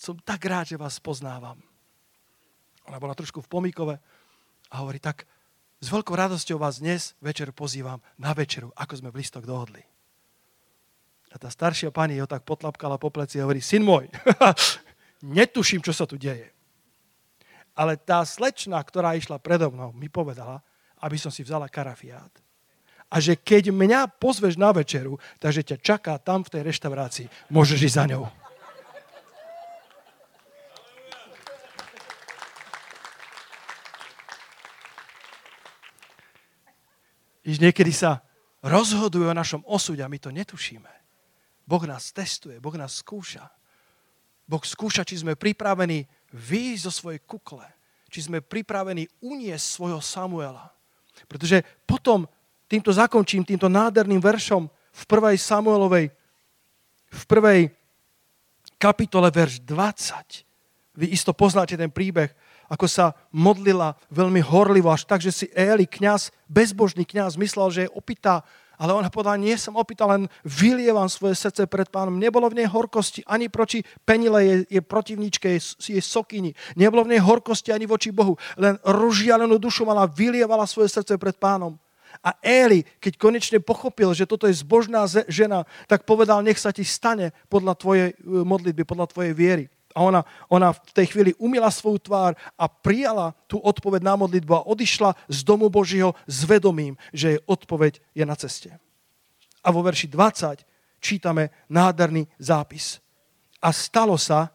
som 0.00 0.16
tak 0.16 0.40
rád, 0.48 0.72
že 0.72 0.80
vás 0.80 0.96
poznávam. 0.96 1.60
Ona 2.88 2.96
bola 2.96 3.12
trošku 3.12 3.44
v 3.44 3.52
pomíkove 3.52 4.00
a 4.72 4.74
hovorí, 4.80 4.96
tak 4.96 5.28
s 5.76 5.92
veľkou 5.92 6.16
radosťou 6.16 6.56
vás 6.56 6.80
dnes 6.80 7.12
večer 7.20 7.52
pozývam 7.52 8.00
na 8.16 8.32
večeru, 8.32 8.72
ako 8.80 8.96
sme 8.96 9.12
v 9.12 9.20
listoch 9.20 9.44
dohodli. 9.44 9.84
A 11.30 11.36
tá 11.36 11.52
staršia 11.52 11.92
pani 11.92 12.16
ho 12.16 12.24
tak 12.24 12.48
potlapkala 12.48 12.96
po 12.96 13.12
pleci 13.12 13.38
a 13.38 13.44
hovorí, 13.44 13.60
syn 13.60 13.84
môj, 13.84 14.08
netuším, 15.38 15.84
čo 15.84 15.92
sa 15.92 16.08
tu 16.08 16.16
deje. 16.16 16.48
Ale 17.76 18.00
tá 18.00 18.24
slečna, 18.24 18.80
ktorá 18.80 19.14
išla 19.20 19.36
predo 19.36 19.68
mnou, 19.68 19.92
mi 19.92 20.08
povedala, 20.08 20.64
aby 21.04 21.20
som 21.20 21.28
si 21.28 21.44
vzala 21.44 21.68
karafiát. 21.68 22.32
A 23.12 23.20
že 23.20 23.36
keď 23.36 23.68
mňa 23.68 24.16
pozveš 24.16 24.56
na 24.56 24.72
večeru, 24.72 25.20
takže 25.36 25.60
ťa 25.60 25.76
čaká 25.84 26.14
tam 26.16 26.40
v 26.40 26.56
tej 26.56 26.62
reštaurácii. 26.72 27.52
Môžeš 27.52 27.78
ísť 27.84 27.98
za 28.00 28.06
ňou. 28.08 28.39
Víš, 37.50 37.58
niekedy 37.58 37.90
sa 37.90 38.22
rozhodujú 38.62 39.26
o 39.26 39.34
našom 39.34 39.66
osude 39.66 39.98
a 39.98 40.06
my 40.06 40.22
to 40.22 40.30
netušíme. 40.30 40.86
Boh 41.66 41.82
nás 41.82 42.14
testuje, 42.14 42.62
Boh 42.62 42.78
nás 42.78 43.02
skúša. 43.02 43.42
Boh 44.46 44.62
skúša, 44.62 45.02
či 45.02 45.18
sme 45.18 45.34
pripravení 45.34 46.06
výjsť 46.30 46.82
zo 46.86 46.92
svojej 46.94 47.18
kukle, 47.26 47.66
či 48.06 48.22
sme 48.22 48.38
pripravení 48.38 49.10
uniesť 49.26 49.66
svojho 49.66 49.98
Samuela. 49.98 50.70
Pretože 51.26 51.66
potom, 51.90 52.30
týmto 52.70 52.94
zakončím, 52.94 53.42
týmto 53.42 53.66
nádherným 53.66 54.22
veršom 54.22 54.70
v 54.70 55.02
prvej 55.10 55.34
Samuelovej, 55.34 56.06
v 57.10 57.22
prvej 57.26 57.74
kapitole, 58.78 59.26
verš 59.26 59.58
20. 59.66 61.02
Vy 61.02 61.06
isto 61.10 61.34
poznáte 61.34 61.74
ten 61.74 61.90
príbeh, 61.90 62.30
ako 62.70 62.86
sa 62.86 63.18
modlila 63.34 63.98
veľmi 64.14 64.38
horlivo, 64.46 64.94
až 64.94 65.02
tak, 65.04 65.18
že 65.18 65.34
si 65.34 65.46
Eli, 65.50 65.90
kňaz, 65.90 66.30
bezbožný 66.46 67.02
kňaz, 67.02 67.34
myslel, 67.34 67.68
že 67.74 67.80
je 67.86 67.94
opitá 67.98 68.46
ale 68.80 68.96
ona 68.96 69.12
povedala, 69.12 69.36
nie 69.36 69.52
som 69.60 69.76
opýtal, 69.76 70.08
len 70.08 70.24
vylievam 70.40 71.04
svoje 71.04 71.36
srdce 71.36 71.68
pred 71.68 71.84
pánom. 71.92 72.16
Nebolo 72.16 72.48
v 72.48 72.64
nej 72.64 72.68
horkosti 72.72 73.20
ani 73.28 73.52
proti 73.52 73.84
penile, 74.08 74.40
je, 74.40 74.56
je 74.72 74.80
protivníčke, 74.80 75.52
je, 75.52 75.60
je 76.00 76.00
sokyni. 76.00 76.56
Nebolo 76.80 77.04
v 77.04 77.12
nej 77.12 77.20
horkosti 77.20 77.76
ani 77.76 77.84
voči 77.84 78.08
Bohu. 78.08 78.40
Len 78.56 78.80
rozžialenú 78.80 79.60
dušu 79.60 79.84
mala, 79.84 80.08
vylievala 80.08 80.64
svoje 80.64 80.88
srdce 80.96 81.20
pred 81.20 81.36
pánom. 81.36 81.76
A 82.24 82.32
Éli, 82.40 82.88
keď 83.04 83.20
konečne 83.20 83.60
pochopil, 83.60 84.16
že 84.16 84.24
toto 84.24 84.48
je 84.48 84.56
zbožná 84.56 85.04
žena, 85.28 85.68
tak 85.84 86.08
povedal, 86.08 86.40
nech 86.40 86.56
sa 86.56 86.72
ti 86.72 86.80
stane 86.80 87.36
podľa 87.52 87.76
tvojej 87.76 88.08
e, 88.10 88.14
modlitby, 88.24 88.88
podľa 88.88 89.12
tvojej 89.12 89.36
viery. 89.36 89.64
A 89.94 90.06
ona, 90.06 90.22
ona 90.46 90.70
v 90.70 90.92
tej 90.94 91.06
chvíli 91.10 91.30
umila 91.42 91.66
svoju 91.66 91.98
tvár 91.98 92.38
a 92.54 92.70
prijala 92.70 93.34
tú 93.50 93.58
odpoveď 93.58 94.06
na 94.06 94.14
modlitbu 94.14 94.52
a 94.54 94.66
odišla 94.70 95.18
z 95.26 95.38
domu 95.42 95.66
Božího 95.66 96.14
s 96.30 96.46
vedomím, 96.46 96.94
že 97.10 97.36
jej 97.36 97.40
odpoveď 97.46 97.98
je 98.14 98.24
na 98.24 98.36
ceste. 98.38 98.70
A 99.60 99.68
vo 99.74 99.82
verši 99.82 100.06
20 100.06 100.62
čítame 101.02 101.50
nádherný 101.66 102.28
zápis. 102.38 103.02
A 103.58 103.74
stalo 103.74 104.14
sa, 104.14 104.54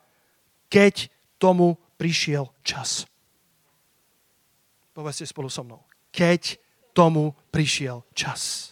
keď 0.71 1.11
tomu 1.37 1.75
prišiel 1.99 2.47
čas. 2.63 3.03
Povedzte 4.95 5.27
spolu 5.27 5.51
so 5.51 5.61
mnou. 5.67 5.83
Keď 6.15 6.55
tomu 6.95 7.35
prišiel 7.51 8.07
čas. 8.15 8.71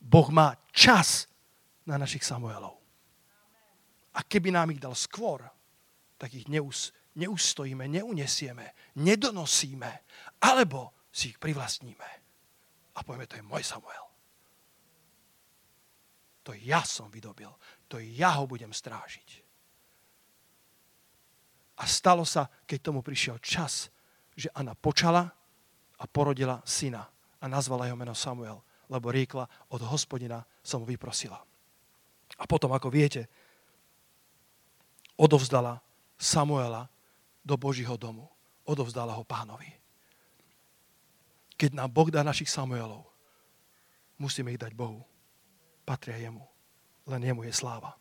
Boh 0.00 0.32
má 0.32 0.56
čas 0.72 1.28
na 1.84 2.00
našich 2.00 2.24
Samuelov. 2.24 2.75
A 4.16 4.24
keby 4.24 4.48
nám 4.52 4.72
ich 4.72 4.80
dal 4.80 4.96
skôr, 4.96 5.44
tak 6.16 6.32
ich 6.32 6.48
neus, 6.48 6.96
neustojíme, 7.20 7.84
neunesieme, 7.84 8.72
nedonosíme, 8.96 9.92
alebo 10.40 10.96
si 11.12 11.32
ich 11.32 11.38
privlastníme. 11.40 12.08
A 12.96 12.98
povieme, 13.04 13.28
to 13.28 13.36
je 13.36 13.44
môj 13.44 13.60
Samuel. 13.60 14.06
To 16.48 16.56
ja 16.56 16.80
som 16.86 17.12
vydobil. 17.12 17.50
To 17.92 18.00
ja 18.00 18.40
ho 18.40 18.48
budem 18.48 18.72
strážiť. 18.72 19.44
A 21.76 21.84
stalo 21.84 22.24
sa, 22.24 22.48
keď 22.64 22.78
tomu 22.80 23.04
prišiel 23.04 23.36
čas, 23.42 23.92
že 24.32 24.48
Anna 24.56 24.72
počala 24.72 25.28
a 26.00 26.04
porodila 26.08 26.64
syna 26.64 27.04
a 27.40 27.44
nazvala 27.44 27.88
jeho 27.88 27.98
meno 28.00 28.16
Samuel, 28.16 28.64
lebo 28.88 29.12
riekla, 29.12 29.44
od 29.74 29.82
hospodina 29.84 30.40
som 30.64 30.84
ho 30.84 30.86
vyprosila. 30.88 31.36
A 32.36 32.44
potom, 32.48 32.72
ako 32.72 32.88
viete, 32.88 33.28
odovzdala 35.16 35.80
Samuela 36.16 36.88
do 37.44 37.56
Božího 37.56 37.96
domu. 37.96 38.28
Odovzdala 38.66 39.14
ho 39.14 39.24
pánovi. 39.24 39.68
Keď 41.56 41.72
nám 41.72 41.88
Boh 41.88 42.10
dá 42.12 42.20
našich 42.20 42.52
Samuelov, 42.52 43.08
musíme 44.20 44.52
ich 44.52 44.60
dať 44.60 44.76
Bohu. 44.76 45.00
Patria 45.86 46.18
jemu. 46.20 46.44
Len 47.06 47.22
jemu 47.22 47.46
je 47.46 47.54
sláva. 47.54 47.94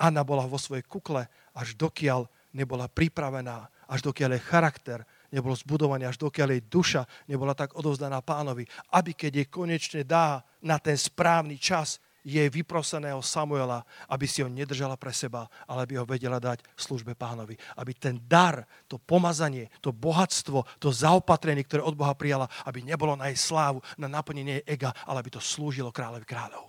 Anna 0.00 0.24
bola 0.24 0.48
vo 0.48 0.56
svojej 0.56 0.86
kukle, 0.86 1.28
až 1.52 1.76
dokiaľ 1.76 2.24
nebola 2.56 2.88
pripravená, 2.88 3.68
až 3.90 4.00
dokiaľ 4.06 4.38
jej 4.38 4.44
charakter 4.46 4.98
nebol 5.34 5.52
zbudovaný, 5.52 6.06
až 6.06 6.22
dokiaľ 6.22 6.48
jej 6.56 6.62
duša 6.66 7.02
nebola 7.26 7.52
tak 7.52 7.74
odovzdaná 7.74 8.22
pánovi, 8.22 8.64
aby 8.94 9.12
keď 9.12 9.32
jej 9.42 9.48
konečne 9.50 10.02
dá 10.06 10.40
na 10.62 10.78
ten 10.78 10.94
správny 10.94 11.58
čas, 11.58 11.98
jej 12.24 12.48
vyproseného 12.52 13.20
Samuela, 13.24 13.84
aby 14.08 14.28
si 14.28 14.44
ho 14.44 14.48
nedržala 14.48 14.96
pre 14.96 15.12
seba, 15.12 15.48
ale 15.64 15.84
aby 15.88 15.94
ho 15.96 16.04
vedela 16.04 16.36
dať 16.36 16.64
službe 16.76 17.16
pánovi. 17.16 17.56
Aby 17.76 17.96
ten 17.96 18.20
dar, 18.28 18.64
to 18.86 19.00
pomazanie, 19.00 19.72
to 19.80 19.92
bohatstvo, 19.92 20.64
to 20.76 20.92
zaopatrenie, 20.92 21.64
ktoré 21.64 21.80
od 21.84 21.96
Boha 21.96 22.12
prijala, 22.12 22.48
aby 22.68 22.84
nebolo 22.84 23.16
na 23.16 23.32
jej 23.32 23.38
slávu, 23.40 23.80
na 23.96 24.08
naplnenie 24.08 24.60
jej 24.60 24.76
ega, 24.76 24.92
ale 25.08 25.24
aby 25.24 25.30
to 25.32 25.40
slúžilo 25.42 25.88
kráľovi 25.88 26.26
kráľov. 26.28 26.66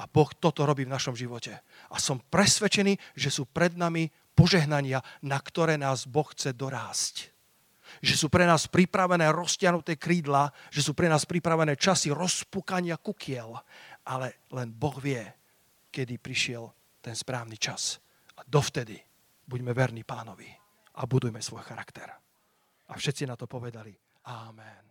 A 0.00 0.08
Boh 0.08 0.32
toto 0.32 0.64
robí 0.64 0.88
v 0.88 0.94
našom 0.96 1.12
živote. 1.12 1.60
A 1.92 2.00
som 2.00 2.16
presvedčený, 2.16 2.96
že 3.12 3.28
sú 3.28 3.44
pred 3.44 3.76
nami 3.76 4.08
požehnania, 4.32 5.04
na 5.20 5.36
ktoré 5.36 5.76
nás 5.76 6.08
Boh 6.08 6.24
chce 6.32 6.56
dorásť 6.56 7.30
že 7.98 8.14
sú 8.14 8.30
pre 8.30 8.46
nás 8.46 8.70
pripravené 8.70 9.26
roztiahnuté 9.34 9.98
krídla, 9.98 10.54
že 10.70 10.86
sú 10.86 10.94
pre 10.94 11.10
nás 11.10 11.26
pripravené 11.26 11.74
časy 11.74 12.14
rozpukania 12.14 12.94
kukiel 12.94 13.58
ale 14.06 14.46
len 14.54 14.72
Boh 14.72 14.96
vie, 14.98 15.22
kedy 15.90 16.18
prišiel 16.18 16.70
ten 17.00 17.16
správny 17.16 17.56
čas. 17.56 17.98
A 18.38 18.46
dovtedy 18.46 18.96
buďme 19.46 19.74
verní 19.74 20.04
pánovi 20.04 20.48
a 20.96 21.06
budujme 21.06 21.42
svoj 21.42 21.62
charakter. 21.66 22.08
A 22.90 22.92
všetci 22.94 23.26
na 23.26 23.36
to 23.36 23.46
povedali 23.46 23.94
Amen. 24.26 24.89